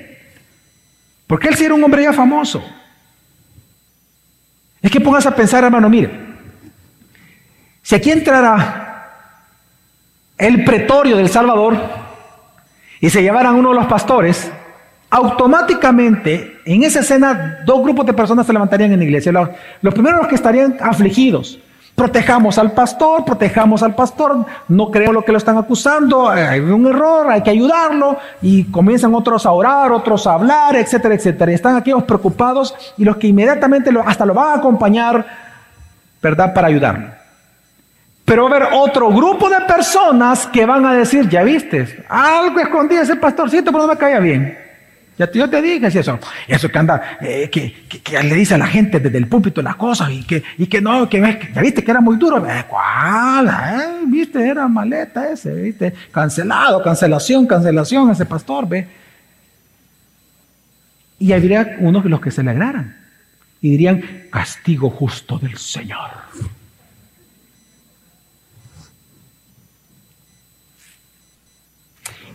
Porque 1.26 1.48
él 1.48 1.56
sí 1.56 1.64
era 1.64 1.74
un 1.74 1.82
hombre 1.82 2.02
ya 2.02 2.12
famoso. 2.12 2.64
Es 4.82 4.90
que 4.90 5.00
pongas 5.00 5.26
a 5.26 5.34
pensar, 5.34 5.64
hermano, 5.64 5.88
mire, 5.88 6.10
si 7.82 7.94
aquí 7.94 8.10
entrara 8.10 8.86
el 10.38 10.64
pretorio 10.64 11.16
del 11.16 11.28
Salvador 11.28 12.05
y 13.00 13.10
se 13.10 13.22
llevaran 13.22 13.54
uno 13.54 13.70
de 13.70 13.76
los 13.76 13.86
pastores, 13.86 14.50
automáticamente 15.10 16.58
en 16.64 16.82
esa 16.82 17.00
escena 17.00 17.58
dos 17.64 17.82
grupos 17.82 18.06
de 18.06 18.12
personas 18.12 18.46
se 18.46 18.52
levantarían 18.52 18.92
en 18.92 18.98
la 18.98 19.04
iglesia. 19.04 19.32
Los, 19.32 19.48
los 19.82 19.94
primeros 19.94 20.20
los 20.20 20.28
que 20.28 20.34
estarían 20.34 20.76
afligidos, 20.80 21.58
Protejamos 21.96 22.58
al 22.58 22.72
pastor, 22.72 23.24
protejamos 23.24 23.82
al 23.82 23.94
pastor, 23.94 24.44
no 24.68 24.90
creemos 24.90 25.14
lo 25.14 25.24
que 25.24 25.32
lo 25.32 25.38
están 25.38 25.56
acusando, 25.56 26.28
hay 26.28 26.60
un 26.60 26.86
error, 26.86 27.30
hay 27.30 27.42
que 27.42 27.48
ayudarlo, 27.48 28.18
y 28.42 28.64
comienzan 28.64 29.14
otros 29.14 29.46
a 29.46 29.52
orar, 29.52 29.90
otros 29.92 30.26
a 30.26 30.34
hablar, 30.34 30.76
etcétera, 30.76 31.14
etcétera. 31.14 31.52
Y 31.52 31.54
están 31.54 31.74
aquellos 31.74 32.02
preocupados 32.02 32.74
y 32.98 33.04
los 33.04 33.16
que 33.16 33.28
inmediatamente 33.28 33.90
hasta 34.04 34.26
lo 34.26 34.34
van 34.34 34.50
a 34.50 34.54
acompañar, 34.56 35.24
¿verdad?, 36.20 36.52
para 36.52 36.68
ayudarlo. 36.68 37.06
Pero 38.26 38.42
va 38.42 38.50
a 38.50 38.56
haber 38.56 38.68
otro 38.74 39.08
grupo 39.10 39.48
de 39.48 39.60
personas 39.60 40.48
que 40.48 40.66
van 40.66 40.84
a 40.84 40.94
decir, 40.94 41.28
ya 41.28 41.44
viste, 41.44 42.04
algo 42.08 42.58
escondido 42.58 43.00
ese 43.00 43.14
pastorcito, 43.14 43.70
pero 43.70 43.86
no 43.86 43.92
me 43.92 43.96
caía 43.96 44.18
bien. 44.18 44.58
Ya 45.16 45.30
yo 45.30 45.48
te 45.48 45.62
dije 45.62 45.86
eso. 45.86 46.18
Eso 46.48 46.68
que 46.68 46.78
anda, 46.78 47.18
eh, 47.20 47.48
que, 47.48 47.72
le 48.22 48.34
dice 48.34 48.54
a 48.54 48.58
la 48.58 48.66
gente 48.66 48.98
desde 48.98 49.16
el 49.16 49.28
púlpito 49.28 49.62
las 49.62 49.76
cosas 49.76 50.10
y 50.10 50.24
que, 50.24 50.42
y 50.58 50.66
que 50.66 50.80
no, 50.80 51.08
que 51.08 51.20
ya 51.54 51.60
viste 51.62 51.84
que 51.84 51.90
era 51.90 52.00
muy 52.00 52.16
duro. 52.16 52.44
Eh, 52.46 52.64
¿Cuál? 52.68 53.46
Eh, 53.46 54.04
viste, 54.08 54.46
era 54.46 54.66
maleta 54.66 55.30
ese, 55.30 55.54
viste. 55.54 55.94
Cancelado, 56.10 56.82
cancelación, 56.82 57.46
cancelación 57.46 58.10
ese 58.10 58.26
pastor, 58.26 58.68
ve. 58.68 58.88
Y 61.20 61.32
habría 61.32 61.76
unos 61.78 62.04
los 62.06 62.20
que 62.20 62.32
se 62.32 62.40
alegraran 62.40 62.96
y 63.62 63.70
dirían, 63.70 64.02
castigo 64.30 64.90
justo 64.90 65.38
del 65.38 65.56
Señor. 65.56 66.10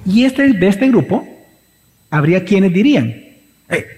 Y 0.06 0.26
este, 0.26 0.54
de 0.54 0.68
este 0.68 0.88
grupo 0.88 1.28
habría 2.10 2.43
quienes 2.43 2.74
dirían, 2.74 3.14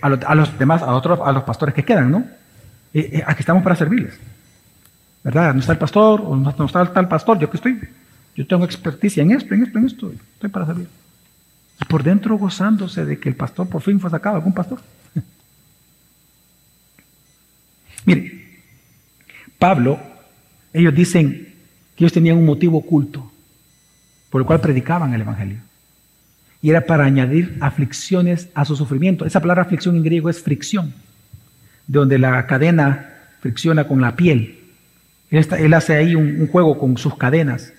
a, 0.01 0.36
los, 0.36 0.60
demás, 0.60 0.82
a 0.82 0.93
otros, 0.93 1.20
a 1.24 1.32
los 1.32 1.43
pastores 1.43 1.74
que 1.74 1.84
quedan, 1.84 2.12
¿no? 2.12 2.20
Eh, 2.93 3.10
eh, 3.14 3.24
aquí 3.26 3.39
estamos 3.39 3.64
para 3.64 3.76
servirles. 3.76 4.20
¿Verdad? 5.24 5.54
No 5.54 5.62
está 5.62 5.72
el 5.72 5.80
pastor, 5.80 6.22
o 6.22 6.36
no, 6.36 6.49
está 6.49 6.99
el 6.99 7.08
pastor, 7.08 7.39
yo 7.39 7.49
que 7.49 7.58
estoy, 7.58 7.80
yo 8.36 8.45
tengo 8.45 8.66
experticia 8.66 9.24
en 9.24 9.32
esto, 9.32 9.54
en 9.54 9.64
esto, 9.64 9.80
en 9.80 9.86
esto, 9.86 10.12
estoy 10.34 10.49
para 10.49 10.66
servir. 10.66 10.88
Y 11.82 11.86
por 11.86 12.04
dentro 12.04 12.38
gozándose 12.38 13.06
de 13.06 13.20
que 13.20 13.30
el 13.30 13.36
pastor 13.36 13.68
por 13.68 13.82
fin 13.82 13.99
fue 13.99 14.10
sacado, 14.10 14.36
algún 14.36 14.54
pastor. 14.54 14.80
Mire, 18.06 18.62
Pablo, 19.58 19.97
ellos 20.74 20.93
dicen 20.93 21.56
que 21.95 22.04
ellos 22.04 22.14
tenían 22.14 22.38
un 22.38 22.45
motivo 22.45 22.78
oculto 22.80 23.32
por 24.30 24.41
el 24.41 24.45
cual 24.45 24.60
predicaban 24.60 25.14
el 25.14 25.22
Evangelio 25.22 25.60
y 26.64 26.70
era 26.70 26.86
para 26.86 27.03
añadir 27.03 27.57
aflicciones 27.59 28.47
a 28.55 28.64
su 28.64 28.78
sufrimiento. 28.78 29.26
Esa 29.26 29.41
palabra 29.41 29.64
aflicción 29.64 29.97
en 29.97 30.03
griego 30.03 30.30
es 30.30 30.41
fricción, 30.41 30.93
de 31.88 31.99
donde 31.99 32.18
la 32.18 32.47
cadena 32.47 33.16
fricciona 33.41 33.86
con 33.86 33.99
la 33.99 34.16
piel. 34.16 34.61
Él, 35.30 35.74
hace 35.74 35.97
ahí 35.97 36.16
un, 36.16 36.47
juego 36.47 36.80
con 36.80 36.97
sus 36.97 37.18
cadenas. 37.18 37.74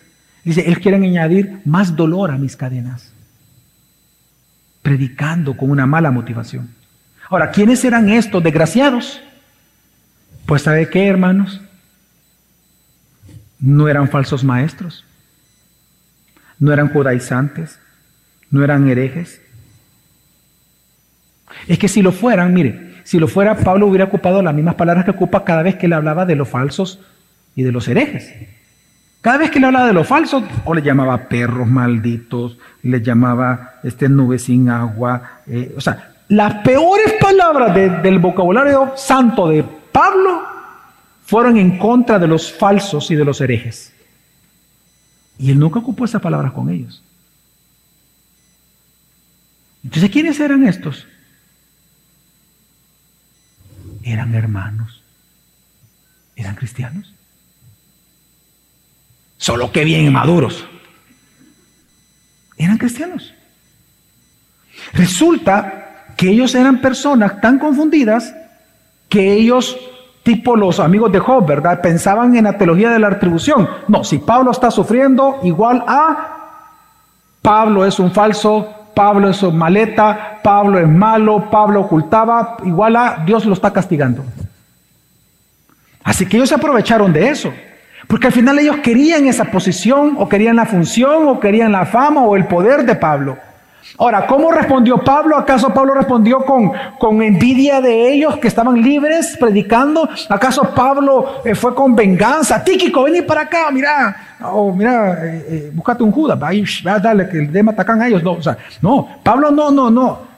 Dice, 0.45 0.69
él 0.69 0.81
quiere 0.81 0.99
añadir 0.99 1.63
más 1.65 1.97
dolor 1.97 2.31
a 2.31 2.37
mis 2.37 2.57
cadenas, 2.57 3.11
predicando 4.83 5.57
con 5.57 5.71
una 5.71 5.87
mala 5.87 6.11
motivación. 6.11 6.69
Ahora, 7.31 7.53
¿quiénes 7.53 7.83
eran 7.87 8.11
estos 8.11 8.43
desgraciados? 8.43 9.23
Pues 10.45 10.61
¿sabe 10.61 10.91
qué, 10.91 11.07
hermanos? 11.09 11.63
No 13.59 13.89
eran 13.89 14.11
falsos 14.11 14.45
maestros, 14.45 15.07
no 16.59 16.71
eran 16.71 16.91
judaizantes, 16.91 17.81
¿No 18.55 18.63
eran 18.63 18.89
herejes? 18.89 19.43
Es 21.67 21.77
que 21.77 21.89
si 21.89 22.03
lo 22.03 22.13
fueran, 22.13 22.55
mire, 22.55 23.01
si 23.03 23.19
lo 23.19 23.27
fuera, 23.27 23.57
Pablo 23.57 23.89
hubiera 23.89 24.05
ocupado 24.05 24.43
las 24.43 24.55
mismas 24.55 24.77
palabras 24.77 25.05
que 25.05 25.11
ocupa 25.11 25.43
cada 25.43 25.65
vez 25.65 25.75
que 25.75 25.89
le 25.89 25.97
hablaba 25.97 26.25
de 26.25 26.37
los 26.37 26.49
falsos 26.49 27.01
y 27.57 27.65
de 27.65 27.73
los 27.73 27.89
herejes. 27.89 28.33
Cada 29.23 29.39
vez 29.39 29.51
que 29.51 29.59
le 29.59 29.67
hablaba 29.67 29.89
de 29.89 29.93
los 29.93 30.07
falsos, 30.07 30.45
o 30.65 30.73
le 30.73 30.83
llamaba 30.83 31.29
perros 31.29 31.67
malditos, 31.67 32.57
le 32.85 33.03
llamaba 33.03 33.81
este, 33.83 34.09
nubes 34.09 34.45
sin 34.45 34.69
agua. 34.69 35.41
Eh, 35.49 35.75
o 35.77 35.81
sea, 35.81 36.13
las 36.29 36.55
peores 36.63 37.13
palabras 37.21 37.75
del 37.75 38.21
vocabulario 38.21 38.93
santo 38.95 39.49
de 39.49 39.65
Pablo 39.91 40.43
fueron 41.25 41.57
en 41.57 41.77
contra 41.77 42.21
de 42.21 42.29
los 42.29 42.53
falsos 42.53 43.11
y 43.11 43.17
de 43.17 43.25
los 43.25 43.41
herejes. 43.41 43.93
Y 45.41 45.51
él 45.51 45.59
nunca 45.59 45.81
ocupó 45.81 46.05
esas 46.05 46.23
palabras 46.23 46.53
con 46.53 46.71
ellos. 46.71 47.03
Entonces, 49.85 50.11
¿quiénes 50.11 50.41
eran 50.41 50.67
estos? 50.67 51.07
Eran 54.03 54.35
hermanos. 54.35 55.03
Eran 56.37 56.55
cristianos. 56.57 57.13
Solo 59.37 59.71
que 59.71 59.85
bien 59.85 60.11
maduros. 60.13 60.67
Eran 62.57 62.79
cristianos. 62.79 63.35
Resulta 64.93 66.15
que 66.17 66.31
ellos 66.31 66.55
eran 66.55 66.81
personas 66.81 67.41
tan 67.41 67.59
confundidas 67.59 68.35
que 69.09 69.33
ellos, 69.33 69.77
tipo 70.23 70.57
los 70.57 70.81
amigos 70.81 71.13
de 71.13 71.19
Job, 71.19 71.47
¿verdad? 71.47 71.81
Pensaban 71.83 72.35
en 72.37 72.45
la 72.45 72.57
teología 72.57 72.91
de 72.91 72.99
la 72.99 73.11
retribución. 73.11 73.69
No, 73.89 74.03
si 74.03 74.19
Pablo 74.19 74.51
está 74.51 74.71
sufriendo, 74.71 75.41
igual 75.43 75.85
a 75.87 76.63
Pablo 77.43 77.85
es 77.85 77.99
un 77.99 78.13
falso 78.13 78.84
Pablo 78.95 79.31
es 79.31 79.43
maleta, 79.43 80.41
Pablo 80.43 80.79
es 80.79 80.89
malo, 80.89 81.51
Pablo 81.51 81.83
ocultaba, 81.83 82.57
igual 82.65 82.97
a 82.97 83.23
Dios 83.25 83.45
lo 83.45 83.55
está 83.55 83.73
castigando. 83.73 84.25
Así 86.03 86.27
que 86.27 86.37
ellos 86.37 86.49
se 86.49 86.55
aprovecharon 86.55 87.13
de 87.13 87.29
eso, 87.29 87.53
porque 88.07 88.27
al 88.27 88.33
final 88.33 88.59
ellos 88.59 88.77
querían 88.79 89.27
esa 89.27 89.47
posición, 89.47 90.17
o 90.19 90.29
querían 90.29 90.57
la 90.57 90.67
función, 90.67 91.29
o 91.29 91.41
querían 91.41 91.73
la 91.73 91.87
fama, 91.87 92.23
o 92.23 92.37
el 92.37 92.47
poder 92.47 92.85
de 92.85 92.95
Pablo. 92.95 93.39
Ahora, 93.99 94.27
¿cómo 94.27 94.51
respondió 94.51 94.99
Pablo? 94.99 95.37
¿Acaso 95.37 95.73
Pablo 95.73 95.95
respondió 95.95 96.45
con, 96.45 96.73
con 96.99 97.23
envidia 97.23 97.81
de 97.81 98.13
ellos 98.13 98.39
que 98.39 98.49
estaban 98.49 98.81
libres 98.81 99.37
predicando? 99.39 100.09
¿Acaso 100.29 100.75
Pablo 100.75 101.43
eh, 101.45 101.55
fue 101.55 101.75
con 101.75 101.95
venganza? 101.95 102.63
Tíquico, 102.65 103.05
vení 103.05 103.23
para 103.23 103.43
acá, 103.43 103.71
mira, 103.71 104.37
oh, 104.43 104.73
mira, 104.73 105.25
eh, 105.25 105.47
eh, 105.49 105.71
búscate 105.73 106.03
un 106.03 106.11
Judas, 106.11 106.39
va 106.41 106.93
a 106.93 106.99
darle 106.99 107.29
que 107.29 107.39
el 107.39 107.53
dema 107.53 107.73
atacan 107.73 108.03
a 108.03 108.09
ellos. 108.09 108.23
No, 108.23 108.33
o 108.33 108.43
sea, 108.43 108.57
no, 108.83 109.09
Pablo 109.23 109.51
no, 109.51 109.71
no, 109.71 109.91
no. 109.91 110.35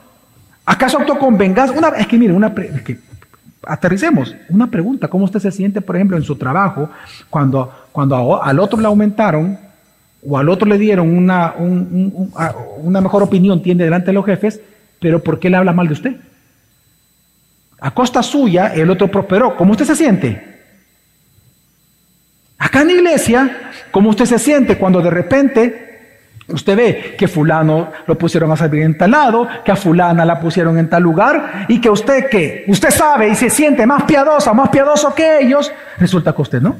¿Acaso 0.65 0.99
actuó 0.99 1.17
con 1.17 1.37
venganza? 1.37 1.73
Una, 1.73 1.89
es 1.89 2.07
que 2.07 2.17
mire, 2.17 2.33
una, 2.33 2.53
que, 2.53 2.99
aterricemos, 3.63 4.35
una 4.49 4.67
pregunta, 4.67 5.07
¿cómo 5.07 5.25
usted 5.25 5.39
se 5.39 5.51
siente, 5.51 5.81
por 5.81 5.95
ejemplo, 5.95 6.17
en 6.17 6.23
su 6.23 6.35
trabajo 6.35 6.89
cuando, 7.29 7.71
cuando 7.91 8.43
al 8.43 8.59
otro 8.59 8.79
le 8.79 8.85
aumentaron 8.85 9.66
o 10.25 10.37
al 10.37 10.49
otro 10.49 10.67
le 10.67 10.77
dieron 10.77 11.15
una, 11.15 11.55
una 11.57 13.01
mejor 13.01 13.23
opinión, 13.23 13.61
tiene 13.61 13.83
delante 13.83 14.07
de 14.07 14.13
los 14.13 14.25
jefes, 14.25 14.59
pero 14.99 15.23
¿por 15.23 15.39
qué 15.39 15.49
le 15.49 15.57
habla 15.57 15.73
mal 15.73 15.87
de 15.87 15.93
usted? 15.93 16.15
A 17.79 17.91
costa 17.91 18.23
suya, 18.23 18.73
el 18.73 18.89
otro 18.89 19.09
prosperó. 19.09 19.55
¿Cómo 19.55 19.71
usted 19.71 19.85
se 19.85 19.95
siente? 19.95 20.57
Acá 22.57 22.81
en 22.81 22.87
la 22.87 22.93
iglesia, 22.93 23.71
¿cómo 23.91 24.09
usted 24.09 24.25
se 24.25 24.39
siente 24.39 24.77
cuando 24.77 25.01
de 25.01 25.11
repente 25.11 25.83
usted 26.47 26.75
ve 26.75 27.15
que 27.17 27.27
fulano 27.27 27.91
lo 28.07 28.17
pusieron 28.17 28.51
a 28.51 28.57
servir 28.57 28.81
en 28.81 28.97
tal 28.97 29.11
lado, 29.11 29.47
que 29.63 29.71
a 29.71 29.75
fulana 29.75 30.25
la 30.25 30.39
pusieron 30.39 30.77
en 30.79 30.89
tal 30.89 31.03
lugar, 31.03 31.65
y 31.67 31.79
que 31.79 31.89
usted 31.89 32.29
que 32.29 32.65
usted 32.67 32.89
sabe 32.89 33.29
y 33.29 33.35
se 33.35 33.49
siente 33.49 33.85
más 33.85 34.03
piadosa, 34.03 34.53
más 34.53 34.69
piadoso 34.69 35.13
que 35.13 35.41
ellos, 35.41 35.71
resulta 35.99 36.33
que 36.33 36.41
usted 36.41 36.61
no? 36.61 36.77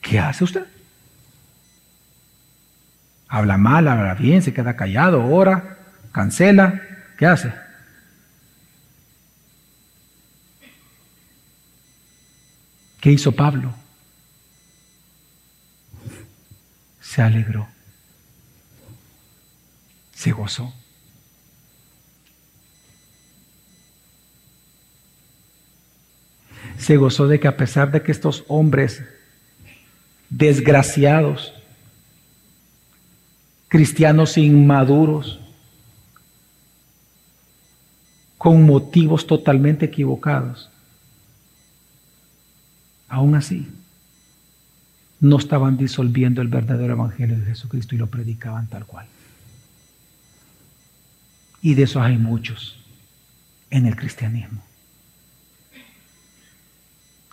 ¿Qué 0.00 0.18
hace 0.18 0.42
usted? 0.42 0.64
Habla 3.32 3.56
mal, 3.58 3.86
habla 3.86 4.14
bien, 4.14 4.42
se 4.42 4.52
queda 4.52 4.74
callado, 4.74 5.24
ora, 5.24 5.78
cancela, 6.10 6.82
¿qué 7.16 7.26
hace? 7.26 7.52
¿Qué 13.00 13.12
hizo 13.12 13.30
Pablo? 13.30 13.72
Se 17.00 17.22
alegró, 17.22 17.68
se 20.12 20.32
gozó. 20.32 20.74
Se 26.78 26.96
gozó 26.96 27.28
de 27.28 27.38
que 27.38 27.46
a 27.46 27.56
pesar 27.56 27.92
de 27.92 28.02
que 28.02 28.10
estos 28.10 28.44
hombres 28.48 29.04
desgraciados 30.30 31.59
cristianos 33.70 34.36
inmaduros, 34.36 35.38
con 38.36 38.66
motivos 38.66 39.26
totalmente 39.28 39.86
equivocados, 39.86 40.68
aún 43.08 43.36
así 43.36 43.68
no 45.20 45.38
estaban 45.38 45.76
disolviendo 45.76 46.42
el 46.42 46.48
verdadero 46.48 46.94
evangelio 46.94 47.38
de 47.38 47.44
Jesucristo 47.44 47.94
y 47.94 47.98
lo 47.98 48.08
predicaban 48.08 48.66
tal 48.66 48.86
cual. 48.86 49.06
Y 51.62 51.74
de 51.74 51.84
esos 51.84 52.02
hay 52.02 52.18
muchos 52.18 52.76
en 53.70 53.86
el 53.86 53.94
cristianismo. 53.94 54.64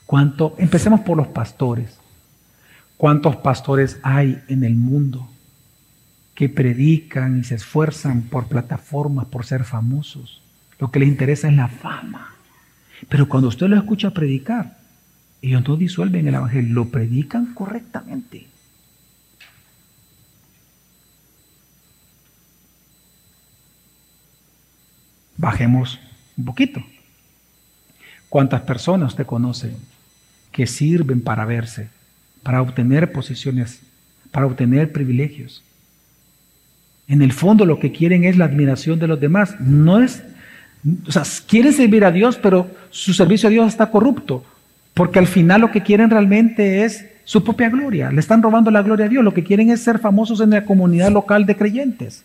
¿Cuánto? 0.05 0.53
Empecemos 0.59 0.99
por 0.99 1.17
los 1.17 1.27
pastores. 1.29 1.97
¿Cuántos 2.95 3.37
pastores 3.37 3.99
hay 4.03 4.39
en 4.49 4.63
el 4.63 4.75
mundo 4.75 5.27
que 6.37 6.49
predican 6.49 7.39
y 7.39 7.43
se 7.43 7.55
esfuerzan 7.55 8.21
por 8.21 8.47
plataformas, 8.47 9.25
por 9.25 9.43
ser 9.43 9.63
famosos? 9.63 10.39
Lo 10.77 10.91
que 10.91 10.99
les 10.99 11.09
interesa 11.09 11.47
es 11.49 11.55
la 11.55 11.67
fama. 11.67 12.35
Pero 13.09 13.27
cuando 13.27 13.47
usted 13.47 13.65
lo 13.65 13.75
escucha 13.75 14.11
predicar, 14.11 14.77
ellos 15.41 15.67
no 15.67 15.75
disuelven 15.77 16.27
el 16.27 16.35
Evangelio, 16.35 16.75
lo 16.75 16.89
predican 16.89 17.55
correctamente. 17.55 18.45
Bajemos 25.37 25.99
un 26.37 26.45
poquito. 26.45 26.83
¿Cuántas 28.29 28.61
personas 28.61 29.13
usted 29.13 29.25
conoce 29.25 29.75
que 30.51 30.67
sirven 30.67 31.19
para 31.21 31.45
verse, 31.45 31.89
para 32.43 32.61
obtener 32.61 33.11
posiciones, 33.11 33.81
para 34.29 34.45
obtener 34.45 34.91
privilegios? 34.91 35.63
En 37.07 37.21
el 37.21 37.31
fondo 37.31 37.65
lo 37.65 37.79
que 37.79 37.91
quieren 37.91 38.23
es 38.25 38.37
la 38.37 38.45
admiración 38.45 38.99
de 38.99 39.07
los 39.07 39.19
demás. 39.19 39.55
No 39.59 40.03
es, 40.03 40.23
o 41.07 41.11
sea, 41.11 41.23
quieren 41.47 41.73
servir 41.73 42.03
a 42.03 42.11
Dios, 42.11 42.37
pero 42.41 42.69
su 42.89 43.13
servicio 43.13 43.47
a 43.47 43.51
Dios 43.51 43.67
está 43.67 43.89
corrupto, 43.89 44.43
porque 44.93 45.19
al 45.19 45.27
final 45.27 45.61
lo 45.61 45.71
que 45.71 45.83
quieren 45.83 46.09
realmente 46.09 46.83
es 46.83 47.05
su 47.23 47.43
propia 47.43 47.69
gloria. 47.69 48.11
Le 48.11 48.19
están 48.19 48.41
robando 48.41 48.71
la 48.71 48.81
gloria 48.81 49.05
a 49.05 49.09
Dios. 49.09 49.23
Lo 49.23 49.33
que 49.33 49.43
quieren 49.43 49.69
es 49.69 49.81
ser 49.81 49.99
famosos 49.99 50.41
en 50.41 50.49
la 50.49 50.65
comunidad 50.65 51.11
local 51.11 51.45
de 51.45 51.55
creyentes. 51.55 52.23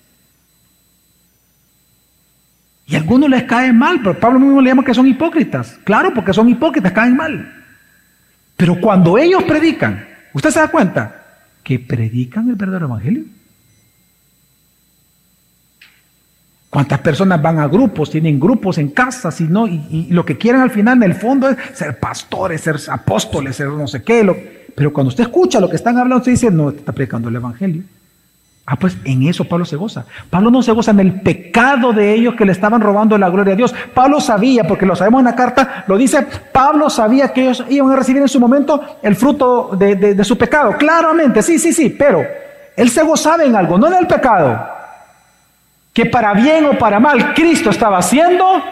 Y 2.87 2.95
a 2.95 2.99
algunos 2.99 3.31
les 3.31 3.45
cae 3.45 3.73
mal, 3.73 4.01
pero 4.03 4.19
Pablo 4.19 4.41
mismo 4.41 4.61
le 4.61 4.71
llama 4.71 4.85
que 4.85 4.95
son 4.95 5.07
hipócritas. 5.07 5.79
Claro, 5.85 6.13
porque 6.13 6.33
son 6.33 6.49
hipócritas, 6.49 6.93
caen 6.93 7.17
mal. 7.17 7.53
Pero 8.57 8.81
cuando 8.81 9.17
ellos 9.19 9.43
predican, 9.45 10.05
¿usted 10.33 10.51
se 10.51 10.61
da 10.61 10.69
cuenta? 10.69 11.25
Que 11.63 11.79
predican 11.79 12.49
el 12.49 12.57
verdadero 12.57 12.87
evangelio. 12.87 13.25
¿Cuántas 16.73 17.01
personas 17.01 17.43
van 17.43 17.59
a 17.59 17.69
grupos, 17.69 18.09
tienen 18.09 18.41
grupos 18.41 18.79
en 18.79 18.89
casas 18.89 19.39
y, 19.43 19.45
no, 19.45 19.69
y, 19.69 20.07
lo 20.09 20.25
que 20.25 20.39
quieren 20.39 20.63
al 20.63 20.71
final 20.71 20.97
en 20.97 21.03
el 21.03 21.15
fondo 21.15 21.51
es 21.51 21.59
ser 21.75 21.99
pastores, 21.99 22.63
ser 22.63 22.77
apóstoles, 22.89 23.57
ser 23.57 23.69
no 23.69 23.87
sé 23.87 24.03
qué. 24.03 24.71
pero 24.75 24.91
cuando 24.91 25.09
usted 25.09 25.25
escucha 25.25 25.61
lo 25.61 25.69
que 25.69 25.77
están 25.77 25.99
hablando, 25.99 26.17
usted 26.17 26.33
dice, 26.33 26.51
no, 26.51 26.71
está 26.71 26.93
predicando 26.93 27.29
el 27.29 27.37
Evangelio. 27.37 27.83
Ah, 28.65 28.77
pues 28.77 28.97
en 29.05 29.23
eso 29.25 29.45
Pablo 29.45 29.67
se 29.67 29.77
goza. 29.77 30.07
Pablo 30.31 30.51
no 30.51 30.63
se 30.63 30.73
goza 30.73 30.93
en 30.93 31.01
el 31.01 31.21
pecado 31.21 31.93
de 31.93 32.15
ellos 32.15 32.37
que 32.37 32.47
le 32.47 32.53
estaban 32.53 32.81
robando 32.81 33.19
la 33.19 33.29
gloria 33.29 33.53
a 33.53 33.57
Dios. 33.57 33.75
Pablo 33.93 34.19
sabía, 34.19 34.65
porque 34.65 34.87
lo 34.87 34.97
sabemos 34.97 35.19
en 35.19 35.27
la 35.27 35.35
carta, 35.35 35.85
lo 35.87 35.99
dice, 35.99 36.27
Pablo 36.53 36.89
sabía 36.89 37.35
que 37.35 37.43
ellos 37.43 37.67
iban 37.69 37.93
a 37.93 37.97
recibir 37.97 38.23
en 38.23 38.29
su 38.29 38.41
momento 38.41 38.81
el 39.03 39.15
fruto 39.15 39.77
de, 39.79 39.95
de 39.95 40.25
su 40.25 40.39
pecado. 40.39 40.79
Claramente, 40.79 41.43
sí, 41.43 41.59
sí, 41.59 41.71
sí, 41.75 41.91
pero 41.91 42.25
él 42.75 42.89
se 42.89 43.03
gozaba 43.03 43.45
en 43.45 43.55
algo, 43.55 43.77
no 43.77 43.89
en 43.89 43.95
el 43.95 44.07
pecado. 44.07 44.81
Que 45.93 46.07
para 46.07 46.35
bien 46.35 46.65
o 46.67 46.79
para 46.79 46.99
mal 46.99 47.35
Cristo 47.35 47.71
estaba 47.71 48.01
siendo 48.03 48.63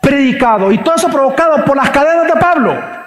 predicado. 0.00 0.72
Y 0.72 0.78
todo 0.78 0.96
eso 0.96 1.08
provocado 1.08 1.64
por 1.64 1.76
las 1.76 1.90
cadenas 1.90 2.26
de 2.26 2.40
Pablo. 2.40 3.02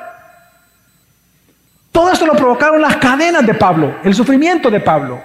Todo 1.91 2.11
esto 2.11 2.25
lo 2.25 2.33
provocaron 2.33 2.81
las 2.81 2.97
cadenas 2.97 3.45
de 3.45 3.53
Pablo, 3.53 3.95
el 4.03 4.13
sufrimiento 4.13 4.69
de 4.69 4.81
Pablo. 4.81 5.21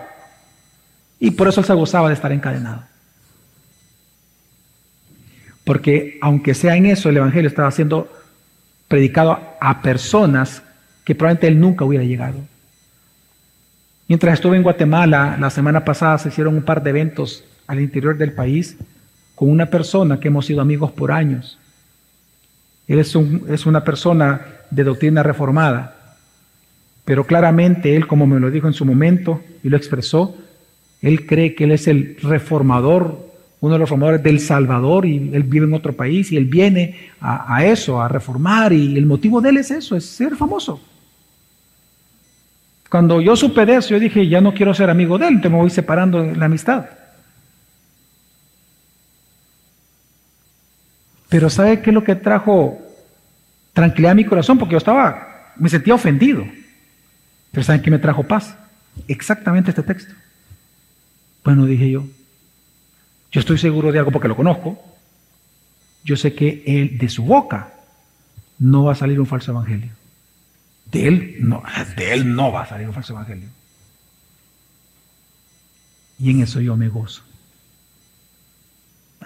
Y 1.19 1.33
por 1.33 1.49
eso 1.49 1.61
él 1.61 1.67
se 1.67 1.75
gozaba 1.75 2.09
de 2.09 2.15
estar 2.15 2.31
encadenado. 2.31 2.85
Porque 5.65 6.19
aunque 6.23 6.55
sea 6.55 6.77
en 6.77 6.87
eso, 6.87 7.09
el 7.09 7.17
Evangelio 7.17 7.49
estaba 7.49 7.71
siendo 7.71 8.09
predicado 8.89 9.39
a 9.61 9.83
personas 9.83 10.63
que 11.05 11.15
probablemente 11.15 11.49
él 11.49 11.61
nunca 11.61 11.85
hubiera 11.85 12.05
llegado. 12.05 12.39
Mientras 14.09 14.35
estuve 14.35 14.57
en 14.57 14.63
Guatemala, 14.63 15.37
la 15.39 15.51
semana 15.51 15.85
pasada 15.85 16.19
se 16.19 16.29
hicieron 16.29 16.55
un 16.55 16.63
par 16.63 16.83
de 16.83 16.91
eventos 16.91 17.45
al 17.71 17.81
interior 17.81 18.19
del 18.19 18.33
país 18.33 18.77
con 19.37 19.49
una 19.49 19.67
persona 19.67 20.19
que 20.19 20.27
hemos 20.27 20.47
sido 20.47 20.61
amigos 20.61 20.91
por 20.91 21.13
años. 21.13 21.57
Él 22.89 22.99
es, 22.99 23.15
una 23.65 23.85
persona 23.85 24.41
de 24.73 24.83
doctrina 24.83 25.23
reformada, 25.23 26.17
pero 27.05 27.25
claramente 27.25 27.95
él, 27.95 28.09
como 28.09 28.27
me 28.27 28.41
lo 28.41 28.51
dijo 28.51 28.67
en 28.67 28.73
su 28.73 28.85
momento 28.85 29.41
y 29.63 29.69
lo 29.69 29.77
expresó, 29.77 30.37
él 31.01 31.27
cree 31.27 31.55
que 31.55 31.63
él 31.63 31.71
es 31.71 31.87
el 31.87 32.17
reformador, 32.21 33.31
uno 33.61 33.75
de 33.75 33.79
los 33.79 33.89
reformadores 33.89 34.23
del 34.25 34.41
Salvador 34.41 35.07
y 35.07 35.31
él 35.33 35.45
vive 35.45 35.67
en 35.67 35.75
otro 35.75 35.93
país 35.93 36.33
y 36.33 36.37
él 36.37 36.47
viene 36.47 37.11
a, 37.21 37.65
eso, 37.65 38.03
a 38.03 38.09
reformar 38.09 38.73
y 38.73 38.97
el 38.97 39.07
motivo 39.07 39.41
de 39.41 39.51
él 39.51 39.59
es 39.59 39.71
eso, 39.71 39.95
es 39.95 40.05
ser 40.05 40.35
famoso. 40.35 40.81
Cuando 42.91 43.21
yo 43.21 43.37
supe 43.37 43.65
de 43.65 43.77
eso, 43.77 43.91
yo 43.91 44.01
dije, 44.01 44.27
ya 44.27 44.41
no 44.41 44.53
quiero 44.53 44.75
ser 44.75 44.91
amigo 44.91 45.19
de 45.19 45.29
él, 45.29 45.41
te 45.41 45.49
me 45.49 45.57
voy 45.57 45.71
separando 45.71 46.21
de 46.21 46.35
la 46.35 46.47
amistad. 46.47 47.00
Pero 51.31 51.49
¿sabe 51.49 51.81
qué 51.81 51.91
es 51.91 51.95
lo 51.95 52.05
que 52.05 52.17
trajo 52.17 52.79
tranquilidad 53.73 54.13
a 54.13 54.17
mi 54.17 54.25
corazón? 54.27 54.59
Porque 54.59 54.73
yo 54.73 54.79
estaba, 54.79 55.53
me 55.57 55.71
sentía 55.71 55.95
ofendido. 55.95 56.45
Pero 57.53 57.65
¿saben 57.65 57.81
qué 57.81 57.91
me 57.91 57.99
trajo 57.99 58.25
paz? 58.25 58.57
Exactamente 59.09 59.71
este 59.71 59.85
texto. 59.85 60.13
Bueno, 61.45 61.65
dije 61.65 61.89
yo, 61.89 62.05
yo 63.31 63.41
estoy 63.41 63.59
seguro 63.59 63.93
de 63.93 64.01
algo 64.01 64.11
porque 64.11 64.29
lo 64.29 64.37
conozco. 64.37 64.79
Yo 66.05 66.17
sé 66.17 66.35
que 66.35 66.65
él, 66.67 66.99
de 66.99 67.09
su 67.09 67.25
boca 67.25 67.75
no 68.59 68.85
va 68.85 68.93
a 68.93 68.97
salir 68.97 69.21
un 69.21 69.27
falso 69.27 69.53
evangelio. 69.53 69.93
De 70.91 71.07
él 71.07 71.37
no, 71.39 71.63
de 71.97 72.13
él 72.13 72.35
no 72.35 72.51
va 72.51 72.63
a 72.63 72.67
salir 72.67 72.89
un 72.89 72.95
falso 72.95 73.13
evangelio. 73.13 73.49
Y 76.19 76.31
en 76.31 76.43
eso 76.43 76.61
yo 76.61 76.77
me 76.77 76.89
gozo. 76.89 77.23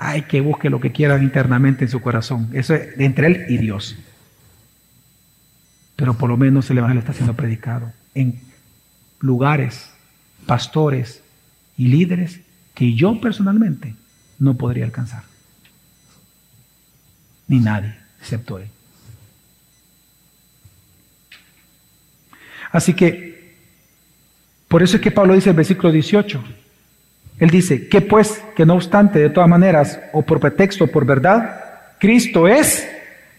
Ay, 0.07 0.23
que 0.23 0.41
busque 0.41 0.69
lo 0.69 0.81
que 0.81 0.93
quieran 0.93 1.23
internamente 1.23 1.85
en 1.85 1.91
su 1.91 2.01
corazón. 2.01 2.51
Eso 2.53 2.75
es 2.75 2.99
entre 2.99 3.27
él 3.27 3.47
y 3.49 3.59
Dios. 3.59 3.97
Pero 5.97 6.15
por 6.15 6.29
lo 6.29 6.37
menos 6.37 6.69
el 6.71 6.79
Evangelio 6.79 7.01
está 7.01 7.13
siendo 7.13 7.35
predicado 7.35 7.93
en 8.15 8.41
lugares, 9.21 9.91
pastores, 10.47 11.23
y 11.77 11.89
líderes 11.89 12.41
que 12.75 12.95
yo 12.95 13.21
personalmente 13.21 13.95
no 14.39 14.55
podría 14.55 14.85
alcanzar. 14.85 15.25
Ni 17.49 17.61
nadie, 17.61 17.95
excepto 18.21 18.59
Él. 18.59 18.69
Así 22.73 22.95
que, 22.95 23.57
por 24.69 24.83
eso 24.83 24.97
es 24.97 25.03
que 25.03 25.11
Pablo 25.11 25.35
dice 25.35 25.51
el 25.51 25.57
versículo 25.57 25.93
18, 25.93 26.43
él 27.39 27.51
dice, 27.51 27.89
que 27.89 28.01
pues, 28.01 28.43
que 28.55 28.65
no 28.65 28.75
obstante, 28.75 29.19
de 29.19 29.31
todas 29.31 29.49
maneras, 29.49 30.01
o 30.13 30.23
por 30.23 30.41
pretexto 30.41 30.85
o 30.85 30.87
por 30.87 31.05
verdad, 31.05 31.61
Cristo 31.99 32.47
es 32.47 32.89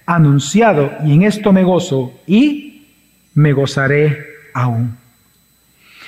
anunciado 0.05 0.91
y 1.05 1.13
en 1.13 1.23
esto 1.23 1.53
me 1.53 1.63
gozo 1.63 2.13
y 2.27 2.87
me 3.33 3.53
gozaré 3.53 4.17
aún. 4.53 4.97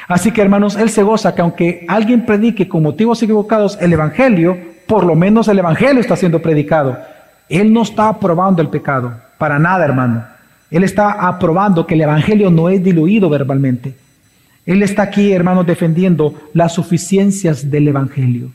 Así 0.07 0.31
que 0.31 0.41
hermanos, 0.41 0.75
Él 0.75 0.89
se 0.89 1.03
goza 1.03 1.35
que 1.35 1.41
aunque 1.41 1.85
alguien 1.87 2.25
predique 2.25 2.67
con 2.67 2.83
motivos 2.83 3.21
equivocados 3.23 3.77
el 3.81 3.93
Evangelio, 3.93 4.57
por 4.85 5.05
lo 5.05 5.15
menos 5.15 5.47
el 5.47 5.59
Evangelio 5.59 5.99
está 5.99 6.15
siendo 6.15 6.41
predicado. 6.41 6.97
Él 7.49 7.73
no 7.73 7.81
está 7.81 8.09
aprobando 8.09 8.61
el 8.61 8.69
pecado, 8.69 9.13
para 9.37 9.59
nada 9.59 9.85
hermano. 9.85 10.25
Él 10.71 10.83
está 10.83 11.11
aprobando 11.27 11.85
que 11.85 11.95
el 11.95 12.01
Evangelio 12.01 12.49
no 12.49 12.69
es 12.69 12.83
diluido 12.83 13.29
verbalmente. 13.29 13.95
Él 14.67 14.83
está 14.83 15.03
aquí, 15.03 15.31
hermanos, 15.31 15.65
defendiendo 15.65 16.35
las 16.53 16.73
suficiencias 16.73 17.71
del 17.71 17.87
Evangelio. 17.87 18.51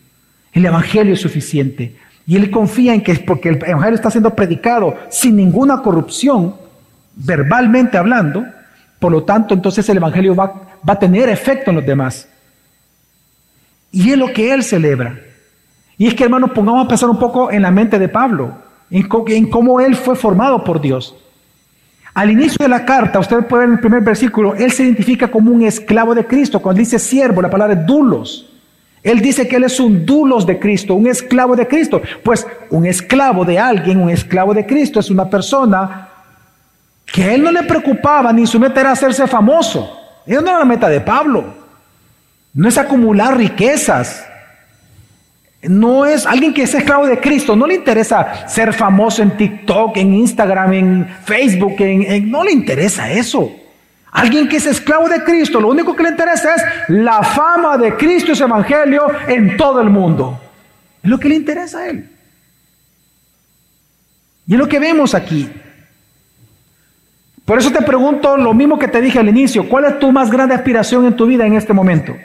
El 0.53 0.67
Evangelio 0.67 1.15
es 1.15 1.21
suficiente. 1.23 1.97
Y 2.27 2.37
él 2.37 2.51
confía 2.51 2.93
en 2.93 3.03
que 3.03 3.15
porque 3.15 3.49
el 3.49 3.65
Evangelio 3.65 3.95
está 3.95 4.11
siendo 4.11 4.35
predicado 4.35 4.95
sin 5.09 5.37
ninguna 5.37 5.81
corrupción, 5.81 6.55
verbalmente 7.17 7.97
hablando, 7.97 8.45
por 8.99 9.11
lo 9.11 9.25
tanto, 9.25 9.55
entonces 9.55 9.89
el 9.89 9.97
Evangelio 9.97 10.37
va, 10.37 10.53
va 10.89 10.93
a 10.93 10.99
tener 10.99 11.31
efecto 11.31 11.71
en 11.71 11.77
los 11.77 11.87
demás. 11.87 12.29
Y 13.91 14.11
es 14.11 14.19
lo 14.19 14.35
que 14.35 14.53
él 14.53 14.63
celebra. 14.63 15.19
Y 15.97 16.09
es 16.09 16.15
que, 16.15 16.25
hermanos, 16.25 16.51
pongamos 16.51 16.85
a 16.85 16.89
pensar 16.89 17.09
un 17.09 17.19
poco 17.19 17.51
en 17.51 17.63
la 17.63 17.71
mente 17.71 17.99
de 17.99 18.09
Pablo, 18.09 18.53
en, 18.91 19.09
en 19.29 19.49
cómo 19.49 19.81
él 19.81 19.97
fue 19.97 20.15
formado 20.15 20.63
por 20.63 20.79
Dios. 20.79 21.17
Al 22.15 22.31
inicio 22.31 22.59
de 22.61 22.69
la 22.69 22.85
carta, 22.85 23.19
usted 23.19 23.39
puede 23.47 23.63
ver 23.63 23.69
en 23.69 23.75
el 23.75 23.81
primer 23.81 24.03
versículo, 24.03 24.55
él 24.55 24.71
se 24.71 24.83
identifica 24.83 25.31
como 25.31 25.51
un 25.51 25.63
esclavo 25.63 26.15
de 26.15 26.27
Cristo. 26.27 26.61
Cuando 26.61 26.81
dice 26.81 26.99
siervo, 26.99 27.41
la 27.41 27.49
palabra 27.49 27.75
es 27.75 27.87
dulos. 27.87 28.49
Él 29.03 29.21
dice 29.21 29.49
que 29.49 29.57
él 29.57 29.65
es 29.65 29.81
un 29.81 30.05
dulos 30.05 30.47
de 30.47 30.59
Cristo, 30.59 30.95
un 30.95 31.07
esclavo 31.07 31.57
de 31.57 31.67
Cristo. 31.67 32.03
Pues 32.23 32.47
un 32.71 32.87
esclavo 32.87 33.45
de 33.45 33.59
alguien, 33.59 34.01
un 34.01 34.11
esclavo 34.11 34.53
de 34.53 34.67
Cristo, 34.67 35.01
es 35.01 35.11
una 35.11 35.29
persona 35.29 36.09
que 37.07 37.25
a 37.25 37.35
él 37.35 37.43
no 37.43 37.51
le 37.51 37.63
preocupaba 37.65 38.33
ni 38.33 38.47
su 38.47 38.61
meta 38.61 38.81
era 38.81 38.93
hacerse 38.93 39.27
famoso. 39.27 39.99
Esa 40.27 40.41
no 40.41 40.49
era 40.49 40.59
la 40.61 40.65
meta 40.65 40.89
de 40.89 41.01
Pablo. 41.01 41.45
No 42.55 42.69
es 42.69 42.79
acumular 42.79 43.37
riquezas. 43.37 44.27
No 45.63 46.05
es 46.05 46.27
alguien 46.27 46.53
que 46.53 46.63
es 46.63 46.75
esclavo 46.75 47.07
de 47.07 47.21
Cristo, 47.21 47.55
no 47.55 47.67
le 47.69 47.75
interesa 47.75 48.49
ser 48.49 48.73
famoso 48.73 49.23
en 49.23 49.37
TikTok, 49.37 49.97
en 49.97 50.15
Instagram, 50.15 50.73
en 50.73 51.09
Facebook, 51.25 51.77
en, 51.79 52.31
no 52.31 52.43
le 52.43 52.51
interesa 52.51 53.13
eso. 53.13 53.51
Alguien 54.11 54.49
que 54.49 54.57
es 54.57 54.67
esclavo 54.67 55.09
de 55.09 55.23
Cristo, 55.23 55.61
lo 55.61 55.69
único 55.69 55.95
que 55.95 56.03
le 56.03 56.11
interesa 56.11 56.55
es 56.57 56.63
la 56.89 57.23
fama 57.23 57.79
de 57.79 57.97
Cristo 57.97 58.33
y 58.33 58.35
su 58.35 58.43
evangelio 58.43 59.07
en 59.29 59.57
todo 59.57 59.81
el 59.81 59.89
mundo. 59.89 60.41
Es 61.01 61.09
lo 61.09 61.19
que 61.19 61.29
le 61.29 61.37
interesa 61.37 61.79
a 61.79 61.89
él. 61.89 62.11
Y 64.49 64.55
es 64.55 64.59
lo 64.59 64.69
que 64.69 64.81
vemos 64.81 65.15
aquí. 65.15 65.49
Por 67.45 67.59
eso 67.59 67.71
te 67.71 67.83
pregunto 67.83 68.37
lo 68.37 68.53
mismo 68.53 68.79
que 68.79 68.89
te 68.89 69.01
dije 69.01 69.21
al 69.21 69.29
inicio, 69.29 69.69
¿cuál 69.69 69.85
es 69.85 69.99
tu 70.01 70.11
más 70.11 70.31
grande 70.31 70.57
aspiración 70.57 71.07
en 71.07 71.15
tu 71.15 71.27
vida 71.27 71.47
en 71.47 71.55
este 71.55 71.73
momento? 71.73 72.17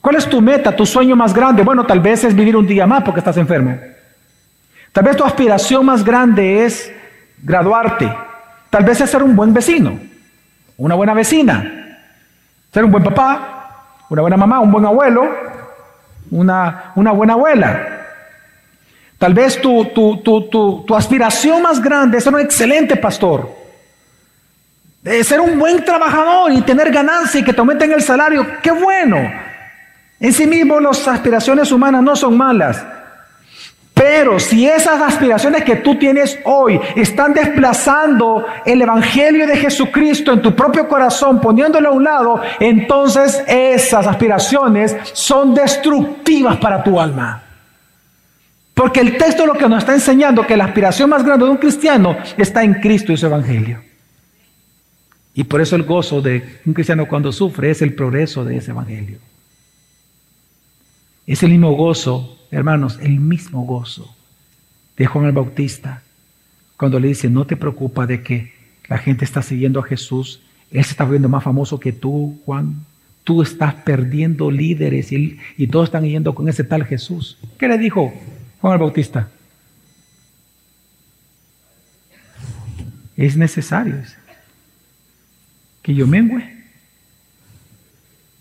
¿Cuál 0.00 0.16
es 0.16 0.26
tu 0.28 0.40
meta, 0.40 0.74
tu 0.74 0.86
sueño 0.86 1.14
más 1.14 1.34
grande? 1.34 1.62
Bueno, 1.62 1.84
tal 1.84 2.00
vez 2.00 2.24
es 2.24 2.34
vivir 2.34 2.56
un 2.56 2.66
día 2.66 2.86
más 2.86 3.02
porque 3.02 3.20
estás 3.20 3.36
enfermo. 3.36 3.78
Tal 4.92 5.04
vez 5.04 5.16
tu 5.16 5.24
aspiración 5.24 5.84
más 5.86 6.04
grande 6.04 6.64
es 6.64 6.92
graduarte. 7.42 8.10
Tal 8.70 8.84
vez 8.84 9.00
es 9.00 9.10
ser 9.10 9.22
un 9.22 9.36
buen 9.36 9.52
vecino, 9.52 9.98
una 10.76 10.94
buena 10.94 11.12
vecina, 11.12 11.98
ser 12.72 12.84
un 12.84 12.92
buen 12.92 13.02
papá, 13.02 14.04
una 14.08 14.22
buena 14.22 14.36
mamá, 14.36 14.60
un 14.60 14.70
buen 14.70 14.84
abuelo, 14.86 15.28
una, 16.30 16.92
una 16.94 17.12
buena 17.12 17.32
abuela. 17.32 17.86
Tal 19.18 19.34
vez 19.34 19.60
tu, 19.60 19.86
tu, 19.86 20.18
tu, 20.22 20.84
tu, 20.86 20.96
aspiración 20.96 21.60
más 21.62 21.82
grande 21.82 22.18
es 22.18 22.24
ser 22.24 22.32
un 22.32 22.40
excelente 22.40 22.96
pastor, 22.96 23.50
de 25.02 25.22
ser 25.24 25.40
un 25.40 25.58
buen 25.58 25.84
trabajador 25.84 26.52
y 26.52 26.62
tener 26.62 26.90
ganancia 26.90 27.40
y 27.40 27.44
que 27.44 27.52
te 27.52 27.58
aumenten 27.58 27.92
el 27.92 28.02
salario. 28.02 28.46
¡Qué 28.62 28.70
bueno! 28.70 29.49
En 30.20 30.32
sí 30.34 30.46
mismo 30.46 30.78
las 30.78 31.08
aspiraciones 31.08 31.72
humanas 31.72 32.02
no 32.02 32.14
son 32.14 32.36
malas. 32.36 32.84
Pero 33.94 34.38
si 34.38 34.66
esas 34.66 35.00
aspiraciones 35.02 35.62
que 35.62 35.76
tú 35.76 35.98
tienes 35.98 36.38
hoy 36.44 36.80
están 36.96 37.34
desplazando 37.34 38.46
el 38.64 38.80
Evangelio 38.80 39.46
de 39.46 39.56
Jesucristo 39.56 40.32
en 40.32 40.40
tu 40.40 40.54
propio 40.54 40.88
corazón, 40.88 41.40
poniéndolo 41.40 41.90
a 41.90 41.92
un 41.92 42.04
lado, 42.04 42.40
entonces 42.60 43.42
esas 43.46 44.06
aspiraciones 44.06 44.96
son 45.12 45.54
destructivas 45.54 46.56
para 46.58 46.82
tu 46.82 46.98
alma. 46.98 47.42
Porque 48.72 49.00
el 49.00 49.18
texto 49.18 49.44
lo 49.44 49.52
que 49.52 49.68
nos 49.68 49.80
está 49.80 49.92
enseñando 49.92 50.46
que 50.46 50.56
la 50.56 50.64
aspiración 50.64 51.10
más 51.10 51.22
grande 51.22 51.44
de 51.44 51.50
un 51.50 51.58
cristiano 51.58 52.16
está 52.38 52.62
en 52.62 52.74
Cristo 52.74 53.12
y 53.12 53.18
su 53.18 53.26
Evangelio. 53.26 53.82
Y 55.34 55.44
por 55.44 55.60
eso 55.60 55.76
el 55.76 55.82
gozo 55.82 56.22
de 56.22 56.60
un 56.64 56.72
cristiano 56.72 57.06
cuando 57.06 57.32
sufre 57.32 57.70
es 57.70 57.82
el 57.82 57.94
progreso 57.94 58.46
de 58.46 58.56
ese 58.56 58.70
Evangelio. 58.70 59.18
Es 61.30 61.44
el 61.44 61.52
mismo 61.52 61.70
gozo, 61.76 62.36
hermanos, 62.50 62.98
el 63.00 63.20
mismo 63.20 63.64
gozo 63.64 64.12
de 64.96 65.06
Juan 65.06 65.26
el 65.26 65.32
Bautista, 65.32 66.02
cuando 66.76 66.98
le 66.98 67.06
dice, 67.06 67.30
no 67.30 67.46
te 67.46 67.54
preocupa 67.54 68.04
de 68.04 68.20
que 68.24 68.52
la 68.88 68.98
gente 68.98 69.24
está 69.24 69.40
siguiendo 69.40 69.78
a 69.78 69.84
Jesús, 69.84 70.42
Él 70.72 70.82
se 70.82 70.90
está 70.90 71.04
viendo 71.04 71.28
más 71.28 71.44
famoso 71.44 71.78
que 71.78 71.92
tú, 71.92 72.40
Juan, 72.44 72.84
tú 73.22 73.42
estás 73.42 73.74
perdiendo 73.74 74.50
líderes 74.50 75.12
y, 75.12 75.38
todos 75.68 75.84
están 75.84 76.02
yendo 76.02 76.34
con 76.34 76.48
ese 76.48 76.64
tal 76.64 76.84
Jesús. 76.84 77.38
¿Qué 77.56 77.68
le 77.68 77.78
dijo 77.78 78.12
Juan 78.60 78.72
el 78.72 78.80
Bautista? 78.80 79.30
Es 83.16 83.36
necesario 83.36 84.02
que 85.80 85.94
yo 85.94 86.08
mengue 86.08 86.64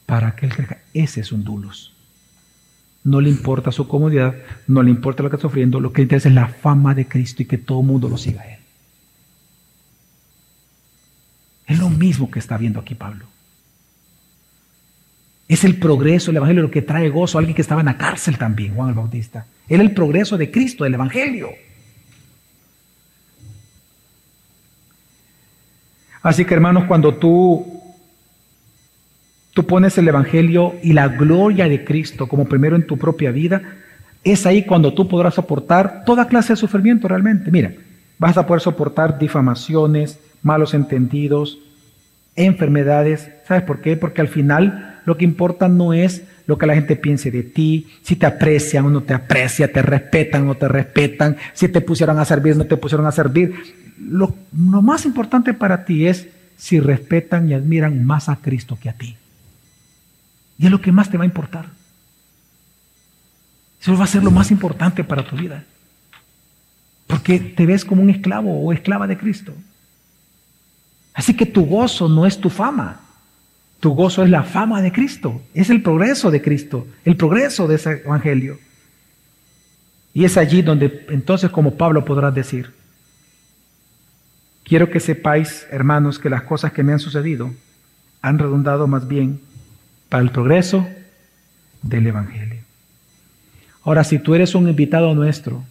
para 0.08 0.36
que 0.36 0.48
Él 0.48 0.56
crezca. 0.56 0.80
Ese 0.92 1.22
es 1.22 1.32
un 1.32 1.44
dulos. 1.44 1.94
No 3.04 3.22
le 3.22 3.30
importa 3.30 3.72
su 3.72 3.88
comodidad, 3.88 4.36
no 4.68 4.84
le 4.84 4.90
importa 4.90 5.24
lo 5.24 5.30
que 5.30 5.38
está 5.38 5.48
sufriendo, 5.48 5.80
lo 5.80 5.94
que 5.94 6.02
le 6.02 6.04
interesa 6.04 6.30
es 6.30 6.36
la 6.36 6.48
fama 6.48 6.94
de 6.94 7.08
Cristo 7.08 7.42
y 7.42 7.46
que 7.46 7.58
todo 7.58 7.82
el 7.82 7.88
mundo 7.88 8.10
lo 8.10 8.18
siga 8.18 8.42
a 8.42 8.54
Él. 8.54 8.60
Es 11.66 11.80
lo 11.80 11.90
mismo 11.90 12.30
que 12.30 12.40
está 12.40 12.58
viendo 12.58 12.80
aquí 12.80 12.96
Pablo. 12.96 13.26
Es 15.48 15.64
el 15.64 15.78
progreso 15.78 16.28
del 16.28 16.38
Evangelio 16.38 16.64
lo 16.64 16.72
que 16.72 16.82
trae 16.82 17.10
gozo 17.10 17.38
a 17.38 17.40
alguien 17.40 17.56
que 17.56 17.62
estaba 17.62 17.82
en 17.82 17.86
la 17.86 17.98
cárcel 17.98 18.38
también, 18.38 18.76
Juan 18.76 18.90
el 18.90 18.96
Bautista. 18.96 19.46
Era 19.68 19.82
el 19.82 19.94
progreso 19.94 20.38
de 20.38 20.52
Cristo, 20.52 20.84
del 20.84 20.94
Evangelio. 20.94 21.50
Así 26.22 26.46
que 26.46 26.54
hermanos, 26.54 26.86
cuando 26.86 27.16
tú 27.16 27.79
tú 29.60 29.66
pones 29.66 29.98
el 29.98 30.08
Evangelio 30.08 30.76
y 30.82 30.94
la 30.94 31.10
gloria 31.10 31.68
de 31.68 31.84
Cristo 31.84 32.28
como 32.28 32.46
primero 32.46 32.78
en 32.78 32.88
tu 32.88 32.96
propia 32.96 33.30
vida, 33.32 33.62
es 34.24 34.46
ahí 34.46 34.64
cuando 34.64 34.94
tú 34.94 35.10
podrás 35.10 35.34
soportar 35.34 36.06
toda 36.06 36.30
clase 36.30 36.54
de 36.54 36.56
sufrimiento 36.56 37.10
realmente. 37.10 37.52
Mira, 37.52 37.74
vas 38.18 38.38
a 38.38 38.48
poder 38.48 38.62
soportar 38.62 39.20
difamaciones, 39.20 40.18
malos 40.44 40.74
entendidos, 40.74 41.60
enfermedades. 42.38 43.32
¿Sabes 43.50 43.64
por 43.64 43.82
qué? 43.82 43.98
Porque 43.98 44.22
al 44.22 44.30
final 44.30 45.02
lo 45.04 45.18
que 45.18 45.26
importa 45.26 45.68
no 45.68 45.92
es 45.92 46.24
lo 46.48 46.58
que 46.58 46.66
la 46.66 46.76
gente 46.76 46.96
piense 46.96 47.30
de 47.30 47.44
ti, 47.44 47.86
si 48.02 48.16
te 48.16 48.28
aprecian 48.28 48.86
o 48.86 48.90
no 48.90 49.04
te 49.04 49.14
aprecian, 49.14 49.70
te 49.74 49.82
respetan 49.82 50.44
o 50.44 50.46
no 50.46 50.56
te 50.56 50.70
respetan, 50.70 51.36
si 51.52 51.68
te 51.68 51.82
pusieron 51.82 52.18
a 52.18 52.24
servir 52.24 52.54
o 52.54 52.60
no 52.60 52.66
te 52.66 52.78
pusieron 52.78 53.06
a 53.06 53.12
servir. 53.12 53.56
Lo 54.00 54.32
más 54.54 55.06
importante 55.06 55.54
para 55.54 55.84
ti 55.84 56.08
es 56.08 56.30
si 56.56 56.80
respetan 56.80 57.50
y 57.50 57.56
admiran 57.56 58.06
más 58.06 58.30
a 58.30 58.38
Cristo 58.38 58.78
que 58.82 58.88
a 58.88 58.94
ti. 58.94 59.18
Y 60.60 60.66
es 60.66 60.72
lo 60.72 60.82
que 60.82 60.92
más 60.92 61.10
te 61.10 61.18
va 61.18 61.24
a 61.24 61.28
importar. 61.28 61.68
Eso 63.82 63.98
va 63.98 64.04
a 64.04 64.08
ser 64.08 64.24
lo 64.24 64.30
más 64.30 64.52
importante 64.52 65.06
para 65.06 65.26
tu 65.26 65.38
vida. 65.38 65.64
Porque 67.08 67.40
te 67.40 67.66
ves 67.66 67.86
como 67.86 68.04
un 68.04 68.10
esclavo 68.10 68.62
o 68.62 68.74
esclava 68.74 69.08
de 69.08 69.18
Cristo. 69.18 69.54
Así 71.14 71.34
que 71.34 71.46
tu 71.46 71.66
gozo 71.66 72.10
no 72.10 72.26
es 72.26 72.38
tu 72.38 72.50
fama. 72.50 73.00
Tu 73.80 73.90
gozo 73.92 74.22
es 74.24 74.30
la 74.30 74.44
fama 74.44 74.82
de 74.82 74.92
Cristo. 74.92 75.42
Es 75.54 75.70
el 75.70 75.82
progreso 75.82 76.30
de 76.30 76.42
Cristo. 76.42 76.86
El 77.06 77.16
progreso 77.16 77.66
de 77.66 77.76
ese 77.76 78.04
evangelio. 78.04 78.60
Y 80.14 80.26
es 80.26 80.36
allí 80.36 80.62
donde 80.62 81.06
entonces 81.10 81.50
como 81.52 81.76
Pablo 81.76 82.04
podrá 82.04 82.32
decir, 82.32 82.74
quiero 84.64 84.90
que 84.90 85.00
sepáis, 85.00 85.66
hermanos, 85.72 86.20
que 86.20 86.30
las 86.30 86.44
cosas 86.44 86.74
que 86.74 86.84
me 86.84 86.92
han 86.92 87.00
sucedido 87.00 87.54
han 88.22 88.38
redundado 88.38 88.88
más 88.88 89.08
bien 89.08 89.40
para 90.10 90.24
el 90.24 90.32
progreso 90.32 90.88
del 91.82 92.08
Evangelio. 92.08 92.62
Ahora, 93.84 94.04
si 94.04 94.20
tú 94.20 94.36
eres 94.36 94.56
un 94.56 94.68
invitado 94.68 95.14
nuestro 95.16 95.64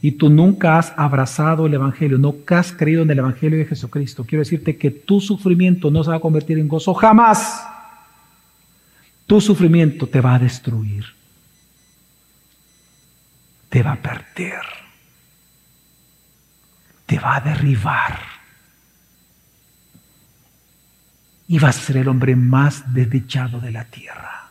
y 0.00 0.12
tú 0.12 0.30
nunca 0.30 0.78
has 0.78 0.94
abrazado 0.96 1.66
el 1.66 1.74
Evangelio, 1.74 2.18
nunca 2.18 2.60
has 2.60 2.72
creído 2.72 3.02
en 3.02 3.10
el 3.10 3.18
Evangelio 3.18 3.58
de 3.58 3.66
Jesucristo, 3.66 4.24
quiero 4.24 4.42
decirte 4.42 4.76
que 4.76 4.90
tu 4.90 5.20
sufrimiento 5.20 5.90
no 5.90 6.02
se 6.04 6.10
va 6.10 6.16
a 6.16 6.20
convertir 6.20 6.58
en 6.58 6.68
gozo 6.68 6.94
jamás. 6.94 7.66
Tu 9.26 9.40
sufrimiento 9.40 10.06
te 10.06 10.20
va 10.20 10.36
a 10.36 10.38
destruir. 10.38 11.04
Te 13.68 13.82
va 13.82 13.92
a 13.92 14.02
perder. 14.02 14.62
Te 17.04 17.18
va 17.18 17.36
a 17.36 17.40
derribar 17.40 18.27
y 21.48 21.58
vas 21.58 21.78
a 21.78 21.80
ser 21.80 21.96
el 21.96 22.08
hombre 22.08 22.36
más 22.36 22.92
desdichado 22.92 23.58
de 23.58 23.72
la 23.72 23.84
tierra. 23.84 24.50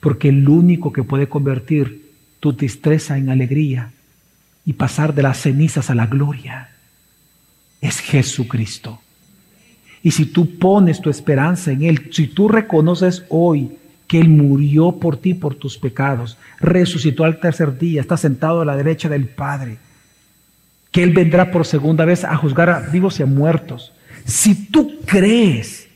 Porque 0.00 0.28
el 0.28 0.48
único 0.48 0.92
que 0.92 1.04
puede 1.04 1.28
convertir 1.28 2.12
tu 2.40 2.52
tristeza 2.52 3.16
en 3.16 3.30
alegría 3.30 3.92
y 4.64 4.74
pasar 4.74 5.14
de 5.14 5.22
las 5.22 5.38
cenizas 5.38 5.88
a 5.88 5.94
la 5.94 6.06
gloria 6.06 6.70
es 7.80 8.00
Jesucristo. 8.00 9.00
Y 10.02 10.10
si 10.10 10.26
tú 10.26 10.58
pones 10.58 11.00
tu 11.00 11.10
esperanza 11.10 11.72
en 11.72 11.82
Él, 11.84 12.10
si 12.12 12.26
tú 12.26 12.48
reconoces 12.48 13.24
hoy 13.28 13.78
que 14.06 14.20
Él 14.20 14.28
murió 14.28 14.92
por 14.92 15.16
ti, 15.16 15.34
por 15.34 15.54
tus 15.54 15.78
pecados, 15.78 16.38
resucitó 16.60 17.24
al 17.24 17.40
tercer 17.40 17.78
día, 17.78 18.00
está 18.00 18.16
sentado 18.16 18.60
a 18.60 18.64
la 18.64 18.76
derecha 18.76 19.08
del 19.08 19.28
Padre, 19.28 19.78
que 20.90 21.02
Él 21.02 21.12
vendrá 21.12 21.50
por 21.50 21.66
segunda 21.66 22.04
vez 22.04 22.24
a 22.24 22.36
juzgar 22.36 22.70
a 22.70 22.80
vivos 22.80 23.20
y 23.20 23.22
a 23.22 23.26
muertos. 23.26 23.92
Si 24.28 24.66
tú 24.66 25.00
crees 25.06 25.88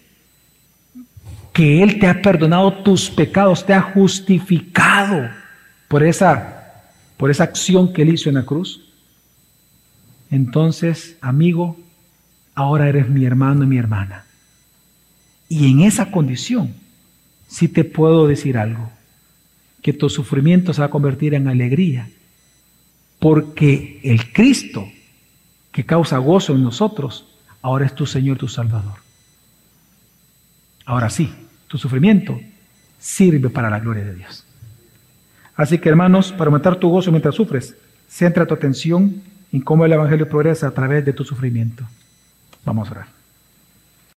que 1.53 1.83
Él 1.83 1.99
te 1.99 2.07
ha 2.07 2.23
perdonado 2.23 2.83
tus 2.83 3.11
pecados, 3.11 3.67
te 3.67 3.75
ha 3.75 3.83
justificado 3.83 5.29
por 5.87 6.03
esa, 6.03 6.83
por 7.19 7.31
esa 7.31 7.45
acción 7.45 7.93
que 7.93 8.01
Él 8.01 8.15
hizo 8.15 8.31
en 8.31 8.37
la 8.37 8.47
cruz, 8.47 8.89
entonces, 10.31 11.19
amigo, 11.21 11.77
ahora 12.55 12.89
eres 12.89 13.07
mi 13.11 13.27
hermano 13.27 13.65
y 13.65 13.67
mi 13.67 13.77
hermana. 13.77 14.25
Y 15.51 15.71
en 15.71 15.81
esa 15.81 16.11
condición, 16.11 16.73
sí 17.49 17.69
te 17.69 17.85
puedo 17.85 18.27
decir 18.27 18.57
algo, 18.57 18.91
que 19.83 19.93
tu 19.93 20.09
sufrimiento 20.09 20.73
se 20.73 20.81
va 20.81 20.87
a 20.87 20.91
convertir 20.91 21.35
en 21.35 21.49
alegría, 21.49 22.09
porque 23.19 24.01
el 24.05 24.33
Cristo 24.33 24.89
que 25.71 25.85
causa 25.85 26.17
gozo 26.17 26.55
en 26.55 26.63
nosotros, 26.63 27.27
ahora 27.63 27.87
es 27.87 27.95
tu 27.95 28.05
Señor, 28.05 28.37
tu 28.37 28.49
Salvador. 28.49 28.99
Ahora 30.85 31.09
sí, 31.09 31.33
tu 31.69 31.79
sufrimiento 31.79 32.39
sirve 32.99 33.49
para 33.49 33.71
la 33.71 33.81
gloria 33.81 34.05
de 34.05 34.15
Dios. 34.15 34.45
Así 35.57 35.79
que 35.79 35.89
hermanos, 35.89 36.33
para 36.33 36.47
aumentar 36.47 36.77
tu 36.77 36.89
gozo 36.89 37.11
mientras 37.11 37.35
sufres, 37.35 37.77
centra 38.09 38.47
tu 38.47 38.55
atención 38.55 39.23
en 39.53 39.61
cómo 39.61 39.85
el 39.85 39.93
Evangelio 39.93 40.29
progresa 40.29 40.67
a 40.69 40.73
través 40.73 41.05
de 41.05 41.13
tu 41.13 41.25
sufrimiento. 41.25 41.85
Vamos 42.65 42.89
a 42.89 42.93
orar. 42.93 43.22